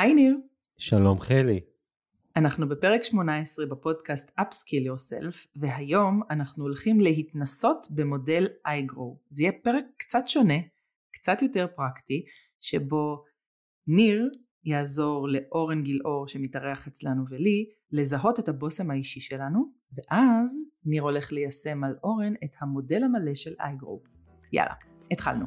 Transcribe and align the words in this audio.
היי 0.00 0.14
ניר. 0.14 0.36
שלום 0.78 1.20
חלי. 1.20 1.60
אנחנו 2.36 2.68
בפרק 2.68 3.02
18 3.02 3.66
בפודקאסט 3.66 4.30
Upskill 4.40 4.86
Yourself 4.88 5.46
והיום 5.56 6.22
אנחנו 6.30 6.64
הולכים 6.64 7.00
להתנסות 7.00 7.86
במודל 7.90 8.46
iGrow. 8.66 9.16
זה 9.28 9.42
יהיה 9.42 9.52
פרק 9.62 9.84
קצת 9.96 10.22
שונה, 10.26 10.54
קצת 11.12 11.42
יותר 11.42 11.66
פרקטי, 11.76 12.24
שבו 12.60 13.24
ניר 13.86 14.30
יעזור 14.64 15.28
לאורן 15.28 15.82
גילאור 15.82 16.28
שמתארח 16.28 16.88
אצלנו 16.88 17.24
ולי 17.30 17.66
לזהות 17.92 18.38
את 18.38 18.48
הבושם 18.48 18.90
האישי 18.90 19.20
שלנו 19.20 19.72
ואז 19.92 20.64
ניר 20.84 21.02
הולך 21.02 21.32
ליישם 21.32 21.84
על 21.84 21.94
אורן 22.04 22.34
את 22.44 22.54
המודל 22.60 23.02
המלא 23.04 23.34
של 23.34 23.52
iGrow. 23.52 24.08
יאללה, 24.52 24.74
התחלנו. 25.10 25.46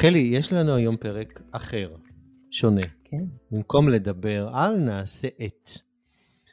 חלי, 0.00 0.18
יש 0.18 0.52
לנו 0.52 0.74
היום 0.74 0.96
פרק 0.96 1.40
אחר, 1.52 1.96
שונה. 2.50 2.86
כן. 3.04 3.24
במקום 3.50 3.88
לדבר 3.88 4.48
על 4.52 4.76
נעשה 4.76 5.28
את. 5.46 5.70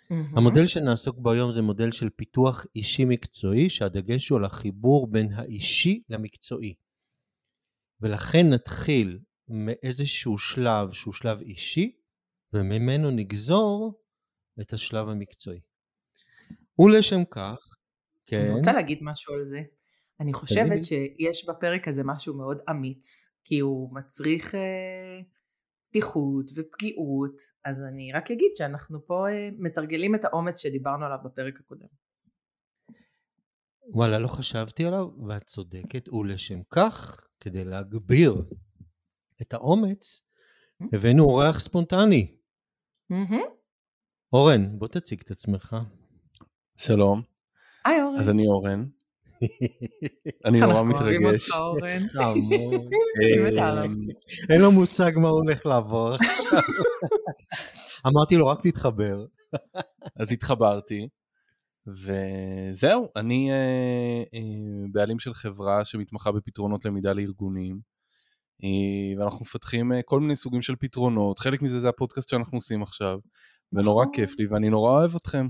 המודל 0.09 0.65
שנעסוק 0.65 1.17
בו 1.17 1.31
היום 1.31 1.51
זה 1.51 1.61
מודל 1.61 1.91
של 1.91 2.09
פיתוח 2.09 2.65
אישי 2.75 3.05
מקצועי, 3.05 3.69
שהדגש 3.69 4.29
הוא 4.29 4.37
על 4.37 4.45
החיבור 4.45 5.07
בין 5.07 5.33
האישי 5.33 6.03
למקצועי. 6.09 6.73
ולכן 8.01 8.49
נתחיל 8.49 9.19
מאיזשהו 9.47 10.37
שלב 10.37 10.91
שהוא 10.91 11.13
שלב 11.13 11.39
אישי, 11.41 11.91
וממנו 12.53 13.11
נגזור 13.11 14.01
את 14.61 14.73
השלב 14.73 15.09
המקצועי. 15.09 15.59
ולשם 16.79 17.25
כך, 17.31 17.77
כן. 18.25 18.41
אני 18.41 18.53
רוצה 18.59 18.73
להגיד 18.73 18.99
משהו 19.01 19.33
על 19.33 19.45
זה. 19.45 19.61
אני 20.19 20.33
חושבת 20.33 20.83
שיש 20.83 21.49
בפרק 21.49 21.87
הזה 21.87 22.03
משהו 22.05 22.37
מאוד 22.37 22.57
אמיץ, 22.69 23.27
כי 23.47 23.59
הוא 23.59 23.95
מצריך 23.95 24.55
אה, 24.55 25.21
פתיחות 25.89 26.51
ופגיעות, 26.55 27.35
אז 27.65 27.83
אני 27.83 28.11
רק 28.13 28.31
אגיד 28.31 28.51
שאנחנו 28.55 29.05
פה 29.05 29.29
אה, 29.29 29.49
מתרגלים 29.57 30.15
את 30.15 30.25
האומץ 30.25 30.61
שדיברנו 30.61 31.05
עליו 31.05 31.17
בפרק 31.25 31.59
הקודם. 31.59 31.87
וואלה, 33.93 34.19
לא 34.19 34.27
חשבתי 34.27 34.85
עליו, 34.85 35.07
ואת 35.27 35.43
צודקת, 35.43 36.09
ולשם 36.09 36.59
כך, 36.69 37.27
כדי 37.39 37.63
להגביר 37.63 38.45
את 39.41 39.53
האומץ, 39.53 40.21
הבאנו 40.93 41.23
אורח 41.23 41.59
ספונטני. 41.59 42.37
אורן, 44.33 44.79
בוא 44.79 44.87
תציג 44.87 45.21
את 45.21 45.31
עצמך. 45.31 45.75
שלום. 46.77 47.21
היי 47.85 48.01
אורן. 48.01 48.19
אז 48.19 48.29
אני 48.29 48.47
אורן. 48.47 48.85
אני 50.45 50.59
נורא 50.59 50.83
מתרגש. 50.83 51.49
אין 54.49 54.61
לו 54.61 54.71
מושג 54.71 55.11
מה 55.15 55.29
הוא 55.29 55.39
הולך 55.39 55.65
לעבור 55.65 56.13
עכשיו. 56.13 56.61
אמרתי 58.07 58.35
לו 58.35 58.47
רק 58.47 58.61
תתחבר. 58.61 59.25
אז 60.15 60.31
התחברתי, 60.31 61.07
וזהו, 61.87 63.07
אני 63.15 63.51
אה, 63.51 64.23
אה, 64.33 64.39
בעלים 64.91 65.19
של 65.19 65.33
חברה 65.33 65.85
שמתמחה 65.85 66.31
בפתרונות 66.31 66.85
למידה 66.85 67.13
לארגונים, 67.13 67.79
אה, 68.63 69.19
ואנחנו 69.19 69.39
מפתחים 69.41 69.91
כל 70.05 70.19
מיני 70.19 70.35
סוגים 70.35 70.61
של 70.61 70.75
פתרונות, 70.79 71.39
חלק 71.39 71.61
מזה 71.61 71.79
זה 71.79 71.89
הפודקאסט 71.89 72.29
שאנחנו 72.29 72.57
עושים 72.57 72.81
עכשיו, 72.81 73.19
ונורא 73.73 74.03
נכון. 74.03 74.13
כיף 74.13 74.39
לי 74.39 74.47
ואני 74.47 74.69
נורא 74.69 74.91
אוהב 74.91 75.15
אתכם. 75.15 75.47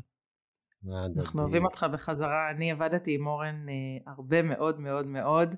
אנחנו 1.18 1.42
אוהבים 1.42 1.66
אותך 1.66 1.86
בחזרה, 1.94 2.52
אני 2.52 2.72
עבדתי 2.72 3.16
עם 3.16 3.28
אורן 3.28 3.66
אה, 3.70 4.14
הרבה 4.14 4.42
מאוד 4.42 4.80
מאוד 4.80 5.08
מאוד, 5.08 5.56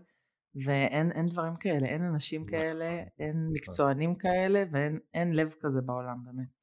ואין 0.65 1.27
דברים 1.29 1.55
כאלה, 1.55 1.87
אין 1.87 2.01
אנשים 2.01 2.41
נכון, 2.41 2.51
כאלה, 2.51 3.03
אין 3.19 3.29
נכון. 3.29 3.51
מקצוענים 3.53 4.15
כאלה, 4.15 4.63
ואין 4.71 5.33
לב 5.33 5.53
כזה 5.61 5.81
בעולם 5.81 6.17
באמת. 6.25 6.59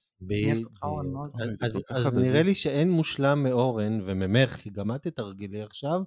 אז. 1.91 2.17
נראה 2.17 2.43
לי 2.43 2.55
שאין 2.55 2.91
מושלם 2.91 3.43
מאורן 3.43 4.01
וממך, 4.07 4.51
כי 4.51 4.71
גם 4.71 4.95
את 4.95 5.03
תתרגלי 5.03 5.63
עכשיו. 5.63 6.01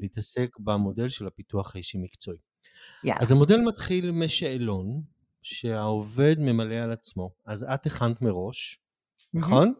להתעסק 0.00 0.56
במודל 0.58 1.08
של 1.08 1.26
הפיתוח 1.26 1.74
האישי 1.74 1.98
מקצועי. 1.98 2.38
יאללה. 3.04 3.20
אז 3.20 3.32
המודל 3.32 3.60
מתחיל 3.60 4.10
משאלון 4.10 5.02
שהעובד 5.42 6.36
ממלא 6.38 6.74
על 6.74 6.92
עצמו. 6.92 7.30
אז 7.46 7.66
את 7.74 7.86
הכנת 7.86 8.22
מראש, 8.22 8.78
נכון? 9.34 9.74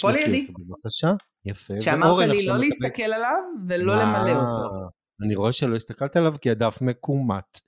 פה 0.00 0.10
לידי. 0.10 0.24
תשלחי 0.24 0.46
אותו 0.48 0.62
בבקשה. 0.64 1.12
יפה. 1.44 1.74
שאמרת 1.80 2.28
לי 2.28 2.46
לא 2.46 2.56
להסתכל 2.56 3.02
עליו 3.02 3.42
ולא? 3.68 3.94
למלא 3.94 4.30
אותו. 4.30 4.88
אני 5.24 5.34
רואה 5.34 5.52
שלא 5.52 5.76
הסתכלת 5.76 6.16
עליו 6.16 6.34
כי 6.40 6.50
הדף 6.50 6.78
מקומט. 6.82 7.58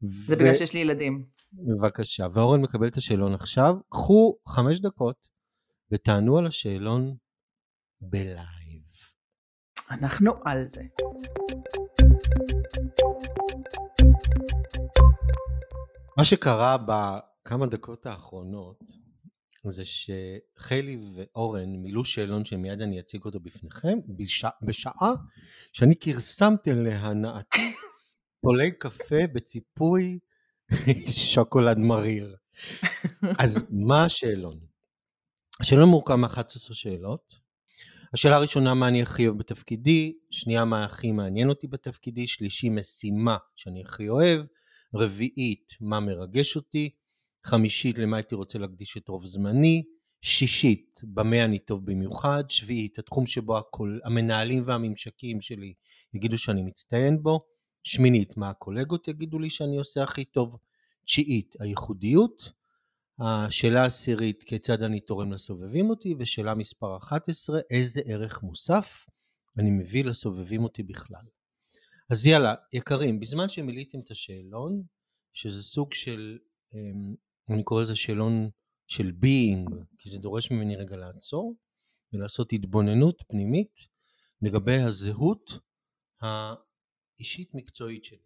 זה 0.00 0.36
בגלל 0.36 0.54
שיש 0.54 0.74
לי 0.74 0.80
ילדים. 0.80 1.24
בבקשה, 1.52 2.26
ואורן 2.32 2.60
מקבל 2.60 2.88
את 2.88 2.96
השאלון 2.96 3.34
עכשיו. 3.34 3.74
קחו 3.88 4.36
חמש 4.48 4.80
דקות 4.80 5.26
ותענו 5.92 6.38
על 6.38 6.46
השאלון 6.46 7.16
בלייב. 8.00 8.82
אנחנו 9.90 10.32
על 10.44 10.66
זה. 10.66 10.82
מה 16.18 16.24
שקרה 16.24 16.76
בכמה 16.78 17.66
דקות 17.66 18.06
האחרונות 18.06 18.80
זה 19.68 19.82
שחלי 19.84 20.98
ואורן 21.14 21.68
מילאו 21.68 22.04
שאלון 22.04 22.44
שמיד 22.44 22.80
אני 22.80 23.00
אציג 23.00 23.24
אותו 23.24 23.40
בפניכם 23.40 23.98
בשע, 24.08 24.48
בשעה 24.62 25.14
שאני 25.72 25.94
כרסמתי 26.00 26.70
להנאתי 26.72 27.72
פולי 28.40 28.70
קפה 28.78 29.26
בציפוי 29.32 30.18
שוקולד 31.08 31.78
מריר. 31.78 32.36
אז 33.38 33.66
מה 33.70 34.04
השאלון? 34.04 34.60
השאלון 35.60 35.88
מורכב 35.88 36.14
מ-11 36.14 36.74
שאלות. 36.74 37.40
השאלה 38.14 38.36
הראשונה 38.36 38.74
מה 38.74 38.88
אני 38.88 39.02
הכי 39.02 39.26
אוהב 39.26 39.38
בתפקידי, 39.38 40.18
שנייה 40.30 40.64
מה 40.64 40.84
הכי 40.84 41.12
מעניין 41.12 41.48
אותי 41.48 41.66
בתפקידי, 41.66 42.26
שלישי 42.26 42.68
משימה 42.68 43.36
שאני 43.56 43.82
הכי 43.86 44.08
אוהב, 44.08 44.40
רביעית 44.94 45.72
מה 45.80 46.00
מרגש 46.00 46.56
אותי, 46.56 46.90
חמישית 47.44 47.98
למה 47.98 48.16
הייתי 48.16 48.34
רוצה 48.34 48.58
להקדיש 48.58 48.96
את 48.96 49.08
רוב 49.08 49.24
זמני, 49.24 49.82
שישית 50.22 51.00
במה 51.04 51.44
אני 51.44 51.58
טוב 51.58 51.86
במיוחד, 51.86 52.44
שביעית 52.48 52.98
התחום 52.98 53.26
שבו 53.26 53.58
הכל, 53.58 53.98
המנהלים 54.04 54.62
והממשקים 54.66 55.40
שלי 55.40 55.74
יגידו 56.14 56.38
שאני 56.38 56.62
מצטיין 56.62 57.22
בו, 57.22 57.40
שמינית 57.84 58.36
מה 58.36 58.50
הקולגות 58.50 59.08
יגידו 59.08 59.38
לי 59.38 59.50
שאני 59.50 59.76
עושה 59.76 60.02
הכי 60.02 60.24
טוב, 60.24 60.56
תשיעית 61.04 61.56
הייחודיות, 61.60 62.52
השאלה 63.20 63.82
העשירית 63.82 64.42
כיצד 64.42 64.82
אני 64.82 65.00
תורם 65.00 65.32
לסובבים 65.32 65.90
אותי. 65.90 66.14
ושאלה 66.18 66.54
מספר 66.54 66.96
11 66.96 67.60
איזה 67.70 68.00
ערך 68.04 68.42
מוסף 68.42 69.06
אני 69.58 69.70
מביא 69.70 70.04
לסובבים 70.04 70.64
אותי 70.64 70.82
בכלל. 70.82 71.24
אז 72.10 72.26
יאללה 72.26 72.54
יקרים 72.72 73.20
בזמן 73.20 73.48
שמילאתם 73.48 73.98
את 73.98 74.10
השאלון 74.10 74.82
שזה 75.32 75.62
סוג 75.62 75.92
של 75.92 76.38
אמ, 76.74 77.14
אני 77.50 77.64
קורא 77.64 77.82
לזה 77.82 77.96
שאלון 77.96 78.50
של 78.86 79.12
being 79.22 79.74
כי 79.98 80.10
זה 80.10 80.18
דורש 80.18 80.50
ממני 80.50 80.76
רגע 80.76 80.96
לעצור 80.96 81.56
ולעשות 82.12 82.52
התבוננות 82.52 83.22
פנימית 83.28 83.74
לגבי 84.42 84.76
הזהות 84.76 85.58
האישית 86.20 87.54
מקצועית 87.54 88.04
שלי. 88.04 88.18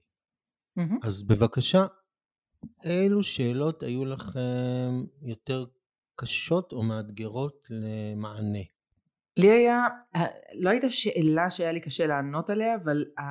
מהמם. 0.76 0.98
אז 1.02 1.22
בבקשה 1.22 1.86
אילו 2.84 3.22
שאלות 3.22 3.82
היו 3.82 4.04
לכם 4.04 5.04
יותר 5.22 5.64
קשות 6.16 6.72
או 6.72 6.82
מאתגרות 6.82 7.68
למענה? 7.70 8.62
לי 9.36 9.50
היה, 9.50 9.86
לא 10.54 10.70
הייתה 10.70 10.90
שאלה 10.90 11.50
שהיה 11.50 11.72
לי 11.72 11.80
קשה 11.80 12.06
לענות 12.06 12.50
עליה, 12.50 12.74
אבל 12.74 13.04
uh, 13.18 13.22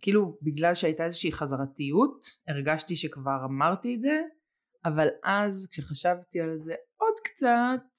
כאילו 0.00 0.38
בגלל 0.42 0.74
שהייתה 0.74 1.04
איזושהי 1.04 1.32
חזרתיות, 1.32 2.26
הרגשתי 2.48 2.96
שכבר 2.96 3.44
אמרתי 3.44 3.94
את 3.94 4.00
זה, 4.00 4.20
אבל 4.84 5.08
אז 5.24 5.68
כשחשבתי 5.70 6.40
על 6.40 6.56
זה 6.56 6.74
עוד 6.96 7.14
קצת, 7.24 7.98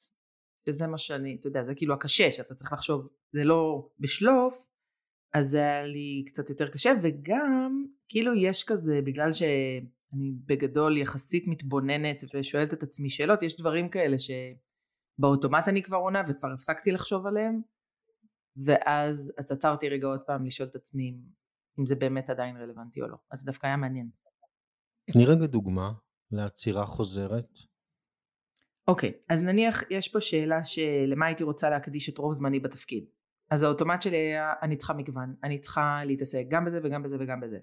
שזה 0.65 0.87
מה 0.87 0.97
שאני, 0.97 1.37
אתה 1.39 1.47
יודע, 1.47 1.63
זה 1.63 1.75
כאילו 1.75 1.93
הקשה, 1.93 2.31
שאתה 2.31 2.55
צריך 2.55 2.73
לחשוב, 2.73 3.07
זה 3.35 3.43
לא 3.43 3.89
בשלוף, 3.99 4.65
אז 5.33 5.49
זה 5.49 5.57
היה 5.57 5.85
לי 5.85 6.23
קצת 6.27 6.49
יותר 6.49 6.69
קשה, 6.69 6.91
וגם 7.03 7.85
כאילו 8.09 8.33
יש 8.35 8.63
כזה, 8.63 8.99
בגלל 9.05 9.33
שאני 9.33 10.31
בגדול 10.45 10.97
יחסית 10.97 11.43
מתבוננת 11.47 12.23
ושואלת 12.33 12.73
את 12.73 12.83
עצמי 12.83 13.09
שאלות, 13.09 13.43
יש 13.43 13.57
דברים 13.59 13.89
כאלה 13.89 14.19
ש... 14.19 14.31
באוטומט 15.19 15.67
אני 15.67 15.83
כבר 15.83 15.97
עונה 15.97 16.21
וכבר 16.27 16.51
הפסקתי 16.53 16.91
לחשוב 16.91 17.27
עליהם 17.27 17.61
ואז 18.65 19.33
אז 19.37 19.51
עצרתי 19.51 19.89
רגע 19.89 20.07
עוד 20.07 20.21
פעם 20.27 20.45
לשאול 20.45 20.69
את 20.69 20.75
עצמי 20.75 21.17
אם, 21.79 21.85
זה 21.85 21.95
באמת 21.95 22.29
עדיין 22.29 22.57
רלוונטי 22.57 23.01
או 23.01 23.07
לא 23.07 23.17
אז 23.31 23.45
דווקא 23.45 23.67
היה 23.67 23.77
מעניין. 23.77 24.09
תני 25.11 25.25
רגע 25.25 25.45
דוגמה 25.45 25.91
לעצירה 26.31 26.85
חוזרת. 26.85 27.57
אוקיי 28.87 29.13
אז 29.29 29.41
נניח 29.41 29.83
יש 29.89 30.07
פה 30.07 30.21
שאלה 30.21 30.63
שלמה 30.63 31.25
הייתי 31.25 31.43
רוצה 31.43 31.69
להקדיש 31.69 32.09
את 32.09 32.17
רוב 32.17 32.33
זמני 32.33 32.59
בתפקיד 32.59 33.05
אז 33.51 33.63
האוטומט 33.63 34.01
שלי 34.01 34.17
היה, 34.17 34.53
אני 34.61 34.77
צריכה 34.77 34.93
מגוון, 34.93 35.35
אני 35.43 35.59
צריכה 35.59 36.01
להתעסק 36.05 36.45
גם 36.49 36.65
בזה 36.65 36.79
וגם 36.83 37.03
בזה 37.03 37.17
וגם 37.19 37.39
בזה. 37.39 37.59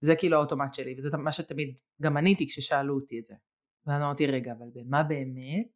זה 0.00 0.16
כאילו 0.16 0.36
האוטומט 0.36 0.74
שלי, 0.74 0.94
וזה 0.98 1.16
מה 1.16 1.32
שתמיד 1.32 1.80
גם 2.02 2.16
עניתי 2.16 2.46
כששאלו 2.46 2.94
אותי 2.94 3.18
את 3.18 3.26
זה. 3.26 3.34
ואז 3.86 4.02
אמרתי, 4.02 4.26
רגע, 4.26 4.52
אבל 4.52 4.66
במה 4.74 5.02
באמת? 5.02 5.66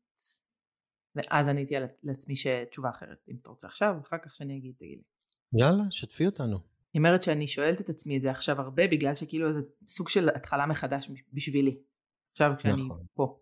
ואז 1.15 1.49
עניתי 1.49 1.75
לעצמי 2.03 2.37
שתשובה 2.37 2.91
אחרת, 2.91 3.25
אם 3.29 3.37
אתה 3.43 3.51
רוצה 3.51 3.69
עכשיו, 3.69 3.95
אחר 4.03 4.17
כך 4.23 4.35
שאני 4.35 4.57
אגיד, 4.57 4.75
תגיד 4.79 4.99
לי. 4.99 5.61
יאללה, 5.61 5.85
שתפי 5.91 6.27
אותנו. 6.27 6.59
היא 6.95 7.01
אומרת 7.01 7.23
שאני 7.23 7.47
שואלת 7.47 7.81
את 7.81 7.89
עצמי 7.89 8.17
את 8.17 8.23
זה 8.23 8.31
עכשיו 8.31 8.61
הרבה, 8.61 8.89
בגלל 8.89 9.15
שכאילו 9.15 9.53
זה 9.53 9.61
סוג 9.89 10.09
של 10.09 10.29
התחלה 10.29 10.67
מחדש 10.67 11.11
בשבילי. 11.33 11.83
עכשיו 12.33 12.53
כשאני 12.59 12.85
נכון. 12.85 13.07
פה. 13.15 13.41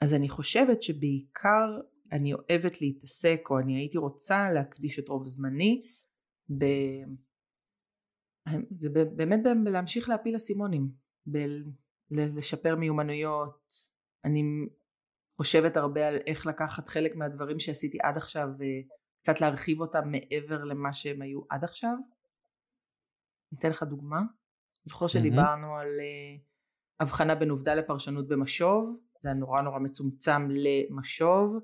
אז 0.00 0.14
אני 0.14 0.28
חושבת 0.28 0.82
שבעיקר 0.82 1.80
אני 2.12 2.32
אוהבת 2.34 2.80
להתעסק, 2.80 3.40
או 3.50 3.58
אני 3.58 3.76
הייתי 3.76 3.98
רוצה 3.98 4.52
להקדיש 4.52 4.98
את 4.98 5.08
רוב 5.08 5.26
זמני, 5.26 5.82
ב... 6.58 6.64
זה 8.76 8.88
באמת 9.16 9.40
להמשיך 9.66 10.08
להפיל 10.08 10.36
אסימונים, 10.36 10.90
לשפר 12.10 12.76
מיומנויות. 12.76 13.74
אני 14.24 14.42
חושבת 15.36 15.76
הרבה 15.76 16.08
על 16.08 16.18
איך 16.26 16.46
לקחת 16.46 16.88
חלק 16.88 17.16
מהדברים 17.16 17.58
שעשיתי 17.58 17.98
עד 18.02 18.16
עכשיו 18.16 18.48
וקצת 18.58 19.40
להרחיב 19.40 19.80
אותם 19.80 20.10
מעבר 20.10 20.64
למה 20.64 20.92
שהם 20.92 21.22
היו 21.22 21.40
עד 21.50 21.64
עכשיו. 21.64 21.94
ניתן 23.52 23.70
לך 23.70 23.82
דוגמה. 23.82 24.20
זוכר 24.84 25.06
שדיברנו 25.06 25.76
על 25.76 25.88
uh, 25.88 26.42
הבחנה 27.00 27.34
בין 27.34 27.50
עובדה 27.50 27.74
לפרשנות 27.74 28.28
במשוב, 28.28 28.96
זה 29.22 29.28
היה 29.28 29.34
נורא 29.34 29.60
נורא 29.60 29.78
מצומצם 29.78 30.48
למשוב. 30.50 31.56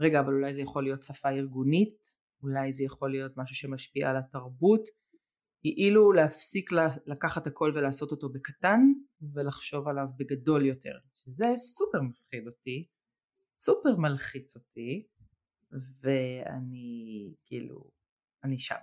רגע, 0.00 0.20
אבל 0.20 0.34
אולי 0.34 0.52
זה 0.52 0.62
יכול 0.62 0.84
להיות 0.84 1.02
שפה 1.02 1.28
ארגונית, 1.28 2.16
אולי 2.42 2.72
זה 2.72 2.84
יכול 2.84 3.10
להיות 3.10 3.32
משהו 3.36 3.56
שמשפיע 3.56 4.10
על 4.10 4.16
התרבות. 4.16 4.88
כאילו 5.60 6.12
להפסיק 6.12 6.70
לקחת 7.06 7.46
הכל 7.46 7.72
ולעשות 7.74 8.10
אותו 8.10 8.28
בקטן 8.28 8.80
ולחשוב 9.34 9.88
עליו 9.88 10.06
בגדול 10.16 10.66
יותר, 10.66 10.98
שזה 11.14 11.46
סופר 11.56 12.00
מפחיד 12.02 12.46
אותי, 12.46 12.88
סופר 13.58 13.96
מלחיץ 13.96 14.56
אותי, 14.56 15.06
ואני 15.72 17.34
כאילו, 17.44 17.90
אני 18.44 18.58
שם, 18.58 18.74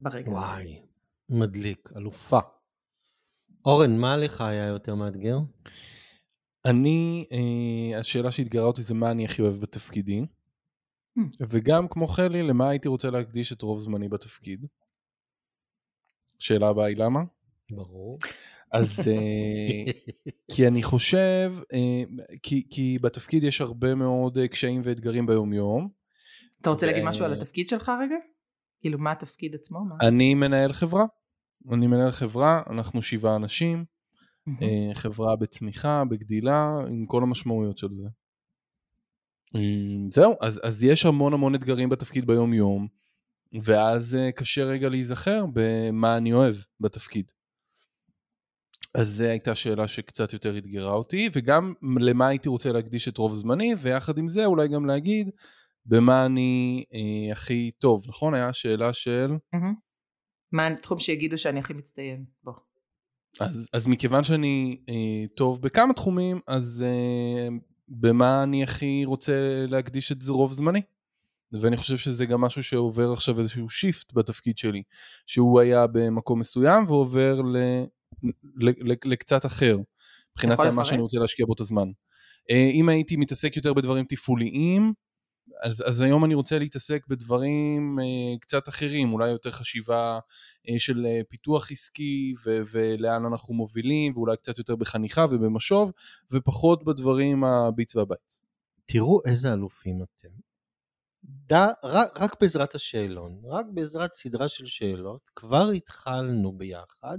ברגע. 0.00 0.30
וואי, 0.30 0.82
מדליק, 1.28 1.90
אלופה. 1.96 2.38
אורן, 3.64 3.98
מה 3.98 4.16
לך 4.16 4.40
היה 4.40 4.66
יותר 4.66 4.94
מאתגר? 4.94 5.38
אני, 6.64 7.24
אה, 7.32 7.98
השאלה 7.98 8.30
שאתגרה 8.30 8.64
אותי 8.64 8.82
זה 8.82 8.94
מה 8.94 9.10
אני 9.10 9.24
הכי 9.24 9.42
אוהב 9.42 9.60
בתפקידי, 9.60 10.24
hmm. 11.18 11.22
וגם 11.48 11.88
כמו 11.88 12.06
חלי, 12.06 12.42
למה 12.42 12.68
הייתי 12.68 12.88
רוצה 12.88 13.10
להקדיש 13.10 13.52
את 13.52 13.62
רוב 13.62 13.80
זמני 13.80 14.08
בתפקיד. 14.08 14.66
שאלה 16.38 16.68
הבאה 16.68 16.86
היא 16.86 16.96
למה? 16.96 17.20
ברור. 17.70 18.18
אז 18.72 19.08
אה, 19.08 19.92
כי 20.52 20.66
אני 20.66 20.82
חושב, 20.82 21.54
אה, 21.72 22.02
כי, 22.42 22.66
כי 22.70 22.98
בתפקיד 23.02 23.44
יש 23.44 23.60
הרבה 23.60 23.94
מאוד 23.94 24.38
אה, 24.38 24.48
קשיים 24.48 24.80
ואתגרים 24.84 25.26
ביום 25.26 25.52
יום. 25.52 25.88
אתה 26.60 26.70
רוצה 26.70 26.86
ו... 26.86 26.88
להגיד 26.88 27.04
משהו 27.04 27.24
על 27.24 27.32
התפקיד 27.32 27.68
שלך 27.68 27.92
רגע? 28.00 28.16
כאילו 28.84 28.98
מה 28.98 29.12
התפקיד 29.12 29.54
עצמו? 29.54 29.84
מה? 29.84 29.94
אני 30.08 30.34
מנהל 30.34 30.72
חברה. 30.72 31.04
אני 31.72 31.86
מנהל 31.86 32.10
חברה, 32.10 32.62
אנחנו 32.70 33.02
שבעה 33.02 33.36
אנשים, 33.36 33.84
mm-hmm. 34.48 34.94
חברה 34.94 35.36
בצמיחה, 35.36 36.02
בגדילה, 36.10 36.68
עם 36.88 37.06
כל 37.06 37.22
המשמעויות 37.22 37.78
של 37.78 37.88
זה. 37.92 38.04
זהו, 40.10 40.34
אז, 40.40 40.60
אז 40.64 40.84
יש 40.84 41.06
המון 41.06 41.32
המון 41.32 41.54
אתגרים 41.54 41.88
בתפקיד 41.88 42.26
ביום 42.26 42.52
יום. 42.52 42.88
ואז 43.62 44.16
אה, 44.16 44.32
קשה 44.32 44.64
רגע 44.64 44.88
להיזכר 44.88 45.44
במה 45.52 46.16
אני 46.16 46.32
אוהב 46.32 46.56
בתפקיד. 46.80 47.32
אז 48.94 49.08
זו 49.08 49.24
הייתה 49.24 49.54
שאלה 49.54 49.88
שקצת 49.88 50.32
יותר 50.32 50.58
אתגרה 50.58 50.92
אותי, 50.92 51.30
וגם 51.32 51.74
למה 52.00 52.26
הייתי 52.26 52.48
רוצה 52.48 52.72
להקדיש 52.72 53.08
את 53.08 53.18
רוב 53.18 53.36
זמני, 53.36 53.74
ויחד 53.78 54.18
עם 54.18 54.28
זה 54.28 54.44
אולי 54.44 54.68
גם 54.68 54.86
להגיד 54.86 55.30
במה 55.86 56.26
אני 56.26 56.84
אה, 56.94 57.32
הכי 57.32 57.70
טוב, 57.78 58.04
נכון? 58.08 58.34
היה 58.34 58.52
שאלה 58.52 58.92
של... 58.92 59.30
Mm-hmm. 59.54 59.74
מה 60.52 60.66
התחום 60.66 60.98
שיגידו 60.98 61.38
שאני 61.38 61.60
הכי 61.60 61.72
מצטיין 61.72 62.24
בו? 62.44 62.52
אז, 63.40 63.68
אז 63.72 63.86
מכיוון 63.86 64.24
שאני 64.24 64.80
אה, 64.88 65.24
טוב 65.34 65.62
בכמה 65.62 65.94
תחומים, 65.94 66.40
אז 66.46 66.84
אה, 66.86 67.48
במה 67.88 68.42
אני 68.42 68.62
הכי 68.62 69.04
רוצה 69.04 69.64
להקדיש 69.68 70.12
את 70.12 70.18
רוב 70.28 70.52
זמני? 70.52 70.82
ואני 71.60 71.76
חושב 71.76 71.96
שזה 71.96 72.26
גם 72.26 72.40
משהו 72.40 72.64
שעובר 72.64 73.12
עכשיו 73.12 73.40
איזשהו 73.40 73.70
שיפט 73.70 74.12
בתפקיד 74.12 74.58
שלי, 74.58 74.82
שהוא 75.26 75.60
היה 75.60 75.86
במקום 75.86 76.40
מסוים 76.40 76.84
ועובר 76.88 77.42
ל, 77.42 77.56
ל, 78.56 78.68
ל, 78.68 78.94
לקצת 79.04 79.46
אחר, 79.46 79.78
מבחינת 80.32 80.58
מה 80.60 80.84
שאני 80.84 81.02
רוצה 81.02 81.18
להשקיע 81.18 81.46
בו 81.46 81.52
את 81.52 81.60
הזמן. 81.60 81.88
אה, 82.50 82.70
אם 82.72 82.88
הייתי 82.88 83.16
מתעסק 83.16 83.56
יותר 83.56 83.72
בדברים 83.72 84.04
תפעוליים, 84.04 84.92
אז, 85.64 85.82
אז 85.86 86.00
היום 86.00 86.24
אני 86.24 86.34
רוצה 86.34 86.58
להתעסק 86.58 87.06
בדברים 87.08 87.98
אה, 88.00 88.38
קצת 88.40 88.68
אחרים, 88.68 89.12
אולי 89.12 89.30
יותר 89.30 89.50
חשיבה 89.50 90.18
אה, 90.68 90.78
של 90.78 91.06
אה, 91.06 91.20
פיתוח 91.28 91.72
עסקי 91.72 92.34
ו, 92.46 92.62
ולאן 92.70 93.24
אנחנו 93.24 93.54
מובילים, 93.54 94.16
ואולי 94.16 94.36
קצת 94.36 94.58
יותר 94.58 94.76
בחניכה 94.76 95.26
ובמשוב, 95.30 95.92
ופחות 96.32 96.84
בדברים 96.84 97.44
הביץ 97.44 97.96
והבית. 97.96 98.40
תראו 98.84 99.20
איזה 99.26 99.52
אלופים 99.52 100.02
אתם. 100.02 100.28
ד... 101.24 101.52
רק, 101.84 102.20
רק 102.20 102.40
בעזרת 102.40 102.74
השאלון, 102.74 103.40
רק 103.44 103.66
בעזרת 103.74 104.12
סדרה 104.12 104.48
של 104.48 104.66
שאלות, 104.66 105.30
כבר 105.36 105.70
התחלנו 105.70 106.58
ביחד 106.58 107.18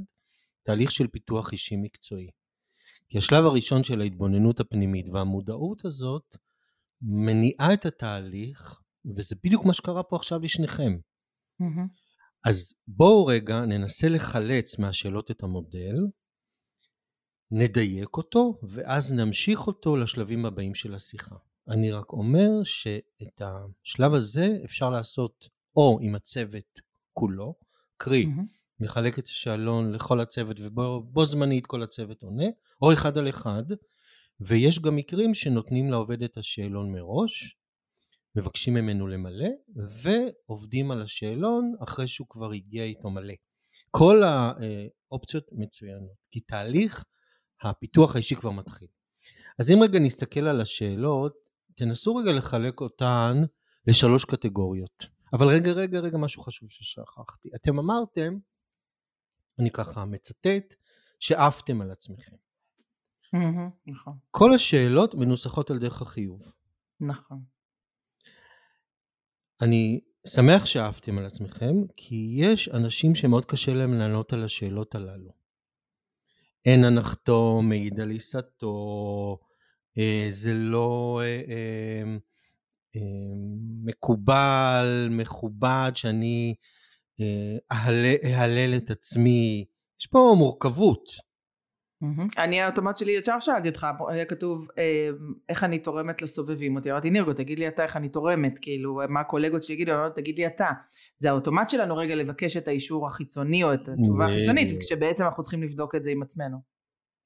תהליך 0.63 0.91
של 0.91 1.07
פיתוח 1.07 1.51
אישי 1.51 1.75
מקצועי. 1.75 2.29
כי 3.09 3.17
השלב 3.17 3.45
הראשון 3.45 3.83
של 3.83 4.01
ההתבוננות 4.01 4.59
הפנימית 4.59 5.09
והמודעות 5.09 5.85
הזאת 5.85 6.35
מניעה 7.01 7.73
את 7.73 7.85
התהליך, 7.85 8.81
וזה 9.17 9.35
בדיוק 9.43 9.65
מה 9.65 9.73
שקרה 9.73 10.03
פה 10.03 10.15
עכשיו 10.15 10.39
לשניכם. 10.39 10.97
Mm-hmm. 11.61 11.87
אז 12.45 12.73
בואו 12.87 13.25
רגע 13.25 13.61
ננסה 13.61 14.09
לחלץ 14.09 14.79
מהשאלות 14.79 15.31
את 15.31 15.43
המודל, 15.43 15.95
נדייק 17.51 18.17
אותו, 18.17 18.59
ואז 18.69 19.13
נמשיך 19.13 19.67
אותו 19.67 19.97
לשלבים 19.97 20.45
הבאים 20.45 20.75
של 20.75 20.95
השיחה. 20.95 21.35
אני 21.69 21.91
רק 21.91 22.13
אומר 22.13 22.49
שאת 22.63 23.41
השלב 23.41 24.13
הזה 24.13 24.57
אפשר 24.65 24.89
לעשות 24.89 25.49
או 25.75 25.99
עם 26.01 26.15
הצוות 26.15 26.79
כולו, 27.13 27.55
קרי 27.97 28.23
mm-hmm. 28.25 28.55
לחלק 28.79 29.19
את 29.19 29.25
השאלון 29.25 29.91
לכל 29.91 30.19
הצוות 30.19 30.59
ובו 30.59 31.25
זמנית 31.25 31.65
כל 31.65 31.83
הצוות 31.83 32.23
עונה, 32.23 32.45
או 32.81 32.93
אחד 32.93 33.17
על 33.17 33.29
אחד, 33.29 33.63
ויש 34.39 34.79
גם 34.79 34.95
מקרים 34.95 35.33
שנותנים 35.33 35.91
לעובד 35.91 36.23
את 36.23 36.37
השאלון 36.37 36.91
מראש, 36.91 37.57
מבקשים 38.35 38.73
ממנו 38.73 39.07
למלא, 39.07 39.49
ועובדים 40.03 40.91
על 40.91 41.01
השאלון 41.01 41.73
אחרי 41.83 42.07
שהוא 42.07 42.27
כבר 42.29 42.51
הגיע 42.51 42.83
איתו 42.83 43.09
מלא. 43.09 43.33
כל 43.91 44.21
האופציות 44.23 45.45
מצוינות, 45.51 46.17
כי 46.31 46.39
תהליך 46.39 47.03
הפיתוח 47.63 48.15
האישי 48.15 48.35
כבר 48.35 48.51
מתחיל. 48.51 48.87
אז 49.59 49.71
אם 49.71 49.83
רגע 49.83 49.99
נסתכל 49.99 50.47
על 50.47 50.61
השאלות, 50.61 51.33
תנסו 51.77 52.15
רגע 52.15 52.31
לחלק 52.31 52.81
אותן 52.81 53.33
לשלוש 53.87 54.25
קטגוריות. 54.25 55.05
אבל 55.33 55.47
רגע, 55.47 55.71
רגע, 55.71 55.99
רגע, 55.99 56.17
משהו 56.17 56.41
חשוב 56.41 56.69
ששכחתי. 56.69 57.49
אתם 57.55 57.79
אמרתם, 57.79 58.37
אני 59.59 59.71
ככה 59.71 60.05
מצטט, 60.05 60.73
שעפתם 61.19 61.81
על 61.81 61.91
עצמכם. 61.91 62.35
נכון. 63.87 64.17
כל 64.31 64.53
השאלות 64.53 65.15
מנוסחות 65.15 65.69
על 65.69 65.79
דרך 65.79 66.01
החיוב. 66.01 66.41
נכון. 66.99 67.43
אני 69.61 69.99
שמח 70.27 70.65
שעפתם 70.65 71.17
על 71.17 71.25
עצמכם, 71.25 71.75
כי 71.95 72.35
יש 72.37 72.69
אנשים 72.69 73.15
שמאוד 73.15 73.45
קשה 73.45 73.73
להם 73.73 73.93
לענות 73.93 74.33
על 74.33 74.43
השאלות 74.43 74.95
הללו. 74.95 75.31
אין 76.65 76.83
הנחתו, 76.83 77.61
מעיד 77.63 77.99
על 77.99 78.09
עיסתו, 78.09 79.37
אה, 79.97 80.27
זה 80.29 80.53
לא 80.53 81.21
אה, 81.23 82.03
אה, 82.95 83.01
מקובל, 83.83 85.07
מכובד, 85.11 85.91
שאני 85.95 86.55
אהלל 88.25 88.77
את 88.77 88.91
עצמי. 88.91 89.65
יש 89.99 90.07
פה 90.07 90.35
מורכבות. 90.37 91.05
אני 92.37 92.61
האוטומט 92.61 92.97
שלי 92.97 93.11
ישר 93.11 93.39
שאלתי 93.39 93.69
אותך, 93.69 93.87
היה 94.09 94.25
כתוב 94.25 94.67
איך 95.49 95.63
אני 95.63 95.79
תורמת 95.79 96.21
לסובבים 96.21 96.75
אותי, 96.75 96.91
אמרתי 96.91 97.09
נירגו 97.09 97.33
תגיד 97.33 97.59
לי 97.59 97.67
אתה 97.67 97.83
איך 97.83 97.97
אני 97.97 98.09
תורמת, 98.09 98.59
כאילו 98.61 98.99
מה 99.09 99.19
הקולגות 99.19 99.63
שלי 99.63 99.75
יגידו, 99.75 99.91
אמרתי 99.91 100.21
תגיד 100.21 100.35
לי 100.35 100.47
אתה, 100.47 100.69
זה 101.17 101.29
האוטומט 101.29 101.69
שלנו 101.69 101.97
רגע 101.97 102.15
לבקש 102.15 102.57
את 102.57 102.67
האישור 102.67 103.07
החיצוני 103.07 103.63
או 103.63 103.73
את 103.73 103.89
התשובה 103.89 104.25
החיצונית, 104.25 104.71
כשבעצם 104.79 105.25
אנחנו 105.25 105.43
צריכים 105.43 105.63
לבדוק 105.63 105.95
את 105.95 106.03
זה 106.03 106.11
עם 106.11 106.23
עצמנו. 106.23 106.57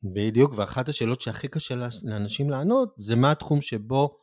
בדיוק, 0.03 0.53
ואחת 0.55 0.89
השאלות 0.89 1.21
שהכי 1.21 1.48
קשה 1.48 1.75
לאנשים 2.03 2.50
לענות 2.50 2.93
זה 2.98 3.15
מה 3.15 3.31
התחום 3.31 3.62
שבו 3.62 4.17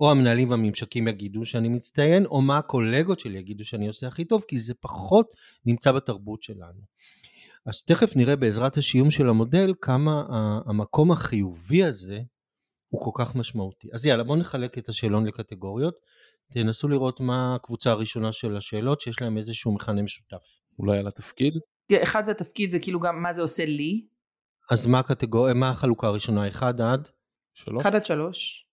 או 0.00 0.10
המנהלים 0.10 0.50
והממשקים 0.50 1.08
יגידו 1.08 1.44
שאני 1.44 1.68
מצטיין, 1.68 2.26
או 2.26 2.42
מה 2.42 2.58
הקולגות 2.58 3.20
שלי 3.20 3.38
יגידו 3.38 3.64
שאני 3.64 3.86
עושה 3.86 4.06
הכי 4.06 4.24
טוב, 4.24 4.44
כי 4.48 4.58
זה 4.58 4.74
פחות 4.80 5.26
נמצא 5.66 5.92
בתרבות 5.92 6.42
שלנו. 6.42 6.80
אז 7.66 7.82
תכף 7.82 8.16
נראה 8.16 8.36
בעזרת 8.36 8.76
השיום 8.76 9.10
של 9.10 9.28
המודל 9.28 9.72
כמה 9.80 10.22
המקום 10.66 11.12
החיובי 11.12 11.84
הזה 11.84 12.20
הוא 12.88 13.00
כל 13.04 13.24
כך 13.24 13.34
משמעותי. 13.34 13.88
אז 13.92 14.06
יאללה, 14.06 14.24
בואו 14.24 14.38
נחלק 14.38 14.78
את 14.78 14.88
השאלון 14.88 15.26
לקטגוריות. 15.26 15.94
תנסו 16.52 16.88
לראות 16.88 17.20
מה 17.20 17.54
הקבוצה 17.54 17.90
הראשונה 17.90 18.32
של 18.32 18.56
השאלות 18.56 19.00
שיש 19.00 19.22
להם 19.22 19.38
איזשהו 19.38 19.74
מכנה 19.74 20.02
משותף. 20.02 20.60
אולי 20.78 20.98
על 20.98 21.06
התפקיד? 21.06 21.54
אחד 22.02 22.26
זה 22.26 22.32
התפקיד, 22.32 22.70
זה 22.70 22.78
כאילו 22.78 23.00
גם 23.00 23.22
מה 23.22 23.32
זה 23.32 23.42
עושה 23.42 23.64
לי. 23.64 24.06
אז 24.70 24.86
מה 24.86 24.98
הקטגוריה, 24.98 25.54
מה 25.54 25.70
החלוקה 25.70 26.06
הראשונה? 26.06 26.48
אחד 26.48 26.80
עד? 26.80 27.08
שלוש? 27.54 27.82
אחד 27.82 27.94
עד 27.94 28.04
שלוש. 28.04 28.66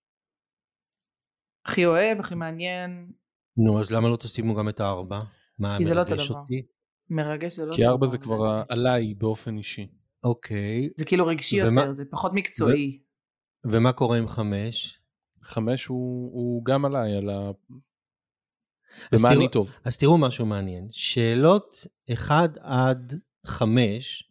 הכי 1.66 1.86
אוהב, 1.86 2.20
הכי 2.20 2.36
מעניין. 2.36 3.12
נו, 3.58 3.80
אז 3.80 3.92
למה 3.92 4.10
לא 4.10 4.18
תשימו 4.18 4.56
גם 4.56 4.70
את 4.70 4.80
הארבע? 4.80 5.20
מה, 5.60 5.80
לא 5.80 5.96
מרגש 5.96 6.30
דבר. 6.30 6.40
אותי? 6.40 6.66
מרגש 7.14 7.54
זה 7.56 7.66
לא... 7.66 7.76
כי 7.76 7.86
ארבע 7.86 8.08
זה 8.08 8.18
כבר. 8.18 8.64
עליי 8.70 9.14
באופן 9.14 9.58
אישי. 9.58 9.88
אוקיי, 10.24 10.90
זה 10.98 11.06
כאילו 11.06 11.26
רגשי 11.26 11.64
ומה- 11.64 11.82
יותר, 11.82 11.94
זה 11.94 12.04
פחות 12.12 12.32
מקצועי. 12.34 13.00
ומה 13.66 13.94
קורה 13.94 14.18
עם 14.18 14.28
חמש? 14.28 15.00
חמש 15.42 15.86
הוא, 15.86 16.30
הוא 16.34 16.66
גם 16.66 16.86
עליי, 16.86 17.18
על 17.18 17.30
ה... 17.30 17.52
במה 19.12 19.32
אני 19.32 19.50
טוב. 19.50 19.76
אז 19.84 19.98
תראו 19.98 20.18
משהו 20.18 20.46
מעניין. 20.46 20.88
שאלות 20.92 21.76
1 22.14 22.52
עד 22.62 23.20
5 23.46 24.24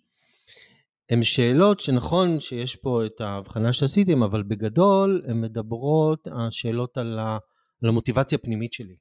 הן 1.10 1.22
שאלות 1.22 1.80
שנכון 1.80 2.40
שיש 2.40 2.76
פה 2.76 3.06
את 3.06 3.20
ההבחנה 3.20 3.72
שעשיתם, 3.72 4.22
אבל 4.22 4.42
בגדול 4.42 5.22
הן 5.28 5.40
מדברות, 5.40 6.28
השאלות 6.32 6.98
על, 6.98 7.18
ה, 7.18 7.38
על 7.82 7.88
המוטיבציה 7.88 8.38
הפנימית 8.38 8.72
שלי, 8.72 8.94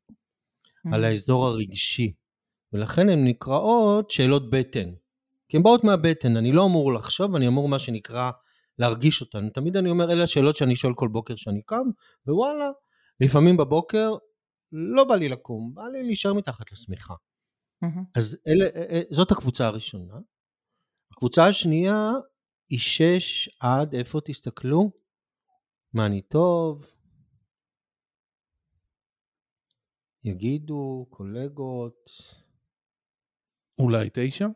Mm. 0.88 0.96
על 0.96 1.04
האזור 1.04 1.46
הרגשי, 1.46 2.14
ולכן 2.74 3.10
הן 3.10 3.28
נקראות 3.28 4.12
שאלות 4.12 4.50
בטן. 4.50 4.90
כי 5.50 5.58
הן 5.58 5.64
באות 5.64 5.84
מהבטן, 5.84 6.38
אני 6.38 6.52
לא 6.52 6.66
אמור 6.66 6.94
לחשוב, 6.94 7.36
אני 7.36 7.48
אמור 7.48 7.70
מה 7.70 7.80
שנקרא 7.80 8.32
להרגיש 8.80 9.22
אותן. 9.22 9.50
תמיד 9.50 9.78
אני 9.78 9.90
אומר, 9.90 10.12
אלה 10.12 10.24
השאלות 10.24 10.56
שאני 10.56 10.76
שואל 10.76 10.94
כל 10.94 11.08
בוקר 11.08 11.36
שאני 11.36 11.62
קם, 11.62 11.86
ווואלה, 12.28 12.70
לפעמים 13.20 13.58
בבוקר 13.58 14.16
לא 14.72 15.04
בא 15.04 15.16
לי 15.16 15.30
לקום, 15.30 15.74
בא 15.74 15.84
לי 15.84 16.04
להישאר 16.04 16.34
מתחת 16.34 16.72
לשמיכה. 16.72 17.14
מהמם. 17.82 18.04
אז 18.16 18.38
אלה, 18.48 18.66
אה, 18.66 18.86
אה, 18.90 19.02
זאת 19.12 19.32
הקבוצה 19.32 19.68
הראשונה. 19.68 20.20
הקבוצה 21.12 21.48
השנייה 21.48 22.12
היא 22.70 22.80
שש 22.80 23.50
עד, 23.60 23.96
איפה 23.96 24.20
תסתכלו? 24.26 24.92
מה 25.94 26.06
אני 26.06 26.22
טוב? 26.22 26.86
יגידו, 30.24 31.06
קולגות. 31.10 32.10
אולי 33.82 34.10
תשע? 34.14 34.48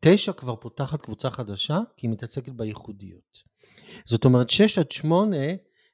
תשע 0.00 0.32
כבר 0.32 0.56
פותחת 0.56 1.02
קבוצה 1.02 1.30
חדשה, 1.30 1.78
כי 1.96 2.06
היא 2.06 2.12
מתעסקת 2.12 2.52
בייחודיות. 2.52 3.38
זאת 4.04 4.24
אומרת, 4.24 4.50
שש 4.50 4.78
עד 4.78 4.90
שמונה 4.92 5.36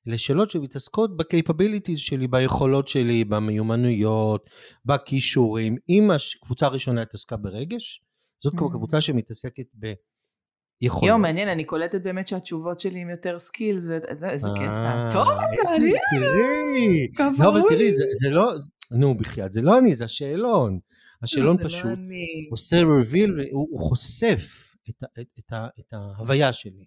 אלה 0.09 0.19
שאלות 0.19 0.51
שמתעסקות 0.51 1.17
ב 1.17 1.23
capabilities 1.23 1.99
שלי, 1.99 2.27
ביכולות 2.29 2.89
שלי, 2.89 3.25
במיומנויות, 3.25 4.51
בכישורים. 4.85 5.77
אם 5.89 6.09
הקבוצה 6.41 6.67
הראשונה 6.67 7.03
התעסקה 7.03 7.37
ברגש, 7.37 8.03
זאת 8.43 8.55
כבר 8.57 8.67
Mhm. 8.67 8.73
קבוצה 8.73 9.01
שמתעסקת 9.01 9.65
ביכולות. 9.75 11.09
יום, 11.09 11.23
מעניין, 11.23 11.49
אני 11.49 11.65
קולטת 11.65 12.03
באמת 12.03 12.29
שהתשובות 12.29 12.81
שלי 12.81 13.01
עם 13.01 13.11
יותר 13.11 13.39
skills, 13.39 13.83
וזה 13.85 14.49
קטע. 14.55 14.63
אה, 14.65 15.09
טוב, 15.13 15.29
אתה, 15.29 15.43
איזה- 15.53 15.75
אני... 15.77 15.93
תראי. 16.11 17.29
לא, 17.39 17.51
אבל. 17.51 17.61
תראי, 17.69 17.93
זה, 17.93 18.05
זה 18.13 18.31
לא, 18.31 18.53
נו 18.93 19.15
בחייאת, 19.15 19.53
זה 19.53 19.63
לא 19.63 19.79
אני, 19.79 19.95
זה 19.95 20.05
השאלון. 20.05 20.79
השאלון 21.23 21.57
זה 21.57 21.63
לא 21.63 21.69
פשוט 21.69 21.99
אני. 21.99 22.49
עושה 22.51 22.77
reveal, 22.77 23.53
הוא, 23.53 23.69
הוא 23.71 23.81
חושף 23.81 24.73
את, 24.91 25.05
את, 25.21 25.27
את, 25.39 25.53
את 25.81 25.93
ההוויה 25.93 26.53
שלי. 26.53 26.85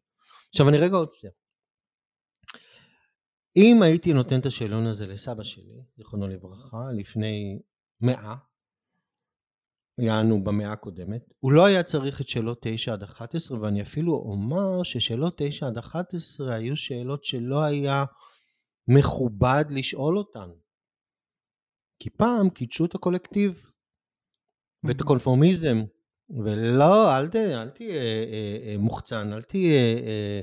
עכשיו 0.50 0.70
אני 0.70 0.78
רגע 0.78 0.96
עוצר. 0.96 1.28
אם 3.58 3.82
הייתי 3.82 4.14
נותן 4.14 4.40
את 4.40 4.46
השאלון 4.46 4.86
הזה 4.86 5.08
לסבא 5.08 5.44
שלי, 5.44 5.84
זיכרונו 5.98 6.28
לברכה, 6.28 6.92
לפני 6.98 7.60
מאה, 8.02 8.36
יענו 9.98 10.44
במאה 10.44 10.72
הקודמת, 10.72 11.30
הוא 11.40 11.52
לא 11.52 11.66
היה 11.66 11.84
צריך 11.84 12.22
את 12.22 12.28
שאלות 12.28 12.58
9 12.62 12.94
עד 12.94 13.04
11, 13.04 13.62
ואני 13.62 13.82
אפילו 13.82 14.14
אומר 14.14 14.84
ששאלות 14.84 15.34
9 15.38 15.68
עד 15.68 15.78
11 15.78 16.56
היו 16.56 16.76
שאלות 16.76 17.24
שלא 17.24 17.64
היה 17.64 18.06
מכובד 18.88 19.66
לשאול 19.70 20.18
אותן. 20.18 20.50
כי 22.00 22.10
פעם 22.10 22.50
קידשו 22.50 22.86
את 22.86 22.96
הקולקטיב. 22.96 23.72
ואת 24.88 25.02
הקונפורמיזם. 25.02 25.78
ולא, 26.30 27.18
אל, 27.18 27.28
ת, 27.28 27.36
אל 27.36 27.70
תהיה 27.70 28.02
אה, 28.02 28.58
אה, 28.68 28.78
מוחצן, 28.78 29.34
אל 29.34 29.42
תהיה 29.42 29.98
אה, 29.98 30.42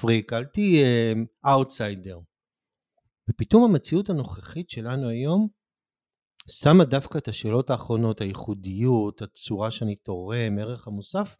פריק, 0.00 0.32
אל 0.32 0.44
תהיה 0.44 1.14
אאוטסיידר. 1.46 2.18
ופתאום 3.30 3.64
המציאות 3.64 4.10
הנוכחית 4.10 4.70
שלנו 4.70 5.08
היום 5.08 5.48
שמה 6.50 6.84
דווקא 6.84 7.18
את 7.18 7.28
השאלות 7.28 7.70
האחרונות, 7.70 8.20
הייחודיות, 8.20 9.22
הצורה 9.22 9.70
שאני 9.70 9.96
תורם, 9.96 10.58
ערך 10.58 10.86
המוסף, 10.86 11.36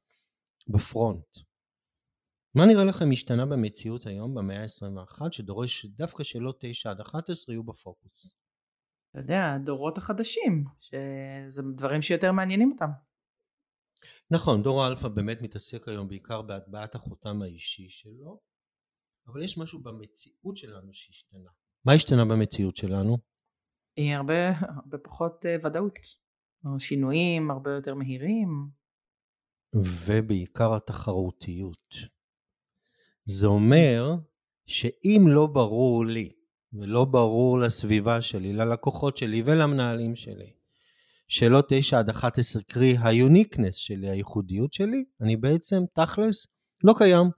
ב 0.69 0.79
front. 0.79 1.39
מה 2.55 2.67
נראה 2.67 2.85
לכם 2.85 3.11
השתנה 3.13 3.47
במציאות 3.47 4.07
היום 4.07 4.35
במאה 4.35 4.63
ה-21 4.63 5.23
שדורש 5.31 5.81
שדווקא 5.81 6.25
שאלות 6.25 6.57
9 6.61 6.91
עד 6.91 7.01
11 7.01 7.55
יהיו 7.55 7.63
בפוקוס? 7.63 8.40
אתה 9.11 9.19
יודע, 9.19 9.55
הדורות 9.55 9.99
החדשים, 9.99 10.65
שזה 10.81 11.63
דברים 11.77 12.03
שיותר 12.03 12.33
מעניינים 12.33 12.73
אותם. 12.73 12.91
נכון, 14.31 14.63
דור 14.63 14.83
האלפא 14.85 15.09
באמת 15.09 15.43
מתעסק 15.43 15.89
היום 15.89 16.09
בעיקר 16.09 16.43
בהטבעת 16.43 16.95
החותם 16.95 17.43
האישי 17.43 17.89
שלו, 17.89 18.41
אבל 19.27 19.43
יש 19.43 19.59
משהו 19.59 19.83
במציאות 19.83 20.57
שלנו 20.57 20.93
שהשתנה. 20.93 21.51
מה 21.85 21.93
השתנה 21.93 22.25
במציאות 22.25 22.77
שלנו? 22.77 23.19
היא 23.97 24.15
הרבה, 24.15 24.51
הרבה 24.59 24.99
פחות 24.99 25.47
אה, 25.47 25.57
ודאות. 25.65 25.99
שינויים 26.79 27.51
הרבה 27.51 27.71
יותר 27.71 27.95
מהירים. 27.95 28.69
ובעיקר 29.75 30.75
התחרותיות. 30.75 31.95
זה 33.25 33.47
אומר 33.47 34.15
שאם 34.67 35.21
לא 35.27 35.47
ברור 35.47 36.07
לי 36.07 36.40
ולא 36.73 37.05
ברור 37.05 37.59
לסביבה 37.59 38.23
שלי, 38.23 38.53
ללקוחות 38.53 39.17
שלי 39.17 39.43
ולמנהלים 39.45 40.17
שלי, 40.17 40.53
שאלות 41.29 41.65
9 41.69 41.99
עד 41.99 42.09
11 42.09 42.63
קרי 42.63 42.97
ה 43.03 43.09
uniqueness 43.09 43.75
שלי, 43.75 44.11
הייחודיות 44.11 44.73
שלי, 44.73 45.05
אני 45.21 45.37
בעצם 45.37 45.83
תכלס 45.95 46.47
לא 46.85 46.95
קיים. 46.99 47.31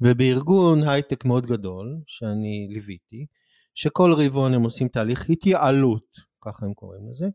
ובארגון 0.00 0.82
הייטק 0.88 1.24
מאוד 1.24 1.46
גדול 1.46 2.00
שאני 2.06 2.68
ליוויתי, 2.70 3.26
שכל 3.74 4.12
רבעון 4.12 4.54
הם 4.54 4.62
עושים 4.62 4.88
תהליך 4.88 5.30
התייעלות, 5.30 6.16
ככה 6.40 6.66
הם 6.66 6.74
קוראים 6.74 7.08
לזה, 7.10 7.26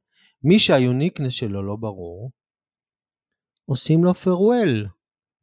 מי 0.43 0.59
שה 0.59 0.76
uniqueness 0.76 1.33
שלו 1.33 1.63
לא 1.63 1.75
ברור, 1.75 2.31
עושים 3.65 4.03
לו 4.03 4.13
farewell. 4.13 4.87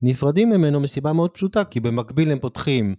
נפרדים 0.03 0.51
ממנו 0.51 0.81
מסיבה 0.81 1.13
מאוד 1.13 1.31
פשוטה, 1.31 1.65
כי 1.65 1.81
במקביל 1.81 2.31
הם 2.31 2.39
פותחים 2.39 2.95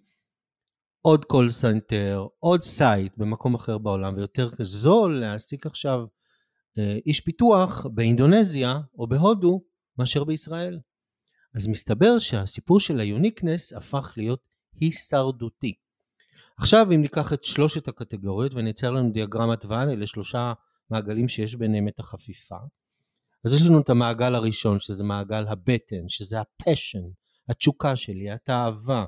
עוד 1.05 1.25
call 1.25 1.49
center, 1.49 2.27
עוד 2.39 2.61
site 2.61 3.13
במקום 3.17 3.55
אחר 3.55 3.77
בעולם, 3.77 4.15
ויותר 4.15 4.49
זול 4.59 5.19
להעסיק 5.19 5.65
עכשיו 5.65 5.99
אה, 6.77 6.97
איש 7.05 7.21
פיתוח 7.21 7.85
באינדונזיה 7.85 8.79
או 8.97 9.07
בהודו 9.07 9.61
מאשר 9.97 10.23
בישראל. 10.23 10.79
אז 11.55 11.67
מסתבר 11.67 12.19
שהסיפור 12.19 12.79
של 12.79 12.99
ה 12.99 13.06
uniqueness 13.06 13.73
הפך 13.73 14.13
להיות 14.17 14.39
הישרדותי. 14.75 15.73
עכשיו 16.57 16.91
אם 16.91 17.01
ניקח 17.01 17.33
את 17.33 17.43
שלושת 17.43 17.87
הקטגוריות 17.87 18.53
ונצייר 18.53 18.91
לנו 18.91 19.11
דיאגרמת 19.11 19.65
ון, 19.65 19.89
אלה 19.89 20.07
שלושה 20.07 20.53
מעגלים 20.89 21.27
שיש 21.27 21.55
ביניהם 21.55 21.87
את 21.87 21.99
החפיפה. 21.99 22.57
אז 23.45 23.53
יש 23.53 23.61
לנו 23.61 23.79
את 23.81 23.89
המעגל 23.89 24.35
הראשון 24.35 24.79
שזה 24.79 25.03
מעגל 25.03 25.47
הבטן, 25.47 26.09
שזה 26.09 26.37
ה 26.41 26.48
passion, 26.48 27.03
התשוקה 27.49 27.95
שלי, 27.95 28.31
התאווה, 28.31 29.05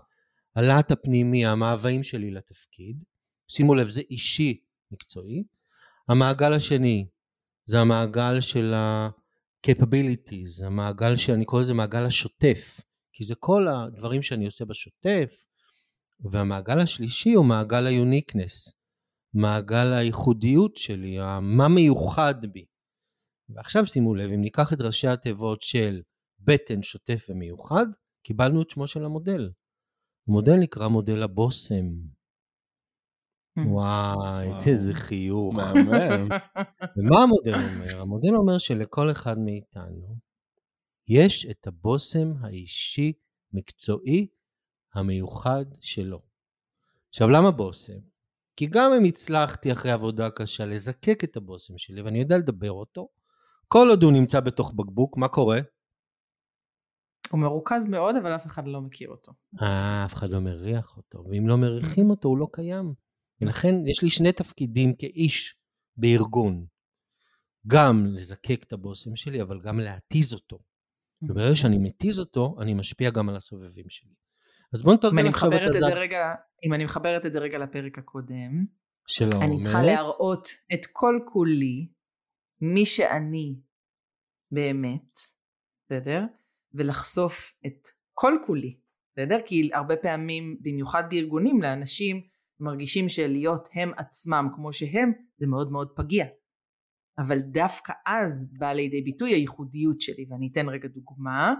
הלהט 0.57 0.91
הפנימי, 0.91 1.45
המאוויים 1.45 2.03
שלי 2.03 2.31
לתפקיד. 2.31 3.03
שימו 3.47 3.75
לב, 3.75 3.87
זה 3.87 4.01
אישי 4.09 4.59
מקצועי. 4.91 5.43
המעגל 6.09 6.53
השני 6.53 7.07
זה 7.65 7.79
המעגל 7.79 8.41
של 8.41 8.73
ה-capabilities, 8.73 10.65
המעגל 10.65 11.15
שאני 11.15 11.45
קורא 11.45 11.61
לזה 11.61 11.73
מעגל 11.73 12.05
השוטף, 12.05 12.79
כי 13.13 13.23
זה 13.23 13.35
כל 13.35 13.67
הדברים 13.67 14.21
שאני 14.21 14.45
עושה 14.45 14.65
בשוטף, 14.65 15.45
והמעגל 16.31 16.79
השלישי 16.79 17.33
הוא 17.33 17.45
מעגל 17.45 17.87
ה 17.87 17.95
uniqueness, 17.95 18.73
מעגל 19.33 19.93
הייחודיות 19.93 20.77
שלי, 20.77 21.17
מה 21.41 21.67
מיוחד 21.67 22.35
בי. 22.51 22.65
ועכשיו 23.49 23.87
שימו 23.87 24.15
לב, 24.15 24.31
אם 24.31 24.41
ניקח 24.41 24.73
את 24.73 24.81
ראשי 24.81 25.07
התיבות 25.07 25.61
של 25.61 26.01
בטן, 26.39 26.81
שוטף 26.81 27.25
ומיוחד, 27.29 27.85
קיבלנו 28.23 28.61
את 28.61 28.69
שמו 28.69 28.87
של 28.87 29.05
המודל. 29.05 29.49
המודל 30.27 30.55
נקרא 30.55 30.87
מודל 30.87 31.23
הבושם. 31.23 31.85
וואי, 33.57 34.47
וואו. 34.47 34.61
איזה 34.67 34.93
חיוך. 34.93 35.55
מהמם. 35.55 36.29
ומה 36.97 37.23
המודל 37.23 37.53
אומר? 37.53 38.01
המודל 38.01 38.35
אומר 38.35 38.57
שלכל 38.57 39.11
אחד 39.11 39.37
מאיתנו 39.37 40.17
יש 41.07 41.45
את 41.45 41.67
הבושם 41.67 42.33
האישי 42.41 43.13
מקצועי 43.53 44.27
המיוחד 44.93 45.65
שלו. 45.81 46.21
עכשיו, 47.09 47.29
למה 47.29 47.51
בושם? 47.51 47.99
כי 48.55 48.67
גם 48.67 48.93
אם 48.93 49.03
הצלחתי 49.03 49.71
אחרי 49.71 49.91
עבודה 49.91 50.29
קשה 50.29 50.65
לזקק 50.65 51.23
את 51.23 51.37
הבושם 51.37 51.77
שלי 51.77 52.01
ואני 52.01 52.19
יודע 52.19 52.37
לדבר 52.37 52.71
אותו, 52.71 53.07
כל 53.67 53.87
עוד 53.89 54.03
הוא 54.03 54.11
נמצא 54.11 54.39
בתוך 54.39 54.73
בקבוק, 54.73 55.17
מה 55.17 55.27
קורה? 55.27 55.59
הוא 57.31 57.39
מרוכז 57.39 57.87
מאוד, 57.87 58.15
אבל 58.15 58.35
אף 58.35 58.45
אחד 58.45 58.67
לא 58.67 58.81
מכיר 58.81 59.09
אותו. 59.09 59.31
אה, 59.61 60.05
אף 60.05 60.13
אחד 60.13 60.29
לא 60.29 60.39
מריח 60.39 60.97
אותו, 60.97 61.23
ואם 61.29 61.47
לא 61.47 61.57
מריחים 61.57 62.09
אותו 62.09 62.29
הוא 62.29 62.37
לא 62.37 62.47
קיים. 62.53 62.93
ולכן 63.41 63.75
יש 63.87 64.03
לי 64.03 64.09
שני 64.09 64.31
תפקידים 64.31 64.95
כאיש 64.95 65.55
בארגון. 65.97 66.65
גם 67.67 68.05
לזקק 68.05 68.63
את 68.63 68.73
הבושם 68.73 69.15
שלי, 69.15 69.41
אבל 69.41 69.61
גם 69.61 69.79
להתיז 69.79 70.33
אותו. 70.33 70.59
וברגע 71.21 71.55
שאני 71.55 71.77
מתיז 71.77 72.19
אותו, 72.19 72.55
אני 72.61 72.73
משפיע 72.73 73.09
גם 73.09 73.29
על 73.29 73.35
הסובבים 73.35 73.89
שלי. 73.89 74.13
אז 74.73 74.83
בואו 74.83 74.95
נתרגל 74.95 75.27
עכשיו 75.27 75.49
את 75.53 75.61
הזק 75.75 75.93
רגע, 75.95 76.33
אם 76.63 76.73
אני 76.73 76.83
מחברת 76.83 77.25
את 77.25 77.33
זה 77.33 77.39
רגע 77.39 77.57
לפרק 77.57 77.97
הקודם, 77.97 78.65
שלא 79.07 79.29
אני 79.41 79.61
צריכה 79.61 79.79
אומרת. 79.79 79.95
להראות 79.95 80.47
את 80.73 80.85
כל 80.93 81.19
כולי, 81.25 81.87
מי 82.61 82.85
שאני 82.85 83.55
באמת, 84.51 85.19
בסדר? 85.85 86.23
ולחשוף 86.73 87.53
את 87.65 87.87
כל 88.13 88.33
כולי, 88.45 88.77
בסדר? 89.11 89.37
כי 89.45 89.69
הרבה 89.73 89.95
פעמים, 89.95 90.57
במיוחד 90.61 91.03
בארגונים, 91.09 91.61
לאנשים 91.61 92.21
מרגישים 92.59 93.09
שלהיות 93.09 93.69
הם 93.73 93.91
עצמם 93.97 94.47
כמו 94.55 94.73
שהם, 94.73 95.11
זה 95.37 95.47
מאוד 95.47 95.71
מאוד 95.71 95.89
פגיע. 95.95 96.25
אבל 97.19 97.39
דווקא 97.39 97.93
אז 98.05 98.53
באה 98.57 98.73
לידי 98.73 99.01
ביטוי 99.01 99.33
הייחודיות 99.33 100.01
שלי, 100.01 100.25
ואני 100.29 100.49
אתן 100.51 100.69
רגע 100.69 100.87
דוגמה. 100.87 101.53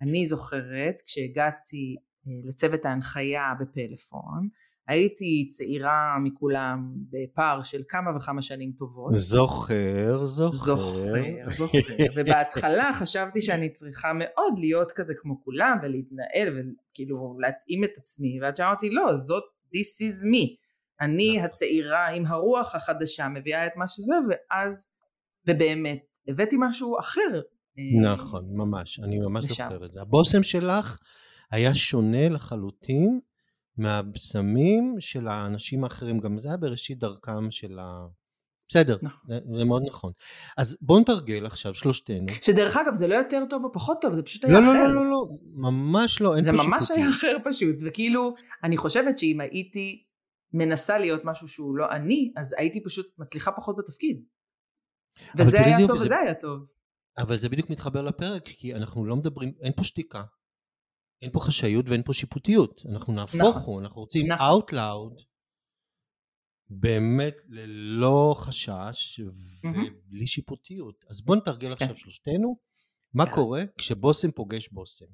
אני 0.00 0.26
זוכרת 0.26 0.94
כשהגעתי 1.06 1.96
אה, 2.26 2.48
לצוות 2.50 2.84
ההנחיה 2.84 3.42
בפלאפון, 3.60 4.48
הייתי 4.90 5.48
צעירה 5.48 6.16
מכולם 6.24 6.94
בפער 7.10 7.62
של 7.62 7.82
כמה 7.88 8.16
וכמה 8.16 8.42
שנים 8.42 8.72
טובות. 8.78 9.12
זוכר, 9.14 10.26
זוכר. 10.26 10.56
זוכר, 10.56 11.50
זוכר. 11.56 11.78
ובהתחלה 12.16 12.90
חשבתי 12.94 13.40
שאני 13.40 13.72
צריכה 13.72 14.12
מאוד 14.14 14.58
להיות 14.58 14.92
כזה 14.92 15.14
כמו 15.16 15.44
כולם 15.44 15.76
ולהתנהל 15.82 16.48
וכאילו 16.92 17.36
להתאים 17.40 17.84
את 17.84 17.90
עצמי, 17.96 18.40
ועד 18.42 18.56
שאמרתי 18.56 18.90
לא, 18.90 19.14
זאת 19.14 19.42
this 19.74 20.02
is 20.02 20.24
me. 20.24 20.56
אני 21.00 21.36
נכון. 21.36 21.44
הצעירה 21.44 22.08
עם 22.08 22.26
הרוח 22.26 22.74
החדשה 22.74 23.28
מביאה 23.28 23.66
את 23.66 23.72
מה 23.76 23.88
שזה, 23.88 24.14
ואז, 24.28 24.86
ובאמת, 25.46 26.18
הבאתי 26.28 26.56
משהו 26.58 26.98
אחר. 27.00 27.40
אה, 27.78 28.12
נכון, 28.12 28.44
ממש, 28.52 29.00
אני 29.00 29.18
ממש. 29.18 29.44
זוכר 29.44 29.84
את 29.84 29.88
זה. 29.88 30.02
הבושם 30.02 30.42
שלך 30.42 30.98
היה 31.50 31.74
שונה 31.74 32.28
לחלוטין 32.28 33.20
מהבשמים 33.80 34.96
של 34.98 35.28
האנשים 35.28 35.84
האחרים, 35.84 36.18
גם 36.20 36.38
זה 36.38 36.48
היה 36.48 36.56
בראשית 36.56 36.98
דרכם 36.98 37.50
של 37.50 37.78
ה... 37.78 38.06
בסדר, 38.68 38.98
נכון. 39.02 39.20
זה 39.28 39.38
זה 39.58 39.64
מאוד 39.64 39.82
נכון. 39.88 40.12
אז 40.56 40.76
בואו 40.80 41.00
נתרגל 41.00 41.46
עכשיו 41.46 41.74
שלושתנו. 41.74 42.26
שדרך 42.42 42.76
אגב 42.76 42.94
זה 42.94 43.08
לא 43.08 43.14
יותר 43.14 43.44
טוב 43.50 43.64
או 43.64 43.72
פחות 43.72 43.98
טוב, 44.02 44.12
זה 44.12 44.22
פשוט 44.22 44.44
היה 44.44 44.52
לא, 44.54 44.58
אחר. 44.60 44.72
לא, 44.72 44.94
לא, 44.94 45.04
לא, 45.04 45.10
לא, 45.10 45.26
ממש 45.54 46.20
לא, 46.20 46.36
אין 46.36 46.44
זה 46.44 46.50
פה 46.50 46.56
ממש 46.56 46.84
שיפוטים. 46.84 47.02
היה 47.04 47.10
אחר 47.10 47.36
פשוט, 47.44 47.76
וכאילו, 47.86 48.34
אני 48.64 48.76
חושבת 48.76 49.18
שאם 49.18 49.40
הייתי 49.40 50.04
מנסה 50.52 50.98
להיות 50.98 51.20
משהו 51.24 51.48
שהוא 51.48 51.76
לא 51.76 51.86
אני, 51.90 52.32
אז 52.36 52.54
הייתי 52.58 52.84
פשוט 52.84 53.06
מצליחה 53.18 53.52
פחות 53.52 53.76
בתפקיד. 53.78 54.22
וזה 55.38 55.60
היה 55.60 55.76
טוב 55.88 55.96
וזה 55.96 56.08
זה- 56.08 56.18
היה 56.18 56.34
טוב. 56.34 56.66
אבל 57.18 57.36
זה 57.36 57.48
בדיוק 57.48 57.70
מתחבר 57.70 58.02
לפרק, 58.02 58.42
כי 58.44 58.74
אנחנו 58.74 59.04
לא 59.06 59.16
מדברים, 59.16 59.52
אין 59.62 59.72
פה 59.76 59.84
שתיקה, 59.84 60.22
אין 61.22 61.30
פה 61.30 61.40
חשאיות 61.40 61.88
ואין 61.88 62.02
פה 62.02 62.12
שיפוטיות. 62.12 62.86
אנחנו 62.88 63.12
נהפוך 63.12 63.40
נכון. 63.40 63.62
הוא, 63.64 63.80
אנחנו 63.80 64.00
רוצים 64.00 64.32
נכון. 64.32 64.60
out 64.60 64.72
loud, 64.72 65.22
באמת 66.70 67.36
ללא 67.48 68.34
חשש. 68.38 69.20
ובלי 69.20 70.26
שיפוטיות. 70.26 71.04
אז 71.08 71.20
בואו 71.22 71.38
נתרגל 71.38 71.72
עכשיו 71.72 71.88
כן. 71.88 71.96
שלושתנו, 71.96 72.56
מה 73.14 73.24
יאללה. 73.24 73.36
קורה 73.36 73.62
כשבושם 73.78 74.30
פוגש 74.30 74.68
בושם. 74.68 75.06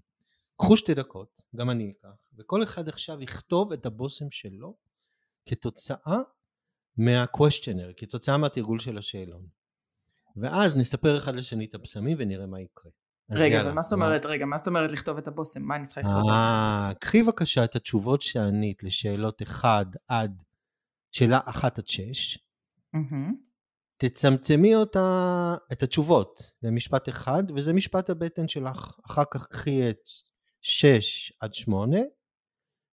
קחו 0.57 0.77
שתי 0.77 0.95
דקות, 0.95 1.43
גם 1.57 1.71
אני 1.71 1.93
אקח, 1.93 2.27
וכל 2.37 2.63
אחד 2.63 2.89
עכשיו 2.89 3.23
יכתוב 3.23 3.73
את 3.73 3.87
הבושם 3.87 4.31
שלו 4.31 4.77
כתוצאה 5.47 6.19
מה-questioner, 6.97 7.93
כתוצאה 7.97 8.37
מהתרגול 8.37 8.79
של 8.79 8.99
השאלון. 8.99 9.47
ואז 10.37 10.77
נספר 10.77 11.19
אחד 11.19 11.35
לשני 11.35 11.65
את 11.65 11.75
הבשמים 11.75 12.17
ונראה 12.21 12.47
מה 12.47 12.61
יקרה. 12.61 12.91
רגע, 13.31 13.61
אבל 13.61 13.73
מה 13.73 13.83
זאת 13.83 13.93
אומרת, 13.93 14.27
רגע, 14.27 14.47
מה 14.47 14.57
זאת 14.57 14.67
אומרת 14.67 14.91
לכתוב 14.91 15.19
את 15.19 15.29
הבושם? 15.29 15.63
מה 15.63 15.77
אני 15.77 15.87
צריכה 15.87 16.01
לכתוב? 16.01 16.31
אה, 16.31 16.93
קחי 17.01 17.23
בבקשה 17.23 17.65
את 17.65 17.77
התשובות 17.77 18.23
שענית 18.23 18.83
לשאלות 18.83 19.43
1 19.43 19.87
עד, 20.09 20.43
שאלה 21.13 21.41
1 21.45 21.79
עד 21.79 21.89
6, 21.89 22.39
מהמם. 22.93 23.35
תצמצמי 23.97 24.75
אותה, 24.75 25.55
את 25.73 25.83
התשובות 25.83 26.51
למשפט 26.63 27.09
אחד, 27.09 27.43
וזה 27.57 27.73
משפט 27.73 28.11
הבטן 28.11 28.49
שלך. 28.49 28.99
אחר 29.07 29.23
כך 29.31 29.47
קחי 29.47 29.91
את 29.91 30.01
6 30.63 31.33
עד 31.41 31.55
8, 31.55 31.99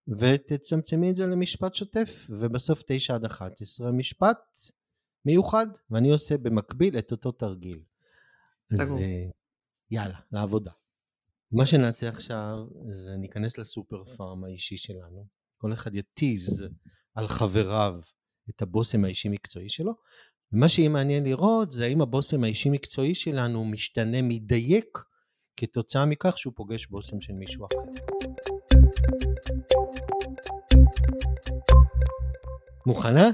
ותצמצמי 0.08 1.12
את 1.12 1.16
זה 1.16 1.26
למשפט 1.26 1.76
שוטף, 1.76 2.28
ובסוף 2.30 2.84
9 2.88 3.16
עד 3.16 3.26
11 3.26 3.92
משפט 3.92 4.38
מיוחד, 5.26 5.68
ואני 5.90 6.12
עושה 6.12 6.38
במקביל 6.38 6.98
את 6.98 7.12
אותו 7.12 7.32
תרגיל. 7.32 7.80
אז 8.80 9.02
יאללה, 9.92 10.20
לעבודה. 10.32 10.72
מה 11.52 11.66
שנעשה 11.66 12.10
עכשיו 12.10 12.58
זה 12.92 13.16
ניכנס 13.18 13.58
לסופר 13.58 14.06
פארם 14.06 14.44
האישי 14.44 14.78
שלנו, 14.78 15.28
כל 15.58 15.74
אחד 15.74 15.96
יתיז 15.96 16.66
על 17.16 17.28
חבריו 17.28 17.94
את 18.50 18.62
הבושם 18.62 19.06
האישי 19.06 19.30
מקצועי 19.30 19.70
שלו, 19.70 19.94
ומה 20.52 20.70
שיהיה 20.70 20.90
מעניין 20.90 21.24
לראות 21.24 21.72
זה 21.72 21.86
האם 21.86 22.02
הבושם 22.02 22.44
האישי 22.44 22.70
מקצועי 22.70 23.16
שלנו 23.16 23.66
משתנה, 23.66 24.22
מדייק, 24.22 24.98
כתוצאה 25.58 26.06
מכך 26.06 26.38
שהוא 26.38 26.54
פוגש 26.56 26.88
בושם 26.88 27.22
של 27.22 27.34
מישהו 27.34 27.66
אחר. 27.66 27.78
מוכנה? 32.86 33.32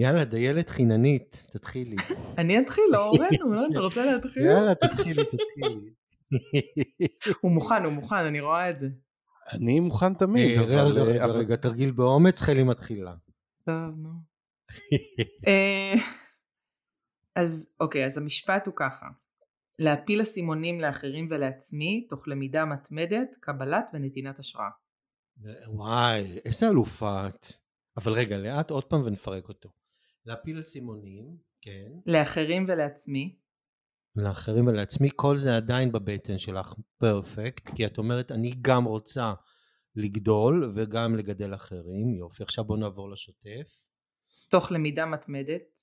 יאללה, 0.00 0.24
דיילת 0.24 0.70
חיננית, 0.70 1.46
תתחילי. 1.50 1.96
אני 2.38 2.58
אתחיל, 2.58 2.84
לא 2.92 3.06
אורנו, 3.06 3.54
לא? 3.54 3.62
אתה 3.72 3.80
רוצה 3.80 4.04
להתחיל? 4.04 4.46
יאללה, 4.46 4.74
תתחילי, 4.74 5.24
תתחילי. 5.24 5.90
הוא 7.40 7.50
מוכן, 7.50 7.84
הוא 7.84 7.92
מוכן, 7.92 8.16
אני 8.16 8.40
רואה 8.40 8.70
את 8.70 8.78
זה. 8.78 8.88
אני 9.52 9.80
מוכן 9.80 10.14
תמיד, 10.14 10.58
אה, 10.58 10.84
אבל... 11.24 11.30
רגע, 11.30 11.56
תרגיל 11.56 11.90
באומץ, 11.90 12.42
חלי 12.42 12.62
מתחילה. 12.62 13.14
טוב, 13.64 13.94
נו. 13.96 14.10
אה, 15.48 15.94
אז 17.36 17.68
אוקיי, 17.80 18.06
אז 18.06 18.18
המשפט 18.18 18.66
הוא 18.66 18.74
ככה. 18.76 19.06
להפיל 19.78 20.22
אסימונים 20.22 20.80
לאחרים 20.80 21.28
ולעצמי, 21.30 22.06
תוך 22.10 22.28
למידה 22.28 22.64
מתמדת, 22.64 23.36
קבלת 23.40 23.84
ונתינת 23.94 24.38
השראה. 24.38 24.70
וואי, 25.66 26.38
איזה 26.44 26.68
אלופה 26.68 27.26
את. 27.28 27.46
אבל 27.96 28.12
רגע, 28.12 28.36
לאט 28.36 28.70
עוד 28.70 28.84
פעם 28.84 29.02
ונפרק 29.04 29.48
אותו. 29.48 29.79
להפיל 30.26 30.60
אסימונים, 30.60 31.36
כן. 31.60 31.92
לאחרים 32.06 32.64
ולעצמי, 32.68 33.36
לאחרים 34.16 34.66
ולעצמי, 34.66 35.08
כל 35.16 35.36
זה 35.36 35.56
עדיין 35.56 35.92
בבטן 35.92 36.38
שלך 36.38 36.74
פרפקט, 36.98 37.70
כי 37.76 37.86
את 37.86 37.98
אומרת, 37.98 38.32
אני 38.32 38.54
גם 38.62 38.84
רוצה 38.84 39.32
לגדול 39.96 40.72
וגם 40.76 41.16
לגדל 41.16 41.54
אחרים. 41.54 42.14
יופי, 42.14 42.42
עכשיו 42.42 42.64
בואו 42.64 42.78
נעבור 42.78 43.10
לשוטף. 43.10 43.82
תוך 44.48 44.72
למידה 44.72 45.06
מתמדת, 45.06 45.78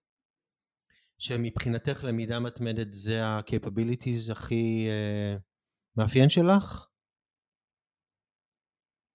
שמבחינתך 1.17 2.03
למידה 2.03 2.39
מתמדת 2.39 2.93
זה 2.93 3.25
ה-capabilities 3.25 4.31
הכי 4.31 4.87
uh, 4.87 5.41
מאפיין 5.95 6.29
שלך? 6.29 6.87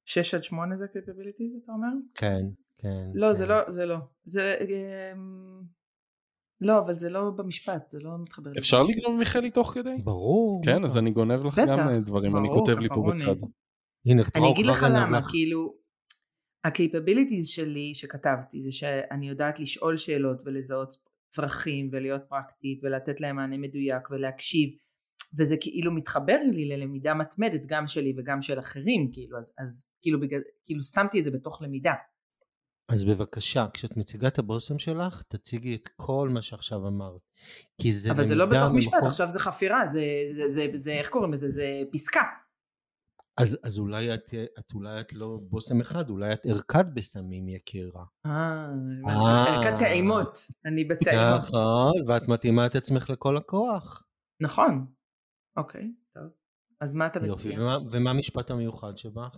6 0.05 0.35
עד 0.35 0.43
8 0.43 0.77
זה 0.77 0.85
capabilities 0.85 1.65
אתה 1.65 1.73
אומר? 1.73 1.89
כן, 2.15 2.43
כן. 2.83 3.11
לא, 3.15 3.27
כן. 3.27 3.33
זה 3.33 3.47
לא, 3.47 3.71
זה 3.71 3.87
לא. 3.87 3.97
זה... 4.25 4.57
אמ, 4.61 5.63
לא, 6.61 6.79
אבל 6.79 6.95
זה 6.95 7.11
לא 7.11 7.31
במשפט, 7.31 7.91
זה 7.91 7.99
לא 8.01 8.11
מתחבר. 8.19 8.51
אפשר. 8.59 8.83
לגנוב 8.83 9.21
מחלי 9.21 9.51
תוך 9.51 9.71
כדי? 9.75 9.97
ברור. 10.05 10.61
כן, 10.65 10.85
אז 10.85 10.99
אני 10.99 11.11
גונב 11.11 11.45
לך 11.45 11.61
גם 11.69 11.89
אה, 11.89 12.01
דברים, 12.01 12.37
אני 12.37 12.49
כותב 12.49 12.79
לי 12.79 12.89
פה. 12.89 13.11
בצד. 13.15 13.47
הנה, 14.07 14.23
אני 14.37 14.51
אגיד 14.51 14.67
לך 14.67 14.87
למה. 14.91 15.21
כאילו, 15.31 15.75
ה-capabilities 16.65 17.47
שלי 17.47 17.95
שכתבתי 17.95 18.61
זה 18.61 18.73
שאני 18.73 19.29
יודעת 19.29 19.61
לשאול 19.61 19.97
שאלות 19.97 20.43
ולזהות 20.45 20.95
צרכים 21.31 21.89
ולהיות 21.93 22.23
פרקטית 22.29 22.81
ולתת 22.83 23.21
להם 23.21 23.37
מענה 23.37 23.59
מדויק 23.59 24.11
ולהקשיב 24.11 24.71
וזה 25.39 25.57
כאילו 25.61 25.93
מתחבר 25.93 26.39
לי 26.53 26.65
ללמידה 26.65 27.15
מתמדת 27.15 27.61
גם 27.67 27.87
שלי 27.87 28.15
וגם 28.17 28.43
של 28.43 28.59
אחרים 28.59 29.11
כאילו 29.13 29.39
אז, 29.39 29.55
אז 29.59 29.87
כאילו, 30.03 30.21
בגלל, 30.21 30.41
כאילו 30.65 30.83
שמתי 30.83 31.19
את 31.19 31.25
זה 31.25 31.31
בתוך 31.31 31.63
למידה 31.63 31.93
אז 32.89 33.05
בבקשה, 33.05 33.67
כשאת 33.75 33.97
מציגה 33.97 34.29
את 34.29 34.39
הבושם 34.39 34.79
שלך, 34.79 35.23
תציגי 35.23 35.75
את 35.75 35.89
כל 35.97 36.29
מה 36.29 36.43
שעכשיו 36.43 36.89
אמרת. 36.89 37.21
כי 37.83 37.93
זה 37.93 38.11
אבל 38.11 38.27
זה 38.27 38.35
לא 38.35 38.47
בתוך 38.47 38.71
משפט, 38.75 38.93
ממקום- 38.95 39.09
עכשיו 39.09 39.29
זה 39.33 39.39
חפירה, 39.39 39.87
זה, 39.87 40.01
זה, 40.33 40.49
זה, 40.49 40.67
זה, 40.77 40.93
איך 40.93 41.09
קוראים 41.09 41.33
לזה? 41.33 41.49
זה 41.49 41.83
פסקה. 41.93 42.21
אז, 43.41 43.59
אז 43.65 43.79
אולי 43.79 44.15
את, 44.15 44.35
את 44.59 44.73
אולי 44.75 45.01
את 45.01 45.13
לא 45.13 45.39
בושם 45.43 45.81
אחד, 45.81 46.11
אולי 46.11 46.33
את 46.33 46.41
ערכת 46.47 46.85
בסמים 46.95 47.49
יקירה. 47.49 48.05
אה, 48.27 48.67
אה. 49.09 49.45
ערכת 49.55 49.79
טעימות. 49.79 50.39
אני 50.67 50.85
בטעימות. 50.85 51.43
נכון, 51.43 51.93
ואת 52.09 52.23
מתאימה 52.29 52.67
את 52.67 52.75
עצמך 52.75 53.11
לכל 53.11 53.37
הכוח. 53.37 54.03
נכון. 54.43 54.87
אוקיי, 55.57 55.93
טוב. 56.15 56.25
אז 56.81 56.95
מה 56.95 57.07
אתה 57.07 57.19
יופי, 57.27 57.49
מציע? 57.49 57.61
ומה, 57.63 57.79
ומה 57.91 58.11
המשפט 58.11 58.51
המיוחד 58.51 58.97
שבך? 58.97 59.37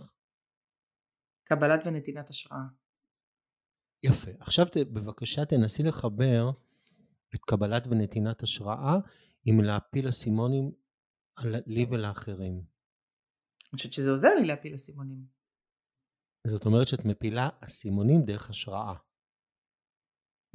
קבלת 1.49 1.81
ונתינת 1.85 2.29
השראה. 2.29 2.59
יפה. 4.05 4.31
עכשיו 4.39 4.65
ת, 4.65 4.77
בבקשה 4.77 5.45
תנסי 5.45 5.83
לחבר 5.83 6.51
את 7.35 7.39
קבלת 7.41 7.87
ונתינת 7.87 8.43
השראה 8.43 8.97
עם 9.45 9.61
להפיל 9.61 10.09
אסימונים 10.09 10.71
לי 11.43 11.85
ולאחרים. 11.91 12.53
אני 12.53 13.77
חושבת 13.77 13.93
שזה 13.93 14.11
עוזר 14.11 14.35
לי 14.39 14.47
להפיל 14.47 14.75
אסימונים. 14.75 15.25
זאת 16.47 16.65
אומרת 16.65 16.87
שאת 16.87 17.05
מפילה 17.05 17.49
אסימונים 17.61 18.21
דרך 18.25 18.49
השראה. 18.49 18.93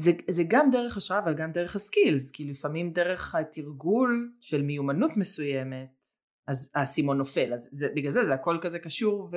זה, 0.00 0.10
זה 0.30 0.42
גם 0.48 0.70
דרך 0.72 0.96
השראה 0.96 1.18
אבל 1.24 1.34
גם 1.34 1.52
דרך 1.52 1.76
הסקילס, 1.76 2.30
כי 2.30 2.44
לפעמים 2.44 2.92
דרך 2.92 3.34
התרגול 3.34 4.32
של 4.40 4.62
מיומנות 4.62 5.10
מסוימת, 5.16 6.08
אז 6.46 6.72
האסימון 6.74 7.18
נופל, 7.18 7.52
אז 7.54 7.68
זה, 7.72 7.88
בגלל 7.96 8.10
זה 8.10 8.24
זה 8.24 8.34
הכל 8.34 8.58
כזה 8.62 8.78
קשור, 8.78 9.30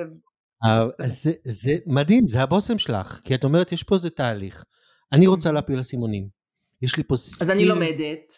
זה, 1.00 1.32
זה 1.44 1.76
מדהים, 1.86 2.28
זה 2.28 2.42
הבושם 2.42 2.78
שלך, 2.78 3.20
כי 3.24 3.34
את 3.34 3.44
אומרת 3.44 3.72
יש 3.72 3.82
פה 3.82 3.94
איזה 3.94 4.10
תהליך. 4.10 4.64
אני 5.12 5.26
רוצה 5.26 5.52
להפיל 5.52 5.80
אסימונים. 5.80 6.28
יש 6.82 6.96
לי 6.96 7.02
פה 7.04 7.16
סקילס. 7.16 7.42
אז 7.42 7.50
אני 7.50 7.64
לומדת, 7.64 8.32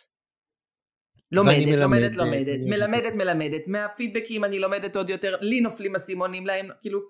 לומדת, 1.32 1.78
לומדת, 1.78 1.78
מלמדת, 1.78 2.16
לומדת, 2.16 2.64
מלמדת. 2.64 2.64
מלמדת, 2.64 3.12
מלמדת, 3.14 3.68
מהפידבקים 3.68 4.44
אני 4.44 4.58
לומדת 4.58 4.96
עוד 4.96 5.10
יותר, 5.10 5.36
לי 5.40 5.60
נופלים 5.60 5.94
אסימונים 5.94 6.46
להם, 6.46 6.68
כאילו, 6.80 7.00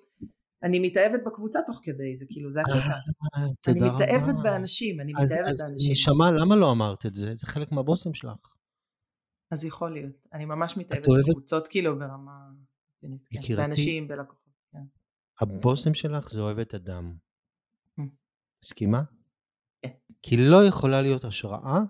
אני 0.62 0.78
מתאהבת 0.78 1.20
בקבוצה 1.26 1.58
תוך 1.66 1.80
כדי, 1.82 2.16
זה 2.16 2.26
כאילו, 2.28 2.50
זה 2.50 2.60
הקטע. 2.60 2.76
אה, 2.76 3.46
אני. 3.68 3.80
מתאהבת 3.80 4.34
באנשים, 4.42 5.00
אני 5.00 5.12
אז, 5.18 5.24
מתאהבת 5.24 5.48
אז 5.48 5.70
באנשים. 5.70 5.92
נשמה, 5.92 6.30
למה 6.30 6.56
לא 6.56 6.70
אמרת 6.70 7.06
את 7.06 7.14
זה? 7.14 7.34
זה 7.34 7.46
חלק 7.46 7.72
מהבושם 7.72 8.14
שלך. 8.14 8.56
אז 9.50 9.64
יכול 9.64 9.92
להיות. 9.92 10.28
אני 10.32 10.44
ממש 10.44 10.76
מתאהבת 10.76 11.06
בקבוצות 11.28 11.68
כאילו 11.68 11.98
ברמה... 11.98 12.32
כן. 13.00 13.08
יקירתי. 13.32 13.56
באנשים, 13.56 14.08
בלקוחות. 14.08 14.45
כן. 15.38 15.46
הבושם 15.46 15.94
שלך 15.94 16.30
זה 16.30 16.40
אוהבת 16.40 16.74
אדם. 16.74 17.16
Mm. 18.00 18.02
מסכימה? 18.64 19.02
כן. 19.82 19.90
כי 20.22 20.36
לא 20.36 20.64
יכולה 20.68 21.02
להיות 21.02 21.24
השראה 21.24 21.80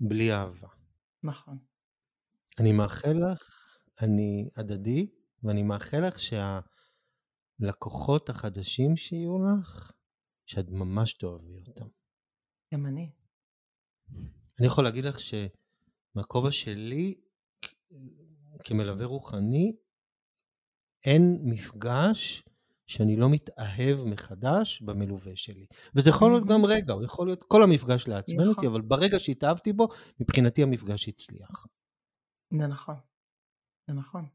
בלי 0.00 0.32
אהבה. 0.32 0.68
נכון. 1.22 1.58
אני 2.58 2.72
מאחל 2.72 3.32
לך, 3.32 3.76
אני 4.00 4.48
הדדי, 4.56 5.06
ואני 5.42 5.62
מאחל 5.62 6.06
לך 6.06 6.16
שהלקוחות 7.60 8.28
החדשים 8.28 8.96
שיהיו 8.96 9.38
לך, 9.46 9.92
שאת 10.46 10.68
ממש 10.70 11.14
תאהבי 11.14 11.62
אותם. 11.66 11.86
גם 12.74 12.86
אני. 12.86 13.10
אני 14.58 14.66
יכול 14.66 14.84
להגיד 14.84 15.04
לך 15.04 15.16
שמהכובע 15.20 16.52
שלי 16.52 17.14
כמלווה 18.64 19.06
רוחני, 19.06 19.76
אין 21.04 21.38
מפגש 21.44 22.42
שאני 22.86 23.16
לא 23.16 23.30
מתאהב 23.30 24.04
מחדש 24.04 24.82
במלווה 24.82 25.32
שלי. 25.36 25.66
וזה 25.94 26.10
יכול 26.10 26.30
להיות 26.32 26.44
גם 26.46 26.64
רגע, 26.64 26.92
הוא 26.92 27.04
יכול 27.04 27.26
להיות 27.26 27.42
כל 27.42 27.62
המפגש 27.62 28.08
לעצבן 28.08 28.38
אותי, 28.40 28.50
נכון. 28.50 28.66
אבל 28.66 28.80
ברגע 28.80 29.18
שהתאהבתי 29.18 29.72
בו, 29.72 29.88
מבחינתי 30.20 30.62
המפגש 30.62 31.08
הצליח. 31.08 31.66
זה 32.58 32.66
נכון. 32.66 32.94
זה 33.88 33.94
נכון. 33.94 34.26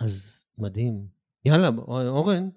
אז 0.00 0.44
מדהים. 0.58 1.06
יאללה, 1.44 1.68
אורן, 1.88 2.48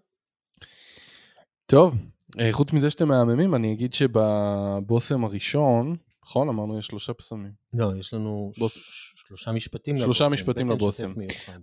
טוב, 1.65 1.96
אה, 2.39 2.50
חוץ 2.52 2.74
מזה 2.74 2.89
שאתם 2.89 3.08
מהממים, 3.08 3.56
אני 3.56 3.74
אגיד 3.74 3.93
שבבושם 3.93 5.24
הראשון, 5.26 5.96
נכון? 6.26 6.50
אמרנו 6.50 6.80
יש 6.80 6.86
שלושה 6.86 7.13
בשמים. 7.19 7.52
לא, 7.74 7.91
יש 7.98 8.13
לנו 8.13 8.52
בוס- 8.60 8.72
ש- 8.78 9.13
שלושה 9.15 9.52
משפטים 9.52 9.98
שלושה 9.98 10.24
לבושם, 10.26 10.34
משפטים 10.34 10.67
בטן 10.67 10.76
לבושם. 10.78 11.13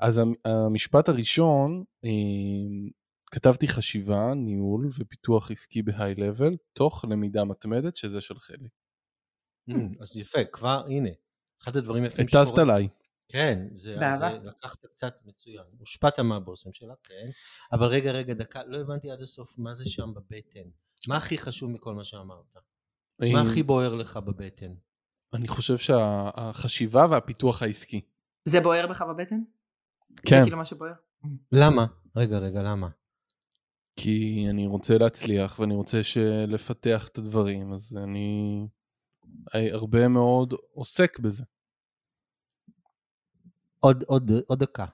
אז 0.00 0.18
המ- 0.18 0.34
המשפט 0.44 1.08
הראשון, 1.08 1.84
אה, 2.04 2.10
כתבתי 3.30 3.68
חשיבה, 3.68 4.34
ניהול 4.34 4.88
ופיתוח 4.98 5.50
עסקי 5.50 5.82
בהיי-לבל, 5.82 6.56
תוך 6.72 7.04
למידה 7.04 7.44
מתמדת, 7.44 7.96
שזה 7.96 8.20
של 8.20 8.38
חלי. 8.38 8.68
אמ, 9.68 9.92
אז 10.00 10.16
יפה, 10.16 10.44
כבר, 10.52 10.84
הנה, 10.86 11.08
אחד 11.62 11.76
הדברים 11.76 12.04
היפים 12.04 12.26
הטסת 12.26 12.58
עליי. 12.58 12.88
כן, 13.28 13.68
זה. 13.72 13.96
זה 14.18 14.26
לקחת 14.42 14.86
קצת 14.86 15.14
מצוין. 15.24 15.64
הושפעת 15.78 16.20
מהבושם 16.20 16.72
שלה, 16.72 16.94
כן. 17.02 17.30
אבל 17.72 17.86
רגע, 17.86 18.12
רגע, 18.12 18.34
דקה, 18.34 18.60
לא 18.66 18.78
הבנתי 18.80 19.10
עד 19.10 19.20
הסוף 19.20 19.58
מה 19.58 19.74
זה 19.74 19.84
שם 19.86 20.14
בבטן. 20.14 20.70
מה 21.08 21.16
הכי 21.16 21.38
חשוב 21.38 21.70
מכל 21.70 21.94
מה 21.94 22.04
שאמרת? 22.04 22.54
מה 23.20 23.26
אה, 23.26 23.42
הכי 23.42 23.62
בוער 23.62 23.94
לך 23.94 24.16
בבטן? 24.16 24.74
אני 25.34 25.48
חושב 25.48 25.78
שהחשיבה 25.78 27.06
והפיתוח 27.10 27.62
העסקי. 27.62 28.00
זה 28.44 28.60
בוער 28.60 28.86
בך 28.86 29.02
בבטן? 29.02 29.40
כן, 30.16 30.36
זה 30.36 30.42
כאילו 30.44 30.56
מה 30.56 30.64
שבוער? 30.64 30.92
למה? 31.52 31.86
רגע, 32.16 32.38
רגע, 32.38 32.62
למה? 32.62 32.88
כי 34.02 34.46
אני 34.50 34.66
רוצה 34.66 34.98
להצליח 34.98 35.58
ואני 35.58 35.74
רוצה 35.74 36.00
לפתח 36.48 37.08
את 37.08 37.18
הדברים, 37.18 37.72
אז 37.72 37.96
אני 38.04 38.60
אה, 39.54 39.72
הרבה 39.72 40.08
מאוד 40.08 40.54
עוסק 40.72 41.18
בזה. 41.18 41.44
עוד, 43.78 44.04
עוד, 44.06 44.30
עוד 44.46 44.58
דקה. 44.58 44.86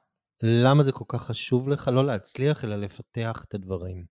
למה 0.42 0.83
זה 0.83 0.92
כל 0.92 1.05
כך 1.09 1.23
חשוב 1.23 1.69
לך 1.69 1.88
לא 1.88 2.07
להצליח, 2.07 2.64
אלא 2.64 2.77
לפתח 2.77 3.45
את 3.49 3.55
הדברים? 3.55 4.05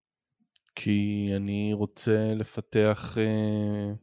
כי 0.76 1.30
אני 1.36 1.74
רוצה 1.74 2.34
לפתח 2.36 3.18
אה, 3.18 3.94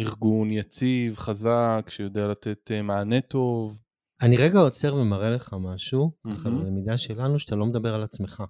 ארגון 0.00 0.50
יציב, 0.50 1.16
חזק, 1.16 1.84
שיודע 1.88 2.28
לתת 2.28 2.70
אה, 2.70 2.82
מענה 2.82 3.20
טוב. 3.20 3.80
אני 4.22 4.36
רגע 4.36 4.58
עוצר 4.58 4.94
ומראה 4.94 5.30
לך 5.30 5.56
משהו, 5.60 6.12
ככה 6.26 6.50
מהמם. 6.50 6.64
ללמידה 6.64 6.98
שלנו, 6.98 7.38
שאתה 7.38 7.56
לא 7.56 7.66
מדבר 7.66 7.94
על 7.94 8.02
עצמך. 8.02 8.42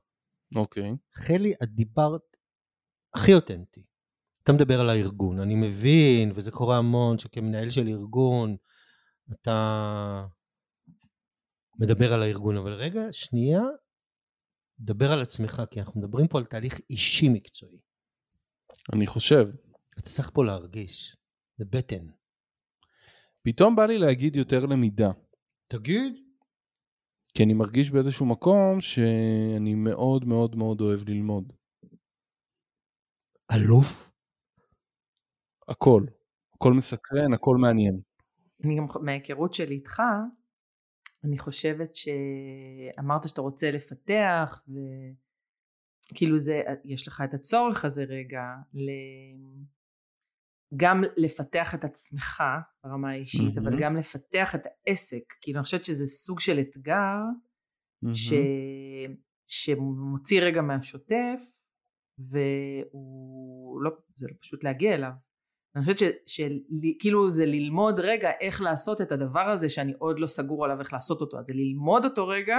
אוקיי. 0.57 0.97
חלי, 1.15 1.53
את 1.63 1.69
דיברת 1.69 2.37
הכי 3.15 3.35
אותנטי. 3.35 3.85
אתה 4.43 4.53
מדבר 4.53 4.81
על 4.81 4.91
הארגון, 4.91 5.41
אני 5.41 5.55
מבין, 5.55 6.33
וזה 6.35 6.51
קורה 6.51 6.79
המון, 6.79 7.19
שכמנהל 7.19 7.71
של 7.71 7.89
ארגון, 7.89 8.57
אתה 9.33 10.27
מדבר 11.79 12.13
על 12.15 12.23
הארגון, 12.23 12.57
אבל 12.57 12.73
רגע, 12.73 13.03
שנייה, 13.13 13.63
דבר 14.81 15.13
על 15.13 15.23
עצמך, 15.23 15.63
כי 15.71 15.81
אנחנו 15.81 16.01
מדברים 16.01 16.29
פה 16.29 16.39
על 16.39 16.47
תהליך 16.47 16.81
אישי 16.91 17.29
מקצועי. 17.29 17.79
אני 18.93 19.07
חושב. 19.07 19.49
אתה 19.93 20.11
צריך 20.11 20.31
פה 20.35 20.45
להרגיש, 20.45 21.17
זה 21.57 21.65
בטן. 21.65 22.07
פתאום 23.43 23.77
בא 23.77 23.87
לי 23.87 23.99
להגיד 23.99 24.37
יותר 24.37 24.67
למידה. 24.67 25.11
תגיד. 25.67 26.28
כי 27.39 27.45
אני 27.45 27.55
מרגיש 27.55 27.91
באיזשהו 27.91 28.27
מקום 28.27 28.81
שאני 28.81 29.75
מאוד 29.75 30.25
מאוד 30.25 30.57
מאוד 30.57 30.81
אוהב 30.81 31.09
ללמוד. 31.09 31.53
אלוף? 33.55 34.11
הכל. 35.69 36.03
הכל 36.55 36.73
מסקרן, 36.73 37.33
הכל 37.35 37.57
מעניין. 37.57 38.01
אני 38.65 38.77
גם 38.77 38.87
מההיכרות 39.01 39.55
שלי 39.55 39.75
איתך, 39.75 40.03
אני 41.25 41.39
חושבת 41.39 41.97
שאמרת 41.97 43.29
שאתה 43.29 43.41
רוצה 43.41 43.71
לפתח 43.71 44.63
וכאילו 46.13 46.39
זה, 46.39 46.63
יש 46.85 47.09
לך 47.09 47.23
את 47.25 47.35
הצורך 47.35 47.85
הזה 47.85 48.05
רגע 48.05 48.43
ל... 48.75 48.91
גם 50.77 51.03
לפתח 51.17 51.75
את 51.75 51.85
עצמך 51.85 52.43
ברמה 52.85 53.11
האישית, 53.11 53.57
מהמם. 53.57 53.69
אבל 53.69 53.81
גם 53.81 53.97
לפתח 53.97 54.55
את 54.55 54.67
העסק, 54.67 55.23
כאילו 55.41 55.59
אני 55.59 55.65
חושבת 55.65 55.85
שזה 55.85 56.07
סוג 56.07 56.41
של 56.41 56.59
אתגר 56.59 57.17
ש... 58.13 58.33
שמוציא 59.47 60.41
רגע 60.41 60.63
מהשוטף 60.63 61.43
והוא 62.19 63.83
לא, 63.83 63.91
זה 64.15 64.27
לא 64.29 64.35
פשוט 64.41 64.65
להגיע 64.65 64.95
אליו. 64.95 65.11
אני 65.77 65.85
חושבת 65.85 65.99
שכאילו 66.27 67.31
זה 67.31 67.47
ללמוד 67.47 68.01
רגע 68.01 68.31
איך 68.41 68.63
לעשות 68.63 69.01
את 69.01 69.13
הדבר 69.13 69.51
הזה 69.51 69.69
שאני 69.69 69.93
עוד 69.99 70.19
לא 70.19 70.27
סגור 70.27 70.65
עליו 70.65 70.81
איך 70.81 70.93
לעשות 70.93 71.21
אותו, 71.21 71.39
אז 71.39 71.47
זה 71.47 71.55
ללמוד 71.55 72.05
אותו 72.05 72.29
רגע 72.29 72.59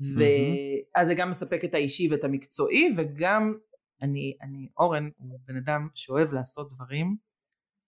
ואז 0.00 1.06
זה 1.06 1.14
גם 1.14 1.30
מספק 1.30 1.64
את 1.64 1.74
האישי 1.74 2.08
ואת 2.10 2.24
המקצועי 2.24 2.94
וגם 2.96 3.54
אני, 4.02 4.36
אני, 4.42 4.68
אורן 4.78 5.08
הוא 5.16 5.40
בן 5.44 5.56
אדם 5.56 5.88
שאוהב 5.94 6.32
לעשות 6.32 6.72
דברים 6.72 7.16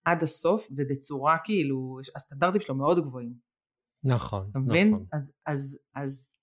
עד 0.05 0.23
הסוף 0.23 0.67
ובצורה 0.71 1.37
כאילו, 1.43 1.99
הסטנדרטים 2.15 2.61
שלו 2.61 2.75
מאוד 2.75 2.99
גבוהים. 2.99 3.33
נכון, 4.03 4.47
אתה 4.51 4.59
מבין? 4.59 4.87
נכון. 4.87 5.05
אז, 5.13 5.33
אז, 5.45 5.79
אז, 5.95 6.33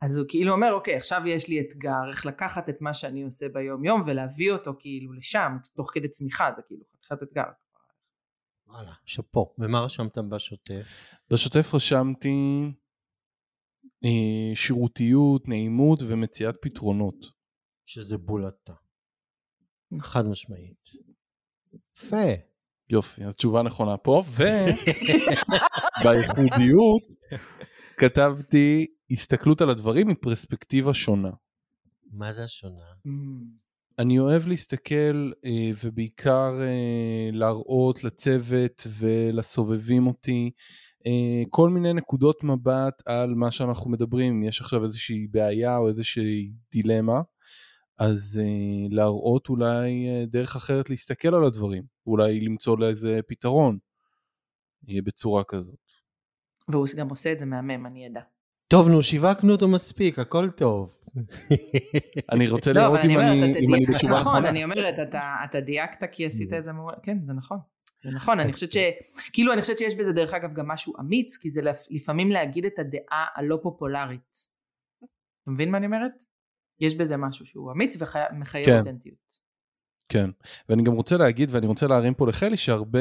אז 0.00 0.16
הוא 0.16 0.26
כאילו 0.28 0.52
אומר, 0.52 0.72
אוקיי, 0.72 0.96
עכשיו 0.96 1.22
יש 1.26 1.48
לי 1.48 1.60
אתגר, 1.60 2.08
איך 2.08 2.26
לקחת 2.26 2.68
את 2.68 2.80
מה 2.80 2.94
שאני 2.94 3.22
עושה 3.22 3.48
ביום 3.48 3.84
יום 3.84 4.02
ולהביא 4.06 4.52
אותו 4.52 4.72
כאילו 4.78 5.12
לשם, 5.12 5.56
תוך 5.74 5.90
כדי 5.92 6.08
צמיחה, 6.08 6.50
זה 6.56 6.62
כאילו 6.62 6.84
חתיכת 6.92 7.22
אתגר. 7.22 7.44
וואלה, 8.66 8.92
שאפו. 9.04 9.54
ומה 9.58 9.80
רשמת 9.80 10.18
בשוטף? 10.18 11.14
בשוטף 11.30 11.74
רשמתי 11.74 12.72
אה, 14.04 14.54
שירותיות, 14.54 15.48
נעימות 15.48 16.02
ומציאת 16.08 16.54
פתרונות. 16.62 17.44
שזה 17.86 18.18
בול 18.18 18.48
אתה. 18.48 18.72
חד 20.00 20.26
משמעית. 20.26 20.90
יפה. 21.96 22.26
יופי, 22.90 23.24
אז 23.24 23.36
תשובה 23.36 23.62
נכונה 23.62 23.96
פה, 23.96 24.22
ובייחודיות 26.00 27.02
כתבתי 28.00 28.86
הסתכלות 29.10 29.60
על 29.60 29.70
הדברים 29.70 30.08
מפרספקטיבה 30.08 30.94
שונה. 30.94 31.30
מה 32.12 32.32
זה 32.32 32.44
השונה? 32.44 32.84
Mm. 33.06 33.10
אני 33.98 34.18
אוהב 34.18 34.46
להסתכל 34.46 35.32
אה, 35.44 35.70
ובעיקר 35.84 36.52
אה, 36.62 37.30
להראות 37.32 38.04
לצוות 38.04 38.86
ולסובבים 38.98 40.06
אותי 40.06 40.50
אה, 41.06 41.42
כל 41.50 41.70
מיני 41.70 41.92
נקודות 41.92 42.44
מבט 42.44 43.02
על 43.06 43.34
מה 43.34 43.50
שאנחנו 43.50 43.90
מדברים, 43.90 44.34
אם 44.34 44.44
יש 44.44 44.60
עכשיו 44.60 44.82
איזושהי 44.82 45.26
בעיה 45.30 45.76
או 45.76 45.88
איזושהי 45.88 46.52
דילמה, 46.72 47.20
אז 47.98 48.40
אה, 48.42 48.46
להראות 48.96 49.48
אולי 49.48 50.08
אה, 50.08 50.26
דרך 50.26 50.56
אחרת 50.56 50.90
להסתכל 50.90 51.34
על 51.34 51.44
הדברים, 51.44 51.82
אולי 52.06 52.40
למצוא 52.40 52.78
לאיזה 52.78 53.20
פתרון, 53.28 53.78
יהיה 54.86 55.02
בצורה 55.02 55.44
כזאת. 55.44 55.78
והוא 56.68 56.86
גם 56.96 57.08
עושה 57.08 57.32
את 57.32 57.38
זה 57.38 57.44
מהמם, 57.44 57.86
אני 57.86 58.06
אדע. 58.06 58.20
טוב, 58.68 58.88
נו, 58.88 59.02
שיווקנו 59.02 59.52
אותו 59.52 59.68
מספיק, 59.68 60.18
הכל 60.18 60.50
טוב. 60.50 60.94
אני 62.32 62.48
רוצה 62.48 62.72
לא, 62.72 62.82
לראות 62.82 63.00
אם 63.04 63.18
אני 63.18 63.86
בתשובה 63.92 64.12
נכון, 64.12 64.32
נכונה. 64.32 64.48
אני 64.48 64.64
אומרת, 64.64 64.94
אתה- 65.08 65.36
אתה 65.44 65.60
דייקת 65.60 66.04
כי 66.12 66.26
עשית 66.26 66.52
את 66.52 66.64
זה 66.64 66.72
מעולה, 66.72 66.96
כן, 67.02 67.18
זה 67.26 67.32
נכון. 67.32 67.58
זה 68.04 68.10
נכון, 68.10 68.40
אני 68.40 68.52
חושבת 68.52 68.72
ש... 68.72 68.76
כאילו, 69.32 69.52
אני 69.52 69.60
חושבת 69.60 69.78
שיש 69.78 69.94
בזה 69.94 70.12
דרך 70.12 70.34
אגב 70.34 70.52
גם 70.52 70.68
משהו 70.68 70.94
אמיץ, 71.00 71.36
כי 71.36 71.50
זה 71.50 71.62
לפ- 71.62 71.86
לפעמים 71.90 72.30
להגיד 72.30 72.64
את 72.66 72.78
הדעה 72.78 73.26
הלא 73.34 73.58
פופולרית. 73.62 74.36
אתה 75.42 75.50
מבין 75.50 75.70
מה 75.70 75.78
אני 75.78 75.86
אומרת? 75.86 76.12
יש 76.80 76.94
בזה 76.94 77.16
משהו 77.16 77.46
שהוא 77.46 77.72
אמיץ 77.72 77.96
ומחייב 78.32 78.66
כן. 78.66 78.78
אותנטיות. 78.78 79.44
כן, 80.08 80.30
ואני 80.68 80.82
גם 80.82 80.92
רוצה 80.92 81.16
להגיד, 81.16 81.48
ואני 81.52 81.66
רוצה 81.66 81.86
להרים 81.86 82.14
פה 82.14 82.26
לחלי, 82.26 82.56
שהרבה 82.56 82.98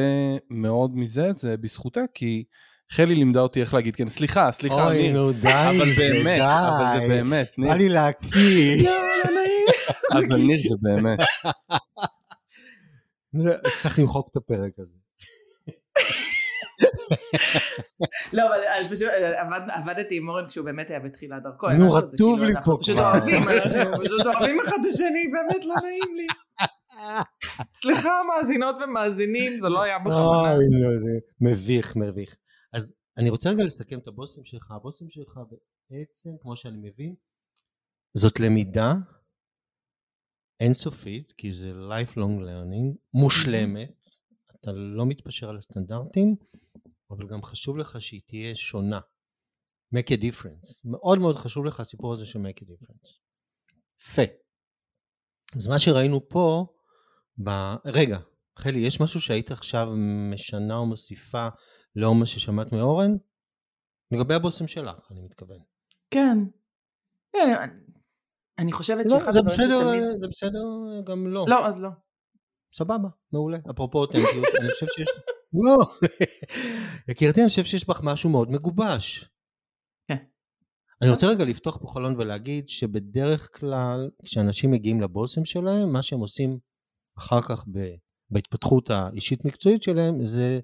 מאוד 0.49 0.97
מזה 0.97 1.31
זה 1.35 1.57
בזכותה, 1.57 2.01
כי 2.13 2.43
חלי 2.89 3.15
לימדה 3.15 3.39
אותי 3.39 3.61
איך 3.61 3.73
להגיד, 3.73 3.95
כן, 3.95 4.09
סליחה, 4.09 4.51
סליחה, 4.51 4.87
אוי, 4.87 5.01
ניר, 5.01 5.21
נו, 5.21 5.31
די, 5.31 5.49
אבל 5.49 5.93
זה 5.95 6.09
באמת, 6.13 6.41
אבל 6.41 6.93
זה 6.93 6.99
די. 6.99 7.07
באמת, 7.07 7.51
ניר, 7.57 7.69
בא 7.69 7.75
לי 7.75 7.89
להקיא. 7.89 8.89
אבל 10.13 10.37
ניר 10.37 10.59
זה 10.69 10.75
באמת. 10.81 11.19
צריך 13.81 13.99
למחוק 13.99 14.29
את 14.31 14.37
הפרק 14.37 14.71
הזה. 14.79 14.97
לא, 18.33 18.47
אבל 18.47 18.61
פשוט 18.95 19.07
אה, 19.07 19.41
עבד- 19.41 19.69
עבדתי 19.69 20.17
עם 20.17 20.29
אורן 20.29 20.47
כשהוא 20.47 20.65
באמת 20.65 20.89
היה 20.89 20.99
בתחילת 20.99 21.43
דרכו. 21.43 21.67
נו, 21.69 21.91
רטוב 21.93 22.39
כאילו, 22.39 22.53
לי 22.53 22.53
פה 22.65 22.77
פשוט 22.81 22.95
כבר. 22.97 23.11
אוהבים, 23.11 23.41
אנחנו 23.49 24.03
פשוט 24.03 24.25
אוהבים 24.25 24.57
אחד 24.61 24.77
את 24.81 24.91
השני, 24.93 25.27
באמת 25.31 25.65
לא 25.65 25.75
נעים 25.83 26.15
לי. 26.17 26.27
סליחה, 27.73 28.09
מאזינות 28.27 28.75
ומאזינים, 28.83 29.59
זה 29.59 29.69
לא 29.69 29.81
היה 29.81 29.99
בכוונה. 29.99 30.53
מביך, 31.41 31.95
מביך. 31.95 32.35
אז 32.73 32.93
אני 33.17 33.29
רוצה 33.29 33.49
רגע 33.49 33.63
לסכם 33.63 33.99
את 33.99 34.07
הבוסים 34.07 34.45
שלך. 34.45 34.71
הבוסים 34.71 35.09
שלך 35.09 35.39
בעצם, 35.89 36.29
כמו 36.41 36.57
שאני 36.57 36.77
מבין, 36.77 37.15
זאת 38.17 38.39
למידה 38.39 38.93
אינסופית, 40.59 41.31
כי 41.37 41.53
זה 41.53 41.71
lifelong 41.71 42.41
learning, 42.41 42.97
מושלמת, 43.13 43.93
אתה 44.61 44.71
לא 44.71 45.05
מתפשר 45.05 45.49
על 45.49 45.57
הסטנדרטים, 45.57 46.35
אבל 47.17 47.27
גם 47.27 47.43
חשוב 47.43 47.77
לך 47.77 48.01
שהיא 48.01 48.21
תהיה 48.25 48.55
שונה. 48.55 48.99
make 49.95 50.07
a 50.09 50.17
difference. 50.21 50.79
מאוד 50.85 51.19
מאוד 51.19 51.35
חשוב 51.35 51.65
לך 51.65 51.79
הסיפור 51.79 52.13
הזה 52.13 52.25
של 52.25 52.39
make 52.39 52.63
a 52.63 52.65
difference. 52.65 53.19
יפה. 54.01 54.21
אז 55.55 55.67
מה 55.67 55.79
שראינו 55.79 56.29
פה, 56.29 56.65
ב... 57.43 57.49
רגע, 57.85 58.17
חלי, 58.59 58.79
יש 58.79 59.01
משהו 59.01 59.21
שהיית 59.21 59.51
עכשיו 59.51 59.87
משנה 60.31 60.75
או 60.77 60.85
מוסיפה 60.85 61.47
לאור 61.95 62.15
מה 62.15 62.25
ששמעת 62.25 62.71
מאורן? 62.71 63.11
לגבי 64.11 64.33
הבוסים 64.33 64.67
שלך, 64.67 65.11
אני 65.11 65.21
מתכוון. 65.21 65.59
כן. 66.11 66.37
כן, 67.31 67.55
אני- 68.57 68.71
חושבת 68.71 69.05
לא, 69.11 69.19
שאחד 69.19 69.35
הדברים 69.35 69.49
שתמיד... 69.55 70.19
זה 70.19 70.27
בסדר 70.27 70.63
גם 71.05 71.27
לא. 71.27 71.45
לא, 71.47 71.67
אז 71.67 71.81
לא. 71.81 71.89
סבבה, 72.73 73.09
מעולה. 73.31 73.57
אפרופו 73.71 73.97
אותנטיות, 73.99 74.43
אני 74.61 74.71
חושב 74.71 74.85
שיש... 74.95 75.07
לא. 75.53 75.77
יקירתי, 77.09 77.41
אני 77.41 77.49
חושב 77.49 77.63
שיש 77.63 77.87
בך 77.87 77.99
משהו 78.03 78.29
מאוד 78.29 78.51
מגובש. 78.51 79.29
כן. 80.07 80.17
אני 81.01 81.09
רוצה 81.09 81.27
רגע 81.27 81.43
לפתוח 81.43 81.77
פה 81.77 81.87
חלון 81.87 82.15
ולהגיד 82.15 82.69
שבדרך 82.69 83.59
כלל 83.59 84.09
כשאנשים 84.25 84.71
מגיעים 84.71 85.01
לבוסים 85.01 85.45
שלהם, 85.45 85.93
מה 85.93 86.01
שהם 86.01 86.19
עושים 86.19 86.59
אחר 87.17 87.41
כך 87.41 87.65
ב- 87.71 87.95
בהתפתחות 88.29 88.89
האישית 88.89 89.45
מקצועית 89.45 89.83
שלהם 89.83 90.25
זה 90.25 90.59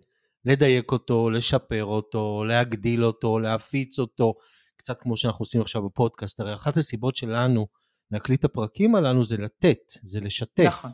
לדייק 0.45 0.91
אותו, 0.91 1.29
לשפר 1.29 1.85
אותו, 1.85 2.45
להגדיל 2.45 3.05
אותו, 3.05 3.39
להפיץ 3.39 3.99
אותו, 3.99 4.33
קצת 4.75 5.01
כמו 5.01 5.17
שאנחנו 5.17 5.43
עושים 5.43 5.61
עכשיו 5.61 5.85
בפודקאסט. 5.85 6.39
הרי 6.39 6.53
אחת 6.53 6.77
הסיבות 6.77 7.15
שלנו 7.15 7.67
להקליט 8.11 8.39
את 8.39 8.45
הפרקים 8.45 8.95
הללו 8.95 9.25
זה 9.25 9.37
לתת, 9.37 9.93
זה 10.03 10.19
לשתף. 10.19 10.65
נכון. 10.65 10.91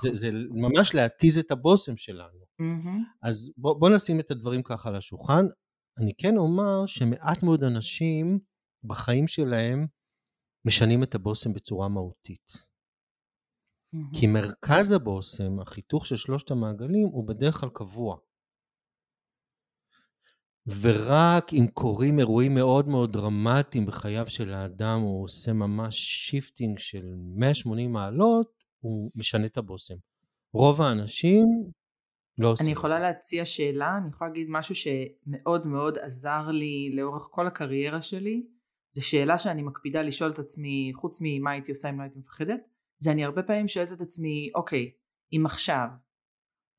זה, 0.00 0.08
זה 0.12 0.30
ממש 0.50 0.94
להתיז 0.94 1.38
את 1.38 1.50
הבושם 1.50 1.96
שלנו. 1.96 2.43
מהמם. 2.58 3.04
אז 3.22 3.52
בוא, 3.56 3.74
בוא 3.80 3.90
נשים 3.96 4.20
את 4.20 4.30
הדברים 4.30 4.62
ככה 4.62 4.88
על 4.88 4.96
השולחן. 4.96 5.46
אני 5.98 6.12
כן 6.18 6.36
אומר 6.36 6.86
שמעט 6.86 7.42
מאוד 7.42 7.64
אנשים 7.64 8.38
בחיים 8.84 9.28
שלהם 9.28 9.86
משנים 10.66 11.02
את 11.02 11.14
הבושם 11.14 11.52
בצורה 11.52 11.88
מהותית. 11.88 12.50
מהמם. 13.92 14.10
כי 14.12 14.26
מרכז 14.26 14.92
הבושם, 14.92 15.60
החיתוך 15.60 16.06
של 16.06 16.16
שלושת 16.16 16.50
המעגלים, 16.50 17.06
הוא 17.06 17.28
בדרך 17.28 17.54
כלל 17.54 17.70
קבוע. 17.74 18.16
ורק 20.80 21.52
אם 21.52 21.66
קורים 21.72 22.18
אירועים 22.18 22.54
מאוד 22.54 22.88
מאוד 22.88 23.12
דרמטיים 23.12 23.86
בחייו 23.86 24.24
של 24.28 24.52
האדם, 24.52 25.00
הוא 25.00 25.24
עושה 25.24 25.52
ממש 25.52 25.96
shifting 25.96 26.78
של 26.78 27.14
180 27.36 27.92
מעלות, 27.92 28.64
הוא 28.80 29.10
משנה 29.14 29.46
את 29.46 29.56
הבושם. 29.56 29.94
רוב 30.54 30.80
האנשים 30.82 31.46
לא 32.38 32.52
עושים 32.52 32.66
אני 32.66 32.72
יכולה. 32.72 32.98
להציע 32.98 33.44
שאלה, 33.44 33.96
אני 33.96 34.08
יכולה 34.08 34.30
להגיד 34.30 34.46
משהו 34.50 34.74
שמאוד 34.74 35.66
מאוד 35.66 35.98
עזר 35.98 36.46
לי 36.50 36.90
לאורך 36.94 37.28
כל 37.30 37.46
הקריירה 37.46 38.02
שלי, 38.02 38.46
זו 38.94 39.06
שאלה 39.06 39.38
שאני 39.38 39.62
מקפידה 39.62 40.02
לשאול 40.02 40.30
את 40.30 40.38
עצמי, 40.38 40.92
חוץ 40.94 41.18
ממה 41.22 41.50
הייתי 41.50 41.72
עושה 41.72 41.90
אם 41.90 41.98
לא 41.98 42.02
הייתי 42.02 42.18
מפחדת, 42.18 42.60
זה 42.98 43.10
אני 43.10 43.24
הרבה 43.24 43.42
פעמים 43.42 43.68
שואלת 43.68 43.92
את 43.92 44.00
עצמי, 44.00 44.50
אוקיי, 44.54 44.90
אם 45.32 45.42
עכשיו 45.46 45.88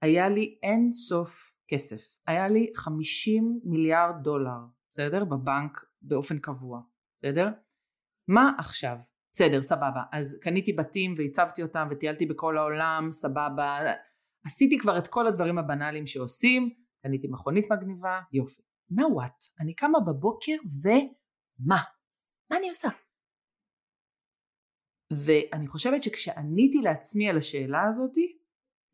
היה 0.01 0.29
לי 0.29 0.57
אין 0.63 0.91
סוף 0.91 1.51
כסף, 1.67 2.07
היה 2.27 2.47
לי 2.47 2.71
50 2.75 3.59
מיליארד 3.63 4.15
דולר, 4.23 4.59
בסדר? 4.91 5.25
בבנק 5.25 5.85
באופן 6.01 6.39
קבוע, 6.39 6.81
בסדר? 7.19 7.49
מה 8.27 8.51
עכשיו? 8.57 8.97
בסדר, 9.31 9.61
סבבה. 9.61 10.03
אז 10.11 10.37
קניתי 10.41 10.73
בתים 10.73 11.15
והצבתי 11.17 11.63
אותם 11.63 11.87
וטיילתי 11.91 12.25
בכל 12.25 12.57
העולם, 12.57 13.07
סבבה. 13.11 13.79
עשיתי 14.45 14.77
כבר 14.77 14.97
את 14.97 15.08
כל 15.08 15.27
הדברים 15.27 15.58
הבנאליים 15.58 16.08
שעושים, 16.08 16.69
קניתי 17.03 17.27
מכונית 17.27 17.71
מגניבה, 17.71 18.21
יופי. 18.34 18.62
now 18.91 19.21
what? 19.21 19.49
אני 19.60 19.73
קמה 19.73 19.99
בבוקר 19.99 20.55
ומה? 20.84 21.81
מה 22.51 22.58
אני 22.58 22.69
עושה? 22.69 22.89
ואני 25.13 25.67
חושבת 25.67 26.03
שכשעניתי 26.03 26.81
לעצמי 26.81 27.29
על 27.29 27.38
השאלה 27.38 27.84
הזאתי, 27.89 28.38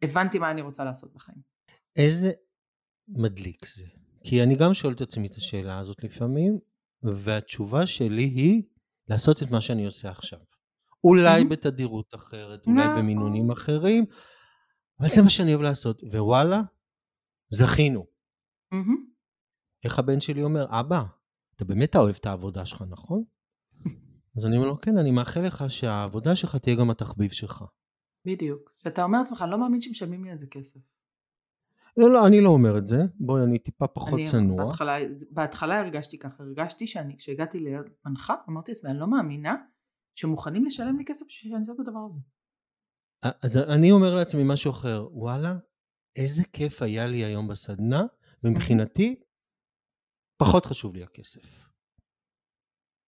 הבנתי 0.01 0.39
מה 0.39 0.51
אני 0.51 0.61
רוצה 0.61 0.83
לעשות 0.83 1.13
בחיים. 1.13 1.37
איזה 1.95 2.31
מדליק 3.07 3.65
זה. 3.65 3.85
כי 4.23 4.43
אני 4.43 4.55
גם 4.55 4.73
שואל 4.73 4.93
את 4.93 5.01
עצמי 5.01 5.27
את 5.27 5.35
השאלה 5.35 5.79
הזאת 5.79 6.03
לפעמים, 6.03 6.59
והתשובה 7.03 7.87
שלי 7.87 8.23
היא 8.23 8.63
לעשות 9.07 9.43
את 9.43 9.51
מה 9.51 9.61
שאני 9.61 9.85
עושה 9.85 10.09
עכשיו. 10.09 10.39
אולי. 11.03 11.45
בתדירות 11.45 12.15
אחרת, 12.15 12.67
אולי 12.67 12.83
נכון. 12.83 12.99
במינונים 12.99 13.51
אחרים, 13.51 14.05
אבל 15.01 15.09
זה 15.09 15.21
מה 15.21 15.29
שאני 15.29 15.53
אוהב 15.53 15.61
לעשות. 15.61 16.03
ווואלה, 16.03 16.61
זכינו. 17.49 18.05
איך 19.83 19.99
הבן 19.99 20.19
שלי 20.19 20.43
אומר, 20.43 20.65
אבא, 20.69 21.03
אתה 21.55 21.65
באמת 21.65 21.95
אוהב 21.95 22.15
את 22.19 22.25
העבודה 22.25 22.65
שלך, 22.65 22.83
נכון? 22.89 23.23
אז 24.37 24.45
אני 24.45 24.57
אומר 24.57 24.67
לו, 24.67 24.81
כן, 24.81 24.97
אני 24.97 25.11
מאחל 25.11 25.41
לך 25.41 25.63
שהעבודה 25.67 26.35
שלך 26.35 26.55
תהיה 26.55 26.75
גם 26.75 26.89
התחביב 26.89 27.31
שלך. 27.31 27.63
בדיוק. 28.25 28.73
שאתה 28.77 29.03
אומר 29.03 29.19
לעצמך, 29.19 29.41
אני 29.41 29.51
לא 29.51 29.59
מאמין 29.59 29.81
שמשלמים 29.81 30.23
לי 30.23 30.31
על 30.31 30.37
זה 30.37 30.47
כסף. 30.47 30.79
לא, 31.97 32.09
לא, 32.09 32.27
אני 32.27 32.41
לא 32.41 32.49
אומר 32.49 32.77
את 32.77 32.87
זה. 32.87 32.97
בואי, 33.19 33.43
אני 33.43 33.59
טיפה 33.59 33.87
פחות 33.87 34.19
אני 34.19 34.25
צנוע. 34.25 34.65
בהתחלה, 34.65 34.95
בהתחלה 35.31 35.79
הרגשתי 35.79 36.19
ככה, 36.19 36.43
הרגשתי 36.43 36.87
שאני, 36.87 37.17
כשהגעתי 37.17 37.59
להיות 37.59 37.85
מנחה, 38.05 38.35
אמרתי 38.49 38.71
לעצמי, 38.71 38.91
אני 38.91 38.99
לא 38.99 39.07
מאמינה 39.07 39.55
שמוכנים 40.15 40.65
לשלם 40.65 40.97
לי 40.97 41.05
כסף 41.05 41.25
בשביל 41.27 41.51
שאני 41.51 41.61
אעשה 41.61 41.71
את 41.71 41.79
הדבר 41.79 41.99
הזה. 42.07 42.19
אז 43.23 43.57
אני 43.57 43.91
אומר 43.91 44.15
לעצמי 44.15 44.41
משהו 44.45 44.71
אחר, 44.71 45.07
וואלה, 45.11 45.55
איזה 46.15 46.43
כיף 46.53 46.81
היה 46.81 47.07
לי 47.07 47.17
היום 47.17 47.47
בסדנה, 47.47 48.03
ומבחינתי, 48.43 49.19
פחות 50.37 50.65
חשוב 50.65 50.95
לי 50.95 51.03
הכסף. 51.03 51.71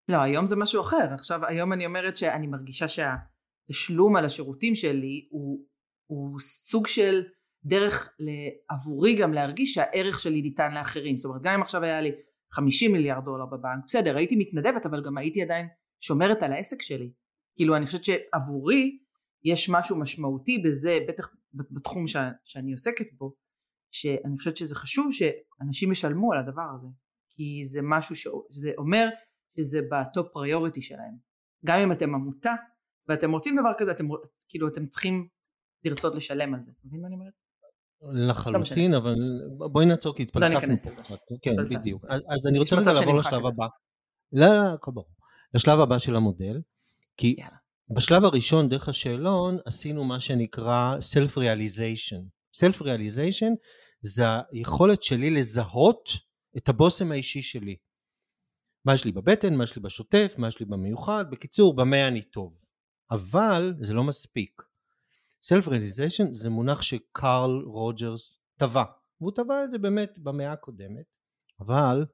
לא, 0.09 0.17
היום 0.17 0.47
זה 0.47 0.55
משהו 0.55 0.81
אחר. 0.81 1.13
עכשיו, 1.13 1.45
היום 1.45 1.73
אני 1.73 1.85
אומרת 1.85 2.17
שאני 2.17 2.47
מרגישה 2.47 2.85
שהתשלום 2.87 4.15
על 4.15 4.25
השירותים 4.25 4.75
שלי 4.75 5.27
הוא, 5.31 5.65
הוא 6.09 6.39
סוג 6.39 6.87
של 6.87 7.23
דרך 7.65 8.17
עבורי 8.69 9.15
גם 9.15 9.33
להרגיש 9.33 9.73
שהערך 9.73 10.19
שלי 10.19 10.41
ניתן 10.41 10.73
לאחרים. 10.73 11.17
זאת 11.17 11.25
אומרת, 11.25 11.41
גם 11.41 11.53
אם 11.53 11.61
עכשיו 11.61 11.83
היה 11.83 12.01
לי 12.01 12.11
50 12.51 12.91
מיליארד 12.91 13.25
דולר 13.25 13.45
בבנק, 13.45 13.83
בסדר, 13.87 14.17
הייתי 14.17 14.35
מתנדבת, 14.35 14.85
אבל 14.85 15.03
גם 15.03 15.17
הייתי 15.17 15.41
עדיין 15.41 15.67
שומרת 15.99 16.43
על 16.43 16.53
העסק 16.53 16.81
שלי. 16.81 17.11
כאילו, 17.55 17.75
אני 17.75 17.85
חושבת 17.85 18.03
שעבורי 18.03 18.99
יש 19.43 19.69
משהו 19.69 19.99
משמעותי 19.99 20.57
בזה, 20.57 20.99
בטח 21.07 21.27
בתחום 21.53 22.07
ש, 22.07 22.15
שאני 22.43 22.71
עוסקת 22.71 23.05
בו, 23.17 23.33
שאני 23.91 24.37
חושבת 24.37 24.57
שזה 24.57 24.75
חשוב 24.75 25.11
שאנשים 25.11 25.91
ישלמו 25.91 26.33
על 26.33 26.39
הדבר 26.39 26.67
הזה. 26.75 26.87
כי 27.29 27.61
זה 27.65 27.79
משהו 27.83 28.15
שזה 28.15 28.71
אומר 28.77 29.09
שזה 29.57 29.79
בטופ 29.91 30.27
פריוריטי 30.33 30.81
שלהם. 30.81 31.17
גם 31.65 31.79
אם 31.79 31.91
אתם 31.91 32.15
עמותה 32.15 32.53
ואתם 33.07 33.31
רוצים 33.31 33.55
דבר 33.59 33.71
כזה, 33.77 33.91
אתם, 33.91 34.07
כאילו 34.49 34.67
אתם 34.67 34.87
צריכים 34.87 35.27
לרצות 35.83 36.15
לשלם 36.15 36.53
על 36.53 36.63
זה. 36.63 36.71
מבין 36.85 37.01
מה 37.01 37.07
אני 37.07 37.15
אומרת? 37.15 37.33
לחלוטין, 38.29 38.91
לא 38.91 38.97
אבל 38.97 39.15
בואי 39.71 39.85
נעצור 39.85 40.15
כי 40.15 40.23
לא 40.23 40.45
התפלספנו 40.45 40.95
פה 40.95 41.01
קצת. 41.03 41.15
כן, 41.41 41.55
בדיוק. 41.79 42.05
אז, 42.09 42.21
אז 42.21 42.47
אני 42.47 42.59
רוצה 42.59 42.75
לעבור 42.75 43.17
לשלב 43.17 43.45
הבא. 43.45 43.67
לא, 44.31 44.45
לא, 44.45 44.73
הכל 44.73 44.91
ברור. 44.91 45.07
לשלב 45.53 45.79
הבא 45.79 45.97
של 45.97 46.15
המודל, 46.15 46.61
כי 47.17 47.35
יאללה. 47.37 47.62
בשלב 47.89 48.25
הראשון, 48.25 48.69
דרך 48.69 48.89
השאלון, 48.89 49.57
עשינו 49.65 50.03
מה 50.03 50.19
שנקרא 50.19 50.97
Self-Realization. 51.13 52.21
Self-Realization 52.55 53.51
זה 54.01 54.23
היכולת 54.51 55.03
שלי 55.03 55.29
לזהות 55.29 56.09
את 56.57 56.69
הבושם 56.69 57.11
האישי 57.11 57.41
שלי. 57.41 57.75
מה 58.85 58.93
יש 58.93 59.05
לי 59.05 59.11
בבטן, 59.11 59.55
מה 59.55 59.63
יש 59.63 59.75
לי 59.75 59.81
בשוטף, 59.81 60.33
מה 60.37 60.47
יש 60.47 60.59
לי 60.59 60.65
במיוחד, 60.65 61.25
בקיצור, 61.31 61.75
במה 61.75 62.07
אני 62.07 62.21
טוב. 62.21 62.57
אבל 63.11 63.73
זה 63.81 63.93
לא 63.93 64.03
מספיק. 64.03 64.61
Self-Realization 65.45 66.27
זה 66.31 66.49
מונח 66.49 66.81
שקרל 66.81 67.61
רוג'רס 67.65 68.39
טבע, 68.59 68.83
והוא 69.21 69.31
טבע 69.35 69.63
את 69.63 69.71
זה 69.71 69.77
באמת 69.77 70.13
במאה 70.17 70.51
הקודמת, 70.51 71.05
אבל 71.59 72.05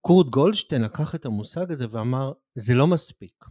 קורט 0.00 0.26
גולדשטיין 0.26 0.82
לקח 0.82 1.14
את 1.14 1.26
המושג 1.26 1.72
הזה 1.72 1.86
ואמר, 1.90 2.32
זה 2.54 2.74
לא 2.74 2.86
מספיק. 2.86 3.44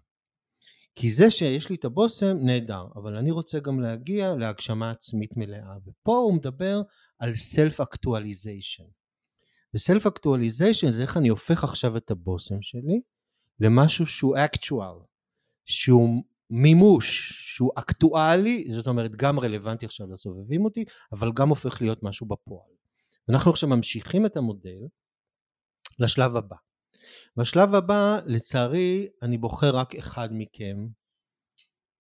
כי 0.96 1.12
זה 1.12 1.32
שיש 1.32 1.70
לי 1.70 1.76
את 1.76 1.86
הבושם 1.86 2.38
נהדר, 2.38 2.86
אבל 2.96 3.16
אני 3.16 3.32
רוצה 3.32 3.60
גם 3.60 3.80
להגיע 3.80 4.36
להגשמה 4.36 4.92
עצמית 4.92 5.38
מלאה, 5.38 5.78
ופה 5.86 6.18
הוא 6.18 6.34
מדבר 6.34 6.82
על 7.20 7.32
self-actualization. 7.32 8.88
ו-self 9.74 10.06
actualization 10.06 10.92
זה 10.92 11.02
איך 11.02 11.18
אני 11.18 11.28
הופך 11.28 11.64
עכשיו 11.64 11.98
את 11.98 12.12
הבושם 12.12 12.62
שלי 12.62 13.02
למשהו 13.60 14.06
שהוא 14.06 14.38
actual, 14.38 15.06
שהוא 15.66 16.24
מימוש, 16.50 17.32
שהוא 17.56 17.72
אקטואלי, 17.76 18.68
זאת 18.72 18.88
אומרת 18.88 19.12
גם 19.16 19.40
רלוונטי 19.40 19.86
עכשיו 19.86 20.08
לסובבים 20.12 20.66
אותי, 20.66 20.86
אבל 21.12 21.32
גם 21.36 21.50
הופך 21.50 21.82
להיות 21.82 22.04
משהו 22.04 22.28
בפועל. 22.28 22.72
אנחנו 23.30 23.52
עכשיו 23.52 23.70
ממשיכים 23.70 24.26
את 24.26 24.38
המודל 24.38 24.88
לשלב 26.00 26.36
הבא. 26.36 26.56
בשלב 27.38 27.76
הבא, 27.76 28.20
לצערי, 28.26 29.08
אני 29.22 29.38
בוחר 29.38 29.76
רק 29.76 29.96
אחד 29.96 30.30
מכם 30.32 30.88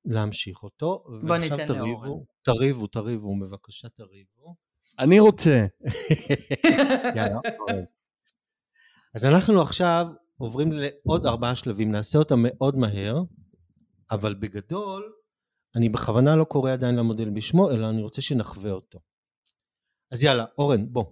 להמשיך 0.05 0.63
אותו. 0.63 1.05
בוא 1.27 1.37
ניתן 1.37 1.69
לאורן. 1.69 2.09
תריבו, 2.43 2.87
תריבו, 2.87 3.39
בבקשה 3.41 3.89
תריבו. 3.89 4.55
אני 4.99 5.21
רוצה. 5.21 5.67
יאללה, 7.17 7.39
אורן. 7.59 7.85
אז 9.15 9.25
אנחנו 9.25 9.63
עכשיו 9.63 10.07
עוברים 10.39 10.73
לעוד 10.73 11.27
ארבעה 11.27 11.55
שלבים, 11.55 11.93
נעשה 11.93 12.19
אותם 12.19 12.39
מאוד 12.43 12.77
מהר, 12.77 13.23
אבל 14.11 14.35
בגדול, 14.35 15.13
אני 15.77 15.89
בכוונה 15.89 16.37
לא 16.37 16.45
קורא 16.45 16.73
עדיין 16.73 16.97
למודל 16.97 17.31
בשמו, 17.31 17.71
אלא 17.71 17.91
אני 17.91 18.03
רוצה 18.03 18.23
שנחווה 18.23 18.71
אותו. 18.71 18.99
אז 20.11 20.23
יאללה, 20.25 20.45
אורן, 20.59 20.93
בוא. 20.93 21.05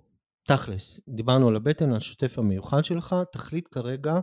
תכלס, 0.49 1.01
דיברנו 1.09 1.49
על 1.49 1.57
הבטן, 1.57 1.91
על 1.91 1.97
השוטף 1.97 2.39
המיוחד 2.39 2.85
שלך, 2.85 3.17
תחליט 3.33 3.69
כרגע 3.71 4.21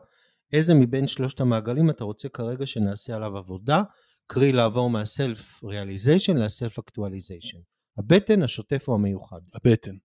איזה 0.54 0.74
מבין 0.74 1.08
שלושת 1.08 1.42
המעגלים 1.42 1.90
אתה 1.90 2.04
רוצה 2.04 2.30
כרגע 2.30 2.66
שנעשה 2.66 3.16
עליו 3.16 3.38
עבודה, 3.38 3.84
קרי 4.28 4.52
לעבור 4.52 4.90
מה 4.90 5.14
self 5.14 5.64
realization 5.64 6.38
ל 6.38 6.46
self 6.46 6.80
actualization. 6.80 7.58
הבטן, 7.98 8.44
השוטף 8.44 8.88
או 8.88 8.96
המיוחד? 8.96 9.40
הבטן. 9.54 9.96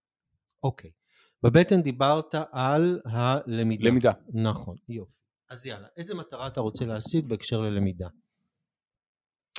אוקיי. 0.62 0.90
בבטן 1.42 1.83
דיברת 1.83 2.35
על 2.52 3.00
הלמידה. 3.04 3.88
למידה. 3.88 4.12
נכון, 4.35 4.76
יופי. 4.88 5.16
אז 5.50 5.66
יאללה, 5.66 5.87
איזה 5.96 6.14
מטרה 6.14 6.46
אתה 6.46 6.61
רוצה 6.61 6.85
להשיג 6.85 7.26
בהקשר 7.28 7.61
ללמידה? 7.61 8.09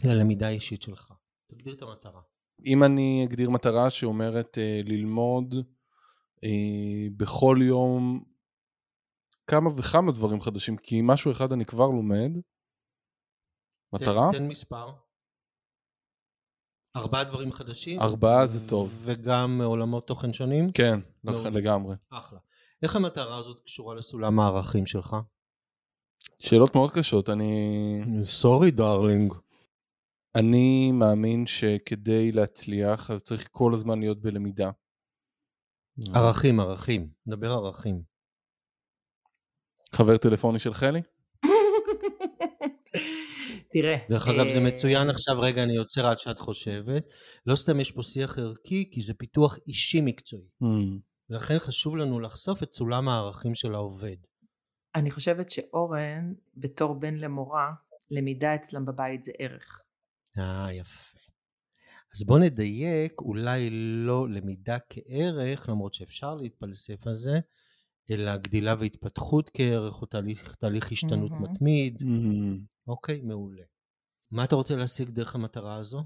ללמידה 0.03 0.47
האישית 0.47 0.81
שלך. 0.81 1.13
תגדיר 1.47 1.73
את 1.73 1.81
המטרה. 1.81 2.21
אם 2.65 2.83
אני 2.83 3.25
אגדיר 3.29 3.49
מטרה 3.49 3.89
שאומרת 3.89 4.57
אה, 4.57 4.81
ללמוד 4.83 5.55
בכל 7.17 7.57
יום 7.61 8.23
כמה 9.47 9.69
וכמה 9.77 10.11
דברים 10.11 10.41
חדשים, 10.41 10.77
כי 10.77 10.99
משהו 11.03 11.31
אחד 11.31 11.51
אני 11.51 11.65
כבר 11.65 11.87
לומד. 11.87 12.31
מטרה? 13.93 14.29
תן, 14.31 14.37
תן 14.37 14.47
מספר. 14.47 14.91
ארבעה 16.95 17.23
דברים 17.23 17.51
חדשים? 17.51 17.99
ארבעה 17.99 18.47
זה 18.47 18.69
טוב. 18.69 19.01
וגם 19.03 19.61
עולמות 19.63 20.07
תוכן 20.07 20.33
שונים? 20.33 20.71
כן, 20.71 20.99
לגמרי. 21.53 21.95
אחלה. 22.09 22.39
איך 22.83 22.95
המטרה 22.95 23.37
הזאת 23.37 23.59
קשורה 23.59 23.95
לסולם 23.95 24.39
הערכים 24.39 24.85
שלך? 24.85 25.15
שאלות 26.39 26.75
מאוד 26.75 26.91
קשות, 26.91 27.29
אני... 27.29 28.23
סורי 28.23 28.71
דארלינג. 28.71 29.33
אני 30.35 30.91
מאמין 30.91 31.47
שכדי 31.47 32.31
להצליח 32.31 33.11
אז 33.11 33.21
צריך 33.21 33.47
כל 33.51 33.73
הזמן 33.73 33.99
להיות 33.99 34.21
בלמידה. 34.21 34.71
ערכים, 36.13 36.59
ערכים. 36.59 37.07
נדבר 37.25 37.51
ערכים. 37.51 38.01
חבר 39.95 40.17
טלפוני 40.17 40.59
של 40.59 40.73
חלי? 40.73 41.01
תראה. 43.73 43.95
דרך 44.09 44.27
אגב, 44.27 44.47
זה 44.47 44.59
אה, 44.59 44.63
מצוין 44.63 45.09
עכשיו, 45.09 45.39
רגע, 45.39 45.63
אני 45.63 45.77
עוצר 45.77 46.07
עד 46.07 46.17
שאת 46.17 46.39
חושבת. 46.39 47.03
לא 47.45 47.55
סתם 47.55 47.79
יש 47.79 47.91
פה 47.91 48.03
שיח 48.03 48.37
ערכי, 48.37 48.89
כי 48.91 49.01
זה 49.01 49.13
פיתוח 49.13 49.57
אישי 49.67 50.01
מקצועי. 50.01 50.47
Mm. 50.63 50.67
ולכן 51.29 51.59
חשוב 51.59 51.97
לנו 51.97 52.19
לחשוף 52.19 52.63
את 52.63 52.73
סולם 52.73 53.09
הערכים 53.09 53.55
של 53.55 53.75
העובד. 53.75 54.15
אני 54.95 55.11
חושבת 55.11 55.49
שאורן, 55.49 56.33
בתור 56.57 56.93
בן 56.93 57.15
למורה, 57.15 57.71
למידה 58.11 58.55
אצלם 58.55 58.85
בבית 58.85 59.23
זה 59.23 59.31
ערך. 59.39 59.81
אה, 60.37 60.73
יפה. 60.73 61.30
אז 62.15 62.23
בוא 62.23 62.39
נדייק, 62.39 63.21
אולי 63.21 63.69
לא 64.05 64.29
למידה 64.29 64.77
כערך, 64.89 65.69
למרות 65.69 65.93
שאפשר 65.93 66.35
להתפלסף 66.35 67.07
על 67.07 67.15
זה, 67.15 67.39
אלא 68.09 68.37
גדילה 68.37 68.75
והתפתחות 68.79 69.51
כערך 69.53 70.01
או 70.01 70.05
תהליך, 70.05 70.55
תהליך 70.55 70.91
השתנות 70.91 71.31
mm-hmm. 71.31 71.35
מתמיד. 71.35 72.01
Mm-hmm. 72.01 72.87
אוקיי, 72.87 73.21
מעולה. 73.21 73.63
מה 74.31 74.43
אתה 74.43 74.55
רוצה 74.55 74.75
להשיג 74.75 75.09
דרך 75.09 75.35
המטרה 75.35 75.75
הזו? 75.75 76.03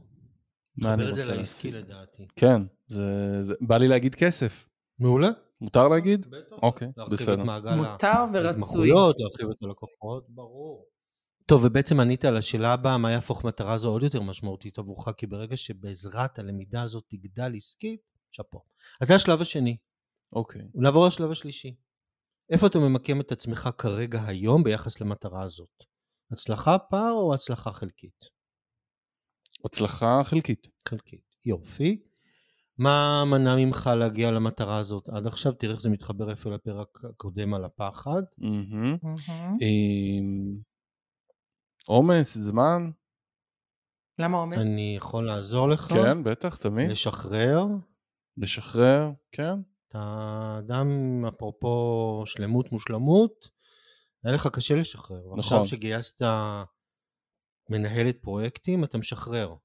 מה 0.78 0.94
אני 0.94 1.10
רוצה 1.10 1.26
להשיג? 1.26 1.32
את 1.32 1.36
זה 1.36 1.36
לעסקי 1.36 1.72
לדעתי. 1.72 2.28
כן, 2.36 2.62
זה, 2.88 3.44
זה, 3.44 3.54
בא 3.62 3.78
לי 3.78 3.88
להגיד 3.88 4.16
כסף. 4.16 4.70
מעולה. 5.00 5.30
מותר 5.62 5.88
להגיד? 5.88 6.28
בטח. 6.28 6.56
אוקיי, 6.64 6.88
בסדר. 7.12 7.44
מותר 7.76 8.26
ורצוי. 8.34 8.90
להרחיב 8.90 9.50
את 9.50 9.64
הלקוחות, 9.64 10.26
ברור. 10.30 10.86
טוב, 11.48 11.62
ובעצם 11.64 12.00
ענית 12.00 12.26
על 12.26 12.38
השאלה 12.38 12.74
הבאה, 12.74 12.98
מה 12.98 13.12
יהפוך 13.12 13.44
מטרה 13.44 13.78
זו 13.78 13.90
עוד 13.90 14.04
יותר 14.04 14.22
משמעותית 14.22 14.78
עבורך, 14.78 15.10
כי 15.18 15.28
ברגע 15.28 15.58
שבעזרת 15.58 16.40
הלמידה 16.40 16.82
הזאת 16.82 17.04
תגדל 17.08 17.56
עסקית, 17.56 18.02
שאפו. 18.32 18.62
אז 19.02 19.08
זה 19.08 19.16
השלב 19.16 19.42
השני. 19.42 19.78
אוקיי. 20.34 20.62
נעבור 20.76 21.08
לשלב 21.08 21.32
השלישי. 21.32 21.76
איפה 22.50 22.68
אתה 22.68 22.80
ממקם 22.80 23.22
את 23.22 23.32
עצמך 23.32 23.70
כרגע 23.78 24.26
היום 24.26 24.64
ביחס 24.64 25.02
למטרה 25.02 25.44
הזאת? 25.44 25.84
הצלחה 26.32 26.78
פער 26.78 27.12
או 27.12 27.34
הצלחה 27.34 27.72
חלקית? 27.72 28.26
הצלחה 29.66 30.22
חלקית. 30.24 30.68
חלקית, 30.88 31.36
יופי. 31.46 32.02
מה 32.78 33.24
מנע 33.26 33.56
ממך 33.56 33.90
להגיע 34.00 34.32
למטרה 34.32 34.78
הזאת 34.78 35.10
עד 35.10 35.28
עכשיו? 35.28 35.54
תראה 35.54 35.74
איך 35.74 35.82
זה 35.82 35.90
מתחבר 35.90 36.32
יפה 36.32 36.50
לפרק 36.50 37.06
הקודם 37.06 37.54
על 37.54 37.66
הפחד. 37.66 38.24
עומס, 41.88 42.38
זמן. 42.38 42.90
למה 44.20 44.38
עומס? 44.38 44.58
אני 44.58 44.96
יכול 44.98 45.26
לעזור 45.26 45.70
לך? 45.70 45.82
כן, 45.82 46.24
בטח, 46.24 46.56
תמיד. 46.56 46.90
לשחרר. 46.90 47.66
לשחרר, 48.38 49.12
כן. 49.32 49.54
אתה 49.88 50.56
אדם, 50.60 50.88
אפרופו 51.26 52.24
שלמות 52.26 52.72
מושלמות, 52.72 53.50
היה 54.24 54.34
לך 54.34 54.48
קשה 54.48 54.76
לשחרר. 54.76 55.36
נכון. 55.38 55.68
שגייסת 55.68 56.22
מנהלת 57.70 58.18
פרויקטים, 58.22 58.84
אתה 58.84 58.98
משחרר. 58.98 59.56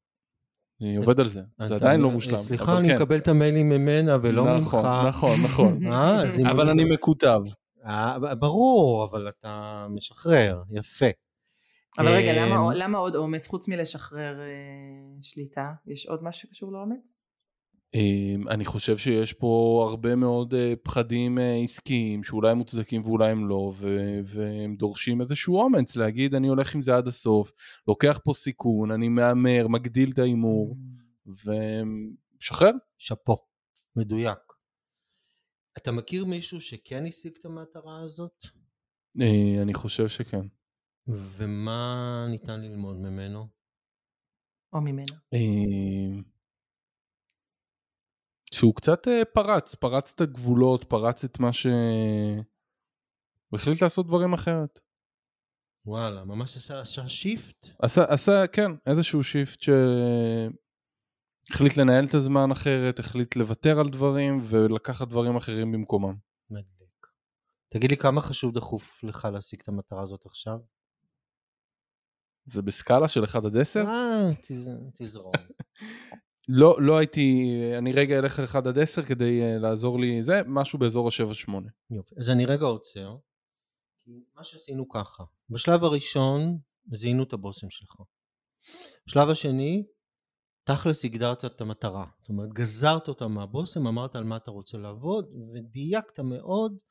אני 0.81 0.97
עובד 0.97 1.21
על 1.21 1.27
זה, 1.27 1.43
זה 1.65 1.75
עדיין 1.75 2.01
לא 2.01 2.11
מושלם. 2.11 2.37
סליחה, 2.37 2.79
אני 2.79 2.89
כן. 2.89 2.95
מקבל 2.95 3.19
את 3.19 3.29
המיילים 3.29 3.69
ממנה 3.69 4.17
ולא 4.23 4.45
ממך. 4.45 4.75
נכון, 5.09 5.43
נכון, 5.45 5.79
נכון. 5.85 6.47
אבל 6.51 6.69
אני 6.69 6.85
מקוטב. 6.85 7.41
אה, 7.85 8.35
ברור, 8.35 9.05
אבל 9.05 9.29
אתה 9.29 9.87
משחרר, 9.91 10.63
יפה. 10.71 11.07
אבל 11.99 12.09
רגע, 12.09 12.33
אמ, 12.33 12.53
למה, 12.53 12.75
למה 12.75 12.99
עוד 12.99 13.17
אומץ 13.17 13.49
חוץ 13.49 13.69
מלשחרר 13.69 14.41
אה, 14.41 15.23
שליטה? 15.23 15.73
יש 15.87 16.07
עוד 16.07 16.23
משהו 16.23 16.49
שקשור 16.49 16.73
לאומץ? 16.73 17.21
אמ, 17.95 18.49
אני 18.49 18.65
חושב 18.65 18.97
שיש 18.97 19.33
פה 19.33 19.87
הרבה 19.91 20.17
מאוד 20.17 20.55
אה, 20.55 20.75
פחדים 20.83 21.39
אה, 21.39 21.55
עסקיים 21.65 22.25
שאולי 22.25 22.51
הם 22.51 22.59
מוצדקים 22.59 23.03
ואולי 23.03 23.31
הם 23.31 23.49
לא, 23.49 23.73
ו- 23.77 24.21
והם 24.25 24.77
דורשים 24.77 25.21
איזשהו 25.21 25.61
אומץ 25.61 25.97
להגיד 25.97 26.35
אני 26.35 26.49
הולך 26.49 26.75
עם 26.75 26.83
זה 26.83 26.97
עד 26.97 27.09
הסוף, 27.09 27.53
לוקח 27.89 28.21
פה 28.25 28.33
סיכון, 28.35 28.91
אני 28.91 29.09
מהמר, 29.09 29.69
מגדיל 29.69 30.11
את 30.11 30.19
ההימור, 30.19 30.77
ומשחרר. 31.27 32.73
שאפו, 32.99 33.37
מדויק. 33.97 34.39
אתה 35.79 35.93
מכיר 35.93 36.25
מישהו 36.25 36.61
שכן 36.61 37.07
השיג 37.07 37.33
את 37.41 37.45
המטרה 37.45 38.01
הזאת? 38.03 38.45
אני 39.63 39.75
חושב 39.75 40.09
שכן. 40.09 40.60
ומה 41.13 42.27
ניתן 42.31 42.61
ללמוד 42.61 42.97
ממנו? 42.97 43.49
או 44.73 44.81
ממנה. 44.81 45.15
אה, 45.35 46.21
שהוא 48.55 48.75
קצת 48.75 49.09
אה, 49.09 49.25
פרץ, 49.25 49.75
פרץ 49.75 50.13
את 50.15 50.21
הגבולות, 50.21 50.85
פרץ 50.85 51.25
את 51.25 51.41
מה 51.41 51.53
ש... 51.53 51.67
הוא 53.49 53.59
החליט 53.59 53.83
לעשות 53.83 54.07
דברים 54.07 54.33
אחרת. 54.33 54.81
וואלה, 55.87 56.25
ממש 56.25 56.57
עשה, 56.57 56.81
עשה 56.81 57.09
shift? 57.09 57.67
עשה, 57.79 58.05
עשה, 58.09 58.47
כן, 58.53 58.71
איזשהו 58.87 59.25
shift 59.25 59.61
שהחליט 61.51 61.77
לנהל 61.77 62.05
את 62.05 62.15
הזמן 62.15 62.51
אחרת, 62.51 62.99
החליט 62.99 63.37
לוותר 63.37 63.81
על 63.81 63.89
דברים 63.89 64.41
ולקחת 64.43 65.09
דברים 65.09 65.37
אחרים 65.37 65.73
במקומם. 65.73 66.15
מדליק. 66.51 67.07
תגיד 67.69 67.91
לי, 67.91 67.97
כמה 67.97 68.21
חשוב 68.21 68.55
דחוף 68.55 69.05
לך 69.05 69.29
להשיג 69.33 69.61
את 69.63 69.69
המטרה 69.69 70.03
הזאת 70.03 70.27
עכשיו? 70.27 70.59
זה 72.51 72.63
בסקאלה 72.63 73.09
של 73.09 73.25
1 73.25 73.45
עד 73.45 73.57
10? 73.57 73.81
אה, 73.87 74.31
תז- 74.43 74.69
תזרום. 74.99 75.33
לא, 76.49 76.83
לא 76.83 76.99
הייתי, 76.99 77.49
אני 77.79 77.93
רגע 77.93 78.19
אלך 78.19 78.39
על 78.39 78.45
1 78.45 78.67
עד 78.67 78.79
10 78.79 79.03
כדי 79.03 79.43
אה, 79.43 79.59
לעזור 79.59 80.01
לי, 80.01 80.23
זה 80.23 80.41
משהו 80.47 80.79
באזור 80.79 81.09
ה-7-8. 81.09 81.53
יופי. 81.91 82.15
אז 82.19 82.31
אני 82.31 82.47
רגע 82.47 82.65
עוצר. 82.65 83.17
מה 84.37 84.45
שעשינו 84.45 84.89
ככה, 84.89 85.25
בשלב 85.51 85.85
הראשון 85.85 86.59
זיהינו 86.95 87.23
את 87.23 87.33
הבושם 87.33 87.71
שלך. 87.71 87.95
בשלב 89.07 89.29
השני, 89.29 89.85
תכלס 90.65 91.05
הגדרת 91.05 91.45
את 91.45 91.61
המטרה. 91.61 92.07
זאת 92.21 92.29
אומרת, 92.29 92.53
גזרת 92.53 93.09
אותה 93.09 93.29
מהבושם, 93.29 93.87
אמרת 93.87 94.17
על 94.17 94.25
מה 94.25 94.37
אתה 94.37 94.51
רוצה 94.51 94.79
לעבוד, 94.79 95.25
ודייקת 95.55 96.21
מאוד 96.21 96.83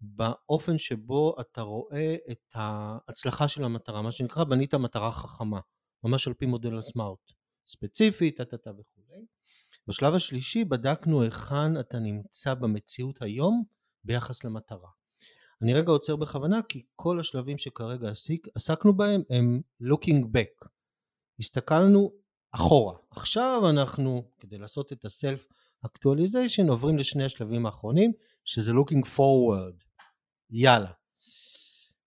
באופן 0.00 0.78
שבו 0.78 1.36
אתה 1.40 1.62
רואה 1.62 2.16
את 2.30 2.44
ההצלחה 2.54 3.48
של 3.48 3.64
המטרה, 3.64 4.02
מה 4.02 4.10
שנקרא 4.10 4.44
בנית 4.44 4.74
מטרה 4.74 5.12
חכמה, 5.12 5.60
ממש 6.04 6.28
על 6.28 6.34
פי 6.34 6.46
מודל 6.46 6.78
הסמארט, 6.78 7.32
ספציפית, 7.66 8.36
טה-טה-טה 8.36 8.70
וכולי. 8.70 9.26
בשלב 9.86 10.14
השלישי 10.14 10.64
בדקנו 10.64 11.22
היכן 11.22 11.80
אתה 11.80 11.98
נמצא 11.98 12.54
במציאות 12.54 13.22
היום 13.22 13.64
ביחס 14.04 14.44
למטרה. 14.44 14.88
אני 15.62 15.74
רגע 15.74 15.90
עוצר 15.90 16.16
בכוונה 16.16 16.62
כי 16.62 16.86
כל 16.96 17.20
השלבים 17.20 17.58
שכרגע 17.58 18.08
עסיק, 18.08 18.46
עסקנו 18.54 18.96
בהם 18.96 19.22
הם 19.30 19.60
looking 19.82 20.24
back. 20.24 20.68
הסתכלנו 21.38 22.12
אחורה. 22.52 22.96
עכשיו 23.10 23.62
אנחנו, 23.70 24.30
כדי 24.38 24.58
לעשות 24.58 24.92
את 24.92 25.04
ה-self 25.04 25.52
actualization, 25.86 26.68
עוברים 26.68 26.98
לשני 26.98 27.24
השלבים 27.24 27.66
האחרונים, 27.66 28.12
שזה 28.44 28.72
looking 28.72 29.06
forward. 29.16 29.89
יאללה. 30.50 30.90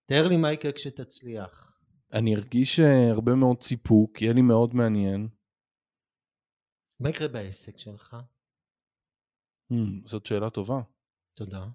תאר 0.06 0.28
לי 0.28 0.36
מה 0.36 0.52
יקרה 0.52 0.72
כשתצליח. 0.72 1.72
אני 2.12 2.34
ארגיש 2.34 2.80
אה, 2.80 3.10
הרבה 3.10 3.34
מאוד 3.34 3.62
סיפוק, 3.62 4.22
יהיה 4.22 4.32
לי 4.32 4.42
מאוד 4.42 4.74
מעניין. 4.74 5.28
מה 7.00 7.10
יקרה 7.10 7.28
בעסק 7.28 7.78
שלך? 7.78 8.16
Hmm, 9.72 9.76
זאת 10.04 10.26
שאלה 10.26 10.50
טובה. 10.50 10.80
תודה. 11.34 11.66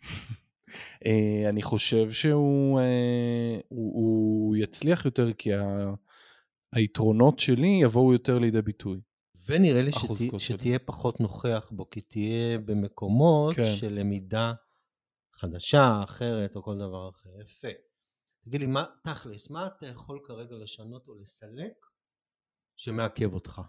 אה, 1.06 1.48
אני 1.48 1.62
חושב 1.62 2.10
שהוא 2.12 2.80
אה, 2.80 3.60
הוא, 3.68 3.92
הוא 3.94 4.56
יצליח 4.56 5.04
יותר 5.04 5.32
כי 5.32 5.54
ה, 5.54 5.94
היתרונות 6.72 7.38
שלי 7.38 7.78
יבואו 7.82 8.12
יותר 8.12 8.38
לידי 8.38 8.62
ביטוי. 8.62 9.00
ונראה 9.46 9.82
לי 9.82 9.92
שלי. 9.92 10.30
שתהיה 10.38 10.78
פחות 10.78 11.20
נוכח 11.20 11.70
בו, 11.70 11.90
כי 11.90 12.00
תהיה 12.00 12.58
במקומות 12.58 13.54
כן. 13.54 13.64
של 13.64 13.92
למידה 13.92 14.52
חדשה, 15.38 16.00
אחרת, 16.04 16.56
או 16.56 16.62
כל 16.62 16.78
דבר 16.78 17.10
אחר. 17.10 17.30
יפה. 17.40 17.68
תגיד 18.44 18.60
לי, 18.60 18.66
מה, 18.66 18.84
תכלס, 19.04 19.50
מה 19.50 19.66
אתה 19.66 19.86
יכול 19.86 20.20
כרגע 20.24 20.56
לשנות 20.62 21.08
או 21.08 21.14
לסלק 21.20 21.72
שמעכב 22.76 23.34
אותך? 23.34 23.60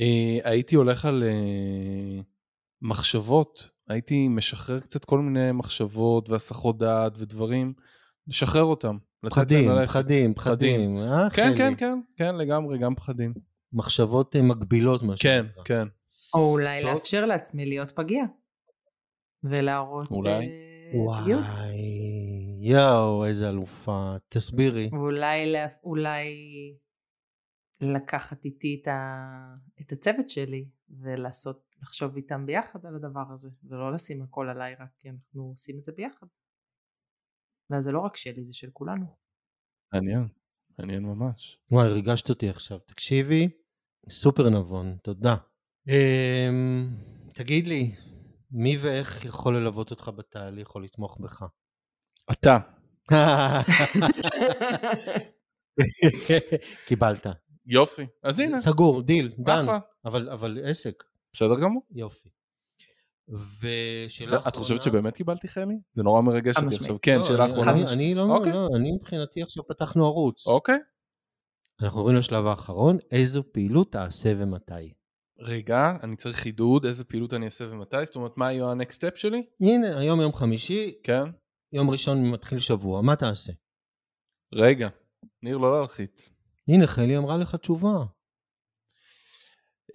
אה, 0.00 0.50
הייתי 0.50 0.76
הולך 0.76 1.04
על 1.04 1.22
אה, 1.22 2.20
מחשבות, 2.82 3.68
הייתי 3.88 4.28
משחרר 4.28 4.80
קצת 4.80 5.04
כל 5.04 5.18
מיני 5.18 5.52
מחשבות 5.52 6.30
והסחות 6.30 6.78
דעת 6.78 7.12
ודברים, 7.18 7.74
לשחרר 8.26 8.62
אותם. 8.62 8.98
פחדים. 9.20 9.70
פחדים, 9.86 10.34
פחדים. 10.34 10.98
אה, 10.98 11.30
כן? 11.30 11.52
כן, 11.56 11.74
כן, 11.76 11.98
כן, 12.16 12.34
לגמרי, 12.34 12.78
גם 12.78 12.94
פחדים. 12.94 13.34
מחשבות 13.72 14.36
מגבילות, 14.36 15.02
מה 15.02 15.14
כן, 15.20 15.44
שנקרא. 15.46 15.64
כן. 15.64 15.88
או 16.34 16.52
אולי 16.52 16.82
טוב. 16.82 16.90
לאפשר 16.90 17.26
לעצמי 17.26 17.66
להיות 17.66 17.90
פגיע. 17.90 18.24
ולהראות 19.44 20.10
אולי. 20.10 20.30
אה, 20.30 21.22
פגיעות. 21.22 21.44
וואי, 21.44 22.58
יואו, 22.60 23.24
איזה 23.24 23.48
אלופה. 23.48 24.16
תסבירי. 24.28 24.88
ואולי 24.92 25.54
אולי 25.84 26.26
לקחת 27.80 28.44
איתי 28.44 28.80
את, 28.82 28.88
ה, 28.88 29.54
את 29.80 29.92
הצוות 29.92 30.28
שלי 30.28 30.68
ולעשות, 30.90 31.66
לחשוב 31.82 32.16
איתם 32.16 32.46
ביחד 32.46 32.86
על 32.86 32.94
הדבר 32.94 33.32
הזה, 33.32 33.48
ולא 33.64 33.92
לשים 33.92 34.22
הכל 34.22 34.48
עליי 34.48 34.74
רק 34.74 34.88
כי 34.98 35.10
אנחנו 35.10 35.42
עושים 35.42 35.78
את 35.78 35.84
זה 35.84 35.92
ביחד. 35.92 36.26
ואז 37.70 37.84
זה 37.84 37.92
לא 37.92 38.00
רק 38.00 38.16
שלי, 38.16 38.44
זה 38.44 38.54
של 38.54 38.70
כולנו. 38.72 39.06
מעניין, 39.92 40.28
מעניין 40.78 41.02
ממש. 41.02 41.58
וואי, 41.70 41.88
ריגשת 41.88 42.30
אותי 42.30 42.48
עכשיו. 42.48 42.78
תקשיבי, 42.78 43.48
סופר 44.08 44.50
נבון, 44.50 44.96
תודה. 45.02 45.36
אמ, 45.88 46.88
תגיד 47.32 47.66
לי, 47.66 47.94
מי 48.50 48.76
ואיך 48.80 49.24
יכול 49.24 49.56
ללוות 49.56 49.90
אותך 49.90 50.10
בתהליך 50.16 50.74
או 50.74 50.80
לתמוך 50.80 51.18
בך? 51.20 51.42
אתה. 52.32 52.58
קיבלת. 56.86 57.26
יופי. 57.66 58.06
אז 58.22 58.38
הנה, 58.40 58.58
סגור, 58.58 59.02
דיל, 59.02 59.32
דן. 59.38 59.58
אחלה. 59.60 59.78
אבל, 60.04 60.30
אבל 60.30 60.58
עסק, 60.64 61.04
בסדר 61.32 61.60
גמור. 61.60 61.82
יופי. 61.90 62.28
ושאלה 63.28 64.28
אחרונה... 64.30 64.48
את 64.48 64.56
חושבת 64.56 64.82
שבאמת 64.82 65.16
קיבלתי 65.16 65.48
חלי? 65.48 65.74
זה 65.94 66.02
נורא 66.02 66.20
מרגש 66.20 66.56
אותי. 66.56 66.76
עכשיו. 66.76 66.96
כן, 67.02 67.18
לא, 67.18 67.24
שאלה 67.24 67.44
אני- 67.44 67.52
אחרונה. 67.52 67.72
אני, 67.72 67.84
אני 67.92 68.14
לא, 68.14 68.22
אוקיי. 68.22 68.52
לא, 68.52 68.68
אני 68.76 68.92
מבחינתי 68.92 69.42
עכשיו 69.42 69.66
פתחנו 69.66 70.06
ערוץ. 70.06 70.46
אוקיי. 70.46 70.78
אנחנו 71.82 72.00
עוברים 72.00 72.16
לשלב 72.16 72.46
האחרון, 72.46 72.98
איזו 73.10 73.42
פעילות 73.52 73.92
תעשה 73.92 74.32
ומתי. 74.36 74.92
רגע, 75.38 75.96
אני 76.02 76.16
צריך 76.16 76.36
חידוד, 76.36 76.86
איזה 76.86 77.04
פעילות 77.04 77.34
אני 77.34 77.44
אעשה 77.44 77.64
ומתי? 77.70 78.04
זאת 78.04 78.16
אומרת, 78.16 78.32
מה 78.36 78.52
יהיה 78.52 78.66
ה-next 78.66 78.94
step 78.94 79.16
שלי? 79.16 79.42
הנה, 79.60 79.98
היום 79.98 80.20
יום 80.20 80.32
חמישי, 80.32 80.94
כן. 81.02 81.24
יום 81.72 81.90
ראשון 81.90 82.30
מתחיל 82.30 82.58
שבוע, 82.58 83.02
מה 83.02 83.16
תעשה? 83.16 83.52
רגע, 84.54 84.88
ניר 85.42 85.56
לא 85.56 85.78
להלחיץ. 85.78 86.30
הנה, 86.68 86.86
חלי 86.86 87.16
אמרה 87.16 87.36
לך 87.36 87.54
תשובה. 87.54 88.04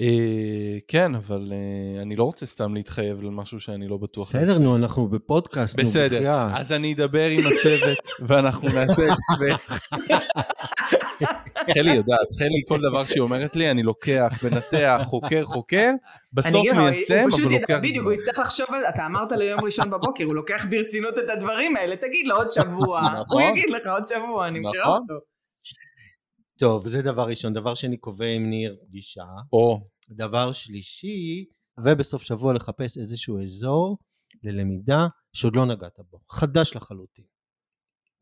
אה, 0.01 0.77
כן, 0.87 1.15
אבל 1.15 1.53
אה, 1.53 2.01
אני 2.01 2.15
לא 2.15 2.23
רוצה 2.23 2.45
סתם 2.45 2.73
להתחייב 2.73 3.19
על 3.19 3.29
משהו 3.29 3.59
שאני 3.59 3.87
לא 3.87 3.97
בטוח. 3.97 4.29
בסדר. 4.29 4.59
נו, 4.59 4.77
אנחנו 4.77 5.07
בפודקאסט, 5.07 5.79
נו, 5.79 5.85
בסדר, 5.85 6.17
בחייאת. 6.17 6.51
אז 6.55 6.71
אני 6.71 6.93
אדבר 6.93 7.29
עם 7.29 7.43
הצוות 7.47 7.97
ואנחנו 8.27 8.67
נעשה 8.67 9.07
את 9.07 9.39
זה. 9.39 9.51
חלי 11.74 11.93
יודעת, 11.93 12.28
חלי 12.39 12.62
כל 12.68 12.82
דבר 12.82 13.05
שהיא 13.05 13.22
אומרת 13.22 13.55
לי 13.55 13.72
אני 13.72 13.84
לוקח, 13.84 14.34
מנתח, 14.43 15.01
חוקר, 15.05 15.45
חוקר, 15.45 15.89
בסוף 16.34 16.68
מיישם, 16.76 17.28
אבל 17.32 17.59
לוקח 17.59 17.78
בדיוק, 17.78 17.95
זמן. 17.95 18.03
הוא 18.03 18.12
יצטרך 18.12 18.39
לחשוב 18.39 18.68
על, 18.70 18.84
אתה 18.95 19.05
אמרת 19.05 19.32
לו 19.32 19.41
יום 19.41 19.59
ראשון 19.64 19.89
בבוקר, 19.89 20.24
הוא 20.24 20.36
לוקח 20.36 20.66
ברצינות 20.70 21.14
את 21.18 21.30
הדברים 21.30 21.76
האלה, 21.76 21.95
תגיד 21.95 22.28
לו 22.28 22.36
עוד 22.36 22.51
שבוע, 22.57 23.01
נכון. 23.01 23.41
הוא 23.41 23.51
יגיד 23.51 23.70
לך 23.70 23.88
עוד 23.88 24.07
שבוע, 24.07 24.47
אני 24.47 24.59
מכירה 24.59 24.84
נכון. 24.84 25.01
אותו. 25.01 25.26
טוב, 26.62 26.88
זה 26.88 27.01
דבר 27.01 27.24
ראשון. 27.28 27.53
דבר 27.53 27.76
שני, 27.76 27.97
קובע 27.97 28.26
עם 28.26 28.49
ניר 28.49 28.78
פגישה. 28.88 29.24
או, 29.53 29.80
דבר 30.09 30.51
שלישי, 30.51 31.45
ובסוף 31.86 32.22
שבוע 32.22 32.53
לחפש 32.53 32.97
איזשהו 32.97 33.43
אזור 33.43 33.97
ללמידה 34.43 35.07
שעוד 35.34 35.55
לא 35.55 35.66
נגעת 35.66 35.99
בו, 36.09 36.20
חדש 36.30 36.76
לחלוטין. 36.76 37.26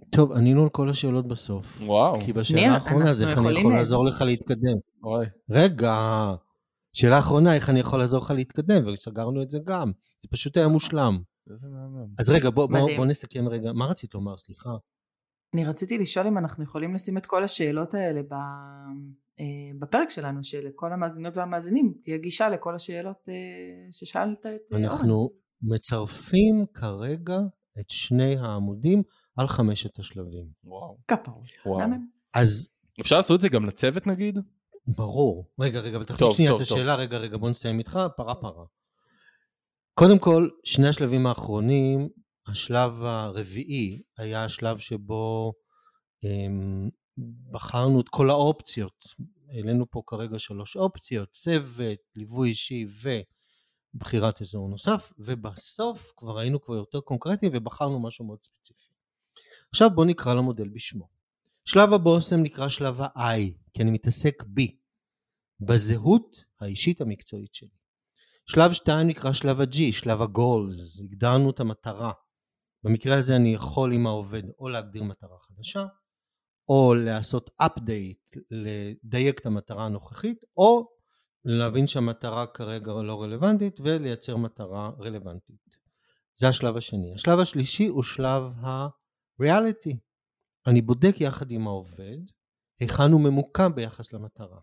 טוב, 0.09 0.31
ענינו 0.31 0.63
על 0.63 0.69
כל 0.69 0.89
השאלות 0.89 1.27
בסוף. 1.27 1.81
וואו. 1.81 2.19
כי 2.21 2.33
בשאלה 2.33 2.61
ניר, 2.61 2.71
האחרונה 2.73 3.13
זה 3.13 3.23
איך 3.23 3.29
אנחנו 3.29 3.49
אני 3.49 3.51
יכולים, 3.51 3.67
יכול 3.67 3.77
לעזור 3.77 4.05
לך 4.05 4.21
להתקדם. 4.21 4.77
אוי. 5.03 5.25
רגע, 5.49 5.95
שאלה 6.93 7.19
אחרונה, 7.19 7.55
איך 7.55 7.69
אני 7.69 7.79
יכול 7.79 7.99
לעזור 7.99 8.23
לך 8.23 8.31
להתקדם, 8.31 8.87
וסגרנו 8.87 9.41
את 9.41 9.49
זה 9.49 9.59
גם. 9.65 9.91
זה 10.21 10.27
פשוט 10.31 10.57
היה 10.57 10.67
מושלם. 10.67 11.19
אז 12.19 12.29
רגע, 12.29 12.49
בוא, 12.49 12.65
בוא. 12.65 12.89
בוא 12.97 13.05
נסכם 13.05 13.47
רגע. 13.47 13.73
מה 13.73 13.85
רצית 13.85 14.13
לומר? 14.13 14.37
סליחה. 14.37 14.69
אני 15.53 15.65
רציתי 15.65 15.97
לשאול 15.97 16.27
אם 16.27 16.37
אנחנו 16.37 16.63
יכולים 16.63 16.93
לשים 16.93 17.17
את 17.17 17.25
כל 17.25 17.43
השאלות 17.43 17.93
האלה 17.93 18.21
ב, 18.21 18.33
אה, 19.39 19.45
בפרק 19.79 20.09
שלנו, 20.09 20.43
שלכל 20.43 20.93
המאזינות 20.93 21.37
והמאזינים 21.37 21.93
תהיה 22.03 22.17
גישה 22.17 22.49
לכל 22.49 22.75
השאלות 22.75 23.29
אה, 23.29 23.33
ששאלת 23.91 24.39
את 24.39 24.45
אה, 24.45 24.57
אורן. 24.71 24.83
אנחנו 24.83 25.29
מצרפים 25.61 26.65
כרגע 26.73 27.39
את 27.79 27.89
שני 27.89 28.37
העמודים 28.37 29.03
על 29.39 29.47
חמשת 29.47 29.99
השלבים. 29.99 30.45
וואו. 30.63 30.97
כפרות. 31.07 31.43
אז 32.33 32.67
אפשר 33.01 33.17
לעשות 33.17 33.35
את 33.35 33.41
זה 33.41 33.49
גם 33.49 33.65
לצוות 33.65 34.07
נגיד? 34.07 34.37
ברור. 34.87 35.45
רגע, 35.59 35.79
רגע, 35.79 35.97
אבל 35.97 36.05
תחזיק 36.05 36.27
שנייה 36.31 36.55
את. 36.55 36.61
השאלה. 36.61 36.95
רגע, 36.95 37.17
רגע, 37.17 37.37
בוא 37.37 37.49
נסיים 37.49 37.79
איתך, 37.79 37.99
פרה 38.17 38.35
פרה. 38.35 38.65
קודם 39.93 40.19
כל, 40.19 40.49
שני 40.63 40.87
השלבים 40.87 41.27
האחרונים, 41.27 42.09
השלב 42.47 43.03
הרביעי 43.03 44.01
היה 44.17 44.45
השלב 44.45 44.77
שבו 44.77 45.53
אמ, 46.23 46.89
בחרנו 47.51 48.01
את 48.01 48.09
כל 48.09 48.29
האופציות. 48.29 49.05
העלינו 49.49 49.85
פה 49.91 50.01
כרגע 50.07 50.39
שלוש 50.39 50.77
אופציות, 50.77 51.29
צוות, 51.29 51.99
ליווי 52.15 52.49
אישי 52.49 52.85
ובחירת 53.95 54.41
אזור 54.41 54.69
נוסף, 54.69 55.13
ובסוף 55.19 56.11
כבר 56.17 56.39
היינו 56.39 56.61
כבר 56.61 56.75
יותר 56.75 56.99
קונקרטיים 56.99 57.51
ובחרנו 57.55 57.99
משהו 57.99 58.25
מאוד 58.25 58.39
ספציפי. 58.41 58.89
עכשיו 59.71 59.89
בואו 59.95 60.07
נקרא 60.07 60.33
למודל 60.33 60.69
בשמו. 60.69 61.09
שלב 61.65 61.93
הבושם 61.93 62.43
נקרא 62.43 62.69
שלב 62.69 63.01
ה-I, 63.01 63.39
כי 63.73 63.81
אני 63.83 63.91
מתעסק 63.91 64.43
בי, 64.47 64.79
בזהות 65.59 66.43
האישית 66.61 67.01
המקצועית 67.01 67.53
שלי. 67.53 67.69
שלב 68.45 68.73
2 68.73 69.07
נקרא 69.07 69.33
שלב 69.33 69.61
ה-G, 69.61 69.77
שלב 69.91 70.21
ה-Goals, 70.21 71.03
הגדרנו 71.03 71.49
את 71.49 71.59
המטרה. 71.59 72.11
במקרה 72.83 73.17
הזה 73.17 73.35
אני 73.35 73.53
יכול 73.53 73.93
עם 73.93 74.07
העובד 74.07 74.43
או 74.59 74.69
להגדיר 74.69 75.03
מטרה 75.03 75.37
חדשה, 75.41 75.85
או 76.69 76.93
לעשות 76.95 77.49
update, 77.61 78.39
לדייק 78.51 79.39
את 79.39 79.45
המטרה 79.45 79.85
הנוכחית, 79.85 80.43
או 80.57 80.87
להבין 81.45 81.87
שהמטרה 81.87 82.45
כרגע 82.47 82.91
לא 82.91 83.21
רלוונטית 83.21 83.79
ולייצר 83.79 84.37
מטרה 84.37 84.91
רלוונטית. 84.99 85.79
זה 86.35 86.47
השלב 86.47 86.77
השני. 86.77 87.13
השלב 87.13 87.39
השלישי 87.39 87.87
הוא 87.87 88.03
שלב 88.03 88.43
ה-reality. 89.41 89.97
אני 90.67 90.81
בודק 90.81 91.15
יחד 91.19 91.51
עם 91.51 91.67
העובד 91.67 92.17
היכן 92.79 93.11
הוא 93.11 93.21
ממוקם 93.21 93.75
ביחס 93.75 94.13
למטרה. 94.13 94.59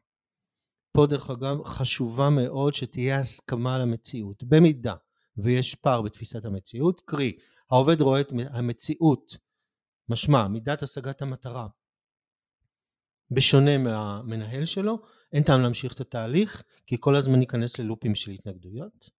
פה 0.92 1.06
דרך 1.06 1.30
אגב 1.30 1.64
חשובה 1.64 2.30
מאוד 2.30 2.74
שתהיה 2.74 3.18
הסכמה 3.18 3.74
על 3.74 3.80
המציאות. 3.80 4.44
במידה 4.44 4.94
ויש 5.36 5.74
פער 5.74 6.02
בתפיסת 6.02 6.44
המציאות, 6.44 7.00
קרי 7.04 7.32
העובד 7.70 8.00
רואה 8.00 8.20
את 8.20 8.32
המציאות, 8.50 9.36
משמע 10.08 10.48
מידת 10.48 10.82
השגת 10.82 11.22
המטרה, 11.22 11.68
בשונה 13.30 13.78
מהמנהל 13.78 14.64
שלו, 14.64 15.02
אין 15.32 15.42
טעם 15.42 15.60
להמשיך 15.60 15.94
את 15.94 16.00
התהליך, 16.00 16.62
כי 16.86 16.96
כל 17.00 17.16
הזמן 17.16 17.38
ניכנס 17.38 17.78
ללופים 17.78 18.14
של 18.14 18.30
התנגדויות. 18.30 19.10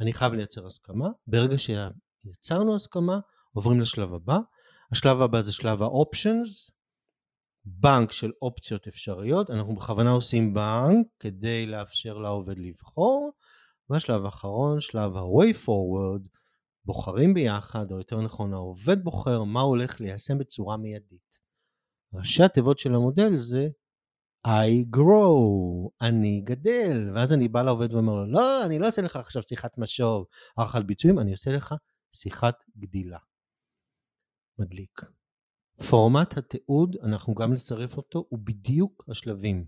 אני 0.00 0.12
חייב 0.12 0.32
לייצר 0.32 0.66
הסכמה. 0.66 1.08
ברגע 1.26 1.56
שיצרנו 1.58 2.74
הסכמה, 2.74 3.20
עוברים 3.52 3.80
לשלב 3.80 4.14
הבא. 4.14 4.38
השלב 4.92 5.22
הבא 5.22 5.40
זה 5.40 5.52
שלב 5.52 5.82
האופשנס, 5.82 6.70
בנק 7.64 8.12
של 8.12 8.30
אופציות 8.42 8.86
אפשריות. 8.86 9.50
אנחנו 9.50 9.74
בכוונה 9.74 10.10
עושים 10.10 10.54
בנק 10.54 11.06
כדי 11.20 11.66
לאפשר 11.66 12.18
לעובד 12.18 12.58
לבחור. 12.58 13.32
והשלב 13.90 14.24
האחרון, 14.24 14.80
שלב 14.80 15.16
ה-way 15.16 15.54
forward, 15.66 16.28
בוחרים 16.84 17.34
ביחד, 17.34 17.92
או 17.92 17.98
יותר 17.98 18.20
נכון 18.20 18.54
העובד 18.54 19.04
בוחר 19.04 19.44
מה 19.44 19.60
הולך 19.60 20.00
ליישם 20.00 20.38
בצורה 20.38 20.76
מיידית. 20.76 21.40
ראשי 22.14 22.42
התיבות 22.42 22.78
של 22.78 22.94
המודל 22.94 23.36
זה 23.36 23.68
I 24.46 24.96
grow, 24.96 25.88
אני 26.00 26.40
גדל, 26.40 27.10
ואז 27.14 27.32
אני 27.32 27.48
בא 27.48 27.62
לעובד 27.62 27.94
ואומר 27.94 28.12
לו, 28.12 28.26
לא, 28.26 28.64
אני 28.64 28.78
לא 28.78 28.88
עושה 28.88 29.02
לך 29.02 29.16
עכשיו 29.16 29.42
שיחת 29.42 29.78
משוב, 29.78 30.26
הערכת 30.56 30.82
ביצועים, 30.82 31.18
אני 31.18 31.30
עושה 31.30 31.50
לך 31.50 31.74
שיחת 32.12 32.54
גדילה. 32.78 33.18
מדליק. 34.58 35.00
פורמט 35.90 36.38
התיעוד, 36.38 36.96
אנחנו 37.02 37.34
גם 37.34 37.52
נצרף 37.52 37.96
אותו, 37.96 38.26
הוא 38.28 38.38
בדיוק 38.38 39.04
השלבים. 39.08 39.66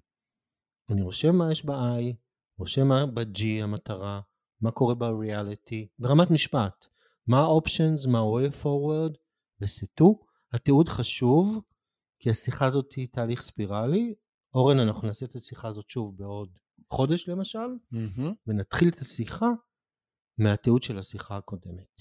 אני 0.90 1.02
רושם 1.02 1.36
מה 1.36 1.52
יש 1.52 1.64
ב-I, 1.64 2.14
רושם 2.58 2.86
מה 2.88 3.06
ב-G 3.06 3.44
המטרה, 3.62 4.20
מה 4.60 4.70
קורה 4.70 4.94
בריאליטי, 4.94 5.88
ברמת 5.98 6.30
משפט, 6.30 6.86
מה 7.26 7.38
ה-options, 7.38 8.08
מה 8.08 8.18
ה-way 8.18 8.62
forward, 8.62 9.16
וסטו. 9.60 10.20
התיעוד 10.52 10.88
חשוב, 10.88 11.62
כי 12.18 12.30
השיחה 12.30 12.66
הזאת 12.66 12.92
היא 12.92 13.08
תהליך 13.12 13.40
ספירלי. 13.40 14.14
אורן, 14.54 14.78
אנחנו 14.78 15.06
נעשה 15.06 15.26
את 15.26 15.34
השיחה 15.34 15.68
הזאת 15.68 15.90
שוב 15.90 16.16
בעוד 16.16 16.58
חודש 16.90 17.28
למשל, 17.28 17.58
מהמם. 17.90 18.34
ונתחיל 18.46 18.88
את 18.88 18.98
השיחה 18.98 19.50
מהתיעוד 20.38 20.82
של 20.82 20.98
השיחה 20.98 21.36
הקודמת. 21.36 22.00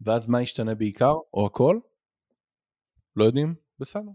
ואז 0.00 0.28
מה 0.28 0.42
ישתנה 0.42 0.74
בעיקר? 0.74 1.12
או 1.34 1.46
הכל? 1.46 1.78
לא 3.16 3.24
יודעים? 3.24 3.54
בסדר. 3.78 4.10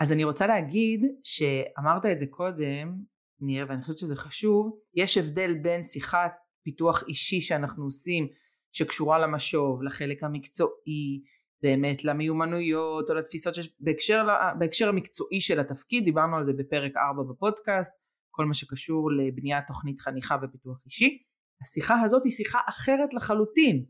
אז 0.00 0.12
אני 0.12 0.24
רוצה 0.24 0.46
להגיד 0.46 1.00
שאמרת 1.24 2.06
את 2.12 2.18
זה 2.18 2.26
קודם, 2.26 3.02
ניר, 3.40 3.66
ואני 3.68 3.80
חושבת 3.80 3.98
שזה 3.98 4.16
חשוב, 4.16 4.78
יש 4.94 5.18
הבדל 5.18 5.54
בין 5.62 5.82
שיחת 5.82 6.32
פיתוח 6.62 7.04
אישי 7.08 7.40
שאנחנו 7.40 7.84
עושים, 7.84 8.28
שקשורה 8.72 9.18
למשוב, 9.18 9.82
לחלק 9.82 10.24
המקצועי, 10.24 11.22
באמת 11.62 12.04
למיומנויות 12.04 13.10
או 13.10 13.14
לתפיסות 13.14 13.54
שיש 13.54 13.76
בהקשר, 13.80 14.26
בהקשר 14.58 14.88
המקצועי 14.88 15.40
של 15.40 15.60
התפקיד, 15.60 16.04
דיברנו 16.04 16.36
על 16.36 16.44
זה 16.44 16.52
בפרק 16.58 16.92
4 16.96 17.22
בפודקאסט, 17.32 17.94
כל 18.30 18.44
מה 18.44 18.54
שקשור 18.54 19.10
לבניית 19.12 19.66
תוכנית 19.66 20.00
חניכה 20.00 20.36
ופיתוח 20.42 20.82
אישי. 20.86 21.22
השיחה 21.62 22.00
הזאת 22.04 22.24
היא 22.24 22.32
שיחה 22.32 22.58
אחרת 22.68 23.14
לחלוטין, 23.14 23.84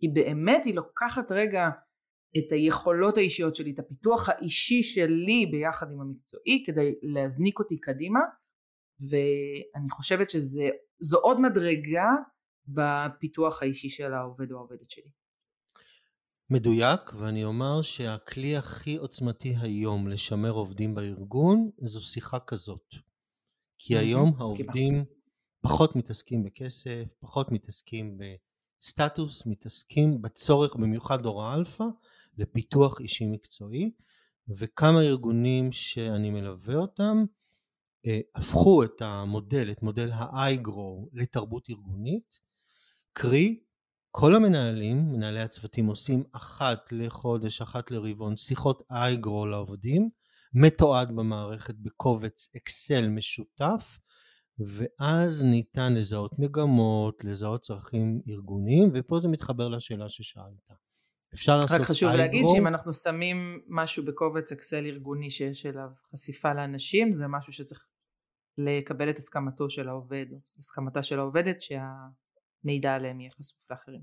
כי 0.00 0.08
באמת 0.08 0.64
היא 0.64 0.74
לוקחת 0.74 1.32
רגע 1.32 1.68
את 2.38 2.52
היכולות 2.52 3.16
האישיות 3.16 3.56
שלי, 3.56 3.70
את 3.70 3.78
הפיתוח 3.78 4.28
האישי 4.28 4.82
שלי 4.82 5.46
ביחד 5.50 5.92
עם 5.92 6.00
המקצועי 6.00 6.62
כדי 6.66 6.94
להזניק 7.02 7.58
אותי 7.58 7.80
קדימה 7.80 8.20
ואני 9.00 9.90
חושבת 9.90 10.30
שזו 10.30 11.18
עוד 11.22 11.40
מדרגה 11.40 12.08
בפיתוח 12.68 13.62
האישי 13.62 13.88
של 13.88 14.12
העובד 14.12 14.52
או 14.52 14.56
העובדת 14.56 14.90
שלי. 14.90 15.10
מדויק, 16.50 17.00
ואני 17.20 17.44
אומר 17.44 17.82
שהכלי 17.82 18.56
הכי 18.56 18.96
עוצמתי 18.96 19.54
היום 19.60 20.08
לשמר 20.08 20.50
עובדים 20.50 20.94
בארגון 20.94 21.70
זו 21.82 22.00
שיחה 22.00 22.38
כזאת. 22.40 22.94
כי 23.78 23.98
היום. 23.98 24.34
העובדים 24.38 25.04
פחות 25.60 25.96
מתעסקים 25.96 26.42
בכסף, 26.42 27.04
פחות 27.20 27.52
מתעסקים 27.52 28.18
בסטטוס, 28.86 29.46
מתעסקים 29.46 30.22
בצורך, 30.22 30.76
במיוחד 30.76 31.22
דור 31.22 31.44
האלפא, 31.44 31.84
לפיתוח 32.38 33.00
אישי 33.00 33.26
מקצועי, 33.26 33.90
וכמה 34.48 35.00
ארגונים 35.00 35.72
שאני 35.72 36.30
מלווה 36.30 36.74
אותם 36.74 37.24
אה, 38.06 38.20
הפכו 38.34 38.84
את 38.84 39.02
המודל, 39.02 39.70
את 39.70 39.82
מודל 39.82 40.10
ה-iGrow 40.12 41.08
לתרבות 41.12 41.70
ארגונית, 41.70 42.40
קרי 43.12 43.60
כל 44.10 44.34
המנהלים, 44.34 45.12
מנהלי 45.12 45.40
הצוותים 45.40 45.86
עושים 45.86 46.24
אחת 46.32 46.92
לחודש, 46.92 47.62
אחת 47.62 47.90
לרבעון, 47.90 48.36
שיחות 48.36 48.82
iGrow 48.92 49.46
לעובדים, 49.50 50.10
מתועד 50.54 51.16
במערכת 51.16 51.74
בקובץ 51.74 52.48
אקסל 52.56 53.08
משותף, 53.08 53.98
ואז 54.58 55.42
ניתן 55.42 55.94
לזהות 55.94 56.38
מגמות, 56.38 57.24
לזהות 57.24 57.60
צרכים 57.60 58.20
ארגוניים, 58.28 58.90
ופה 58.94 59.18
זה 59.18 59.28
מתחבר 59.28 59.68
לשאלה 59.68 60.08
ששאלת. 60.08 60.70
אפשר 61.34 61.56
לעשות 61.56 61.80
רק 61.80 61.86
חשוב 61.86 62.10
להגיד 62.10 62.44
iGrow, 62.44 62.52
שאם 62.52 62.66
אנחנו 62.66 62.92
שמים 62.92 63.60
משהו 63.68 64.04
בקובץ 64.04 64.52
אקסל 64.52 64.86
ארגוני 64.86 65.30
שיש 65.30 65.66
אליו 65.66 65.88
חשיפה 66.12 66.54
לאנשים 66.54 67.12
זה 67.12 67.26
משהו 67.26 67.52
שצריך 67.52 67.86
לקבל 68.58 69.10
את 69.10 69.18
הסכמתו 69.18 69.70
של 69.70 69.88
העובד 69.88 70.26
או 70.32 70.36
הסכמתה 70.58 71.02
של 71.02 71.18
העובדת 71.18 71.56
שהמידע 71.60 72.94
עליהם 72.94 73.20
יהיה 73.20 73.30
חשוף 73.30 73.70
לאחרים. 73.70 74.00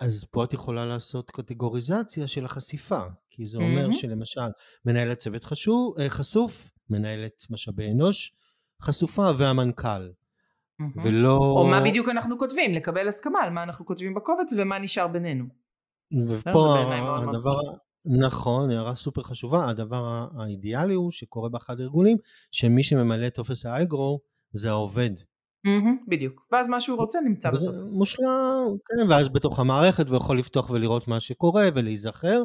אז 0.00 0.24
פה 0.30 0.44
את 0.44 0.52
יכולה 0.52 0.86
לעשות 0.86 1.30
קטגוריזציה 1.30 2.26
של 2.26 2.44
החשיפה, 2.44 3.00
כי 3.30 3.46
זה 3.46 3.58
אומר 3.58 3.80
מהמם. 3.80 3.92
שלמשל 3.92 4.50
מנהלת 4.84 5.18
צוות 5.18 5.44
חשוב, 5.44 5.98
אה, 5.98 6.10
חשוף, 6.10 6.70
מנהלת 6.90 7.46
משאבי 7.50 7.90
אנוש 7.92 8.32
חשופה 8.82 9.30
והמנכ"ל. 9.38 10.10
ולא... 11.02 11.36
או 11.36 11.66
מה 11.66 11.80
בדיוק 11.80 12.08
אנחנו 12.08 12.38
כותבים, 12.38 12.74
לקבל 12.74 13.08
הסכמה 13.08 13.38
על 13.38 13.50
מה 13.50 13.62
אנחנו 13.62 13.86
כותבים 13.86 14.14
בקובץ 14.14 14.52
ומה 14.58 14.78
נשאר 14.78 15.08
בינינו. 15.08 15.44
ופה 16.28 16.76
הדבר, 17.18 17.58
נכון, 18.04 18.70
הערה 18.70 18.94
סופר 18.94 19.22
חשובה, 19.22 19.68
הדבר 19.68 20.26
האידיאלי 20.38 20.94
הוא 20.94 21.10
שקורה 21.10 21.48
באחד 21.48 21.80
הארגונים, 21.80 22.16
שמי 22.52 22.82
שממלא 22.82 23.28
טופס 23.28 23.66
האייגרו 23.66 24.20
זה 24.52 24.70
העובד. 24.70 25.10
בדיוק, 26.08 26.46
ואז 26.52 26.68
מה 26.68 26.80
שהוא 26.80 26.98
רוצה 26.98 27.20
נמצא 27.20 27.50
בטופס. 27.50 27.98
מושלם, 27.98 28.66
כן, 28.86 29.10
ואז 29.10 29.28
בתוך 29.28 29.58
המערכת 29.58 30.08
הוא 30.08 30.16
יכול 30.16 30.38
לפתוח 30.38 30.70
ולראות 30.70 31.08
מה 31.08 31.20
שקורה 31.20 31.68
ולהיזכר. 31.74 32.42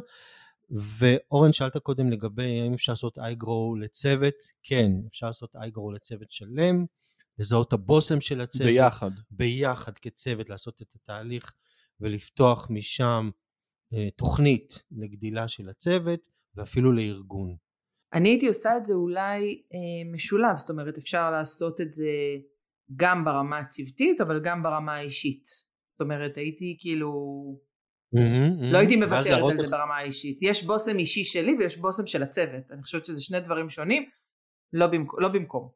ואורן 0.71 1.53
שאלת 1.53 1.77
קודם 1.77 2.09
לגבי 2.09 2.61
האם 2.61 2.73
אפשר 2.73 2.91
לעשות 2.91 3.17
אייגרו 3.19 3.75
לצוות, 3.75 4.33
כן, 4.63 4.91
אפשר 5.07 5.27
לעשות 5.27 5.55
אייגרו 5.55 5.91
לצוות 5.91 6.31
שלם, 6.31 6.85
לזהות 7.39 7.73
הבושם 7.73 8.21
של 8.21 8.41
הצוות. 8.41 8.67
ביחד. 8.67 9.11
ביחד 9.31 9.97
כצוות 9.97 10.49
לעשות 10.49 10.81
את 10.81 10.95
התהליך 10.95 11.51
ולפתוח 11.99 12.67
משם 12.69 13.29
אה, 13.93 14.07
תוכנית 14.15 14.83
לגדילה 14.91 15.47
של 15.47 15.69
הצוות 15.69 16.19
ואפילו 16.55 16.91
לארגון. 16.91 17.55
אני 18.13 18.29
הייתי 18.29 18.47
עושה 18.47 18.77
את 18.77 18.85
זה 18.85 18.93
אולי 18.93 19.61
אה, 19.73 20.11
משולב, 20.11 20.57
זאת 20.57 20.69
אומרת 20.69 20.97
אפשר 20.97 21.31
לעשות 21.31 21.81
את 21.81 21.93
זה 21.93 22.11
גם 22.95 23.25
ברמה 23.25 23.57
הצוותית 23.57 24.21
אבל 24.21 24.39
גם 24.43 24.63
ברמה 24.63 24.95
האישית. 24.95 25.45
זאת 25.91 26.01
אומרת 26.01 26.37
הייתי 26.37 26.77
כאילו 26.79 27.11
לא 28.71 28.77
הייתי 28.77 28.95
מוותרת 28.95 29.51
על 29.51 29.57
זה 29.57 29.67
ברמה 29.67 29.97
האישית. 29.97 30.39
יש 30.41 30.63
בושם 30.63 30.99
אישי 30.99 31.23
שלי 31.23 31.51
ויש 31.59 31.77
בושם 31.77 32.05
של 32.05 32.23
הצוות. 32.23 32.71
אני 32.71 32.83
חושבת 32.83 33.05
שזה 33.05 33.21
שני 33.21 33.39
דברים 33.39 33.69
שונים, 33.69 34.09
לא. 34.73 34.87
לא 35.17 35.27
במקום. 35.27 35.69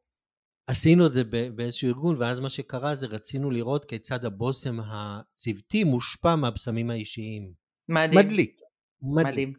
עשינו 0.67 1.07
את 1.07 1.13
זה 1.13 1.23
באיזשהו 1.55 1.88
ארגון, 1.88 2.21
ואז 2.21 2.39
מה 2.39 2.49
שקרה 2.49 2.95
זה 2.95 3.07
רצינו 3.07 3.51
לראות 3.51 3.86
כיצד 3.86 4.25
הבושם 4.25 4.77
הצוותי 4.79 5.84
מושפע 5.84 6.36
מהבשמים 6.36 6.89
האישיים. 6.89 7.53
מדהים. 7.89 8.19
מדליק. 8.19 8.59
מדליק. 9.01 9.27
מדהים. 9.27 9.53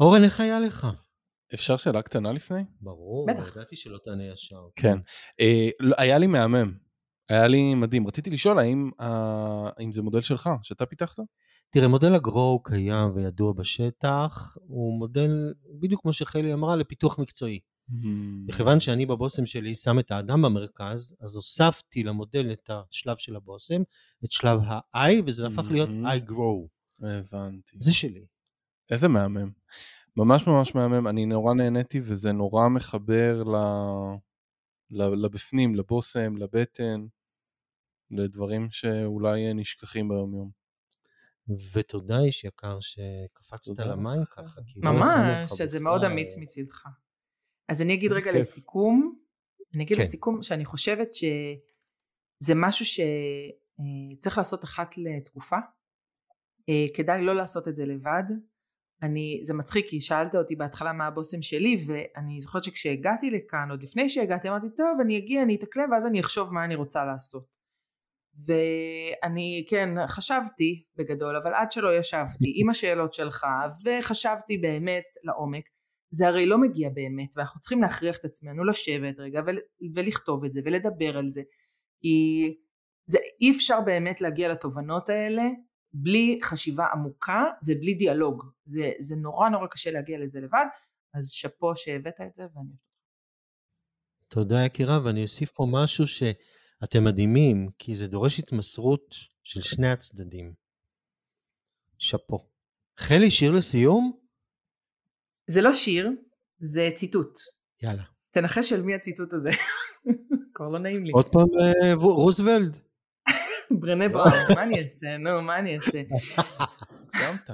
אורן, 0.00 0.24
איך 0.24 0.40
היה 0.40 0.60
לך? 0.60 0.86
אפשר 1.54 1.76
שאלה 1.76 2.02
קטנה 2.02 2.32
לפני? 2.32 2.60
ברור, 2.80 3.26
בטח. 3.28 3.56
ידעתי 3.56 3.76
שלא 3.76 3.98
תענה 4.04 4.24
ישר. 4.32 4.60
כן. 4.76 4.98
אה, 5.40 5.68
לא, 5.80 5.94
היה 5.98 6.18
לי 6.18 6.26
מהמם. 6.26 6.85
היה 7.28 7.46
לי 7.46 7.74
מדהים. 7.74 8.06
רציתי 8.06 8.30
לשאול 8.30 8.58
האם, 8.58 8.90
האם 8.98 9.92
זה 9.92 10.02
מודל 10.02 10.20
שלך, 10.20 10.50
שאתה 10.62 10.86
פיתחת? 10.86 11.18
תראה, 11.70 11.88
מודל 11.88 12.14
הגרו 12.14 12.60
קיים 12.64 13.10
וידוע 13.14 13.52
בשטח, 13.52 14.56
הוא 14.60 14.98
מודל, 14.98 15.54
בדיוק 15.80 16.02
כמו 16.02 16.12
שחלי 16.12 16.52
אמרה, 16.52 16.76
לפיתוח 16.76 17.18
מקצועי. 17.18 17.60
מכיוון 18.46 18.80
שאני 18.80 19.06
בבושם 19.06 19.46
שלי 19.46 19.74
שם 19.74 19.98
את 19.98 20.10
האדם 20.10 20.42
במרכז, 20.42 21.16
אז 21.20 21.36
הוספתי 21.36 22.02
למודל 22.02 22.52
את 22.52 22.70
השלב 22.70 23.16
של 23.16 23.36
הבושם, 23.36 23.82
את 24.24 24.30
שלב 24.30 24.60
ה-I, 24.64 25.22
וזה 25.26 25.46
הפך 25.46 25.70
להיות 25.70 25.88
I 25.88 26.30
grow. 26.30 26.68
הבנתי. 27.02 27.76
זה 27.80 27.92
שלי. 27.92 28.26
איזה 28.90 29.08
מהמם. 29.08 29.50
ממש 30.16 30.46
ממש 30.46 30.74
מהמם, 30.74 31.06
אני 31.06 31.26
נורא 31.26 31.54
נהניתי 31.54 32.00
וזה 32.02 32.32
נורא 32.32 32.68
מחבר 32.68 33.42
ל... 33.42 33.56
לבפנים, 34.90 35.74
לבושם, 35.74 36.36
לבטן, 36.36 37.06
לדברים 38.10 38.70
שאולי 38.70 39.54
נשכחים 39.54 40.08
ביום 40.08 40.34
יום. 40.34 40.50
ותודה 41.72 42.20
איש 42.20 42.44
יקר 42.44 42.78
שקפצת 42.80 43.78
למים 43.78 44.24
ככה. 44.24 44.60
לא 44.76 44.92
ממש, 44.92 45.50
שזה 45.50 45.80
מאוד 45.80 46.04
אמיץ 46.04 46.36
מצידך. 46.38 46.84
אז 47.68 47.82
אני 47.82 47.94
אגיד 47.94 48.12
רגע 48.12 48.32
לסיכום, 48.32 49.18
אני 49.74 49.84
אגיד 49.84 49.96
כן. 49.96 50.02
לסיכום 50.02 50.42
שאני 50.42 50.64
חושבת 50.64 51.14
שזה 51.14 52.54
משהו 52.54 52.84
שצריך 52.84 54.38
לעשות 54.38 54.64
אחת 54.64 54.94
לתקופה. 54.98 55.56
אה, 56.68 56.84
כדאי 56.94 57.22
לא 57.22 57.34
לעשות 57.34 57.68
את 57.68 57.76
זה 57.76 57.86
לבד. 57.86 58.22
אני, 59.02 59.40
זה 59.42 59.54
מצחיק 59.54 59.86
כי 59.88 60.00
שאלת 60.00 60.34
אותי 60.34 60.56
בהתחלה 60.56 60.92
מה 60.92 61.06
הבושם 61.06 61.42
שלי 61.42 61.76
ואני 61.86 62.40
זוכרת 62.40 62.64
שכשהגעתי 62.64 63.30
לכאן 63.30 63.70
עוד 63.70 63.82
לפני 63.82 64.08
שהגעתי 64.08 64.48
אמרתי 64.48 64.66
טוב 64.76 65.00
אני 65.00 65.18
אגיע 65.18 65.42
אני 65.42 65.54
אתקלם 65.54 65.92
ואז 65.92 66.06
אני 66.06 66.20
אחשוב 66.20 66.52
מה 66.52 66.64
אני 66.64 66.74
רוצה 66.74 67.04
לעשות 67.04 67.55
ואני 68.46 69.64
כן 69.68 69.88
חשבתי 70.08 70.84
בגדול 70.96 71.36
אבל 71.36 71.54
עד 71.54 71.72
שלא 71.72 71.96
ישבתי 71.98 72.52
עם 72.54 72.70
השאלות 72.70 73.12
שלך 73.12 73.46
וחשבתי 73.84 74.58
באמת 74.58 75.04
לעומק 75.24 75.68
זה 76.10 76.28
הרי 76.28 76.46
לא 76.46 76.58
מגיע 76.58 76.90
באמת 76.90 77.36
ואנחנו 77.36 77.60
צריכים 77.60 77.82
להכריח 77.82 78.16
את 78.16 78.24
עצמנו 78.24 78.64
לשבת 78.64 79.14
רגע 79.18 79.40
ולכתוב 79.94 80.44
את 80.44 80.52
זה 80.52 80.60
ולדבר 80.64 81.18
על 81.18 81.28
זה. 81.28 81.42
כי 82.00 82.54
זה 83.06 83.18
אי 83.40 83.50
אפשר 83.50 83.80
באמת 83.80 84.20
להגיע 84.20 84.52
לתובנות 84.52 85.08
האלה 85.08 85.42
בלי 85.92 86.40
חשיבה 86.42 86.86
עמוקה 86.92 87.44
ובלי 87.66 87.94
דיאלוג. 87.94 88.42
זה, 88.64 88.92
זה 88.98 89.16
נורא 89.16 89.48
נורא 89.48 89.66
קשה 89.66 89.90
להגיע 89.90 90.18
לזה 90.18 90.40
לבד 90.40 90.66
אז 91.14 91.30
שאפו 91.30 91.76
שהבאת 91.76 92.20
את 92.26 92.34
זה 92.34 92.42
ואני 92.42 92.76
תודה 94.30 94.64
יקירה 94.64 95.00
ואני 95.04 95.22
אוסיף 95.22 95.50
פה 95.50 95.66
משהו 95.70 96.06
ש... 96.06 96.22
אתם 96.84 97.04
מדהימים, 97.04 97.68
כי 97.78 97.94
זה 97.94 98.06
דורש 98.06 98.38
התמסרות 98.38 99.14
של 99.44 99.60
שני 99.60 99.88
הצדדים. 99.88 100.52
שאפו. 101.98 102.46
חלי, 102.96 103.30
שיר 103.30 103.50
לסיום? 103.50 104.18
זה 105.46 105.60
לא 105.60 105.74
שיר, 105.74 106.10
זה 106.58 106.88
ציטוט. 106.94 107.38
יאללה. 107.82 108.02
תנחש 108.30 108.68
של 108.68 108.82
מי 108.82 108.94
הציטוט 108.94 109.32
הזה. 109.32 109.50
כבר 110.54 110.68
לא 110.68 110.78
נעים 110.78 111.04
לי. 111.04 111.12
עוד 111.12 111.28
פעם 111.32 111.46
אה, 111.60 111.94
רוזוולד. 111.94 112.78
ברנה 113.80 114.08
בראון, 114.08 114.30
מה 114.54 114.62
אני 114.62 114.82
אעשה? 114.82 115.18
נו, 115.18 115.42
מה 115.42 115.58
אני 115.58 115.76
אעשה? 115.76 116.02
סיימת. 117.16 117.50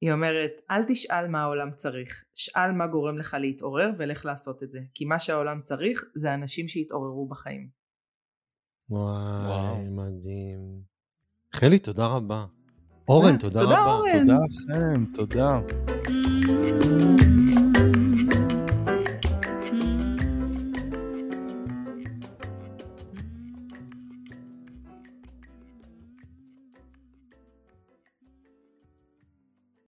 היא 0.00 0.12
אומרת, 0.12 0.60
אל 0.70 0.82
תשאל 0.88 1.28
מה 1.28 1.42
העולם 1.42 1.70
צריך, 1.74 2.24
שאל 2.34 2.72
מה 2.72 2.86
גורם 2.86 3.18
לך 3.18 3.36
להתעורר 3.40 3.90
ולך 3.98 4.24
לעשות 4.24 4.62
את 4.62 4.70
זה, 4.70 4.80
כי 4.94 5.04
מה 5.04 5.18
שהעולם 5.18 5.60
צריך 5.62 6.04
זה 6.14 6.34
אנשים 6.34 6.68
שהתעוררו 6.68 7.28
בחיים. 7.28 7.68
וואי, 8.90 9.02
וואו. 9.46 9.76
מדהים. 9.76 10.80
חלי, 11.52 11.78
תודה 11.78 12.06
רבה. 12.06 12.46
אורן, 13.08 13.36
תודה, 13.38 13.60
תודה 13.60 13.82
רבה. 13.82 13.92
אורן. 13.92 14.26
תודה 14.26 14.38
לכם, 14.48 15.04
תודה. 15.14 15.60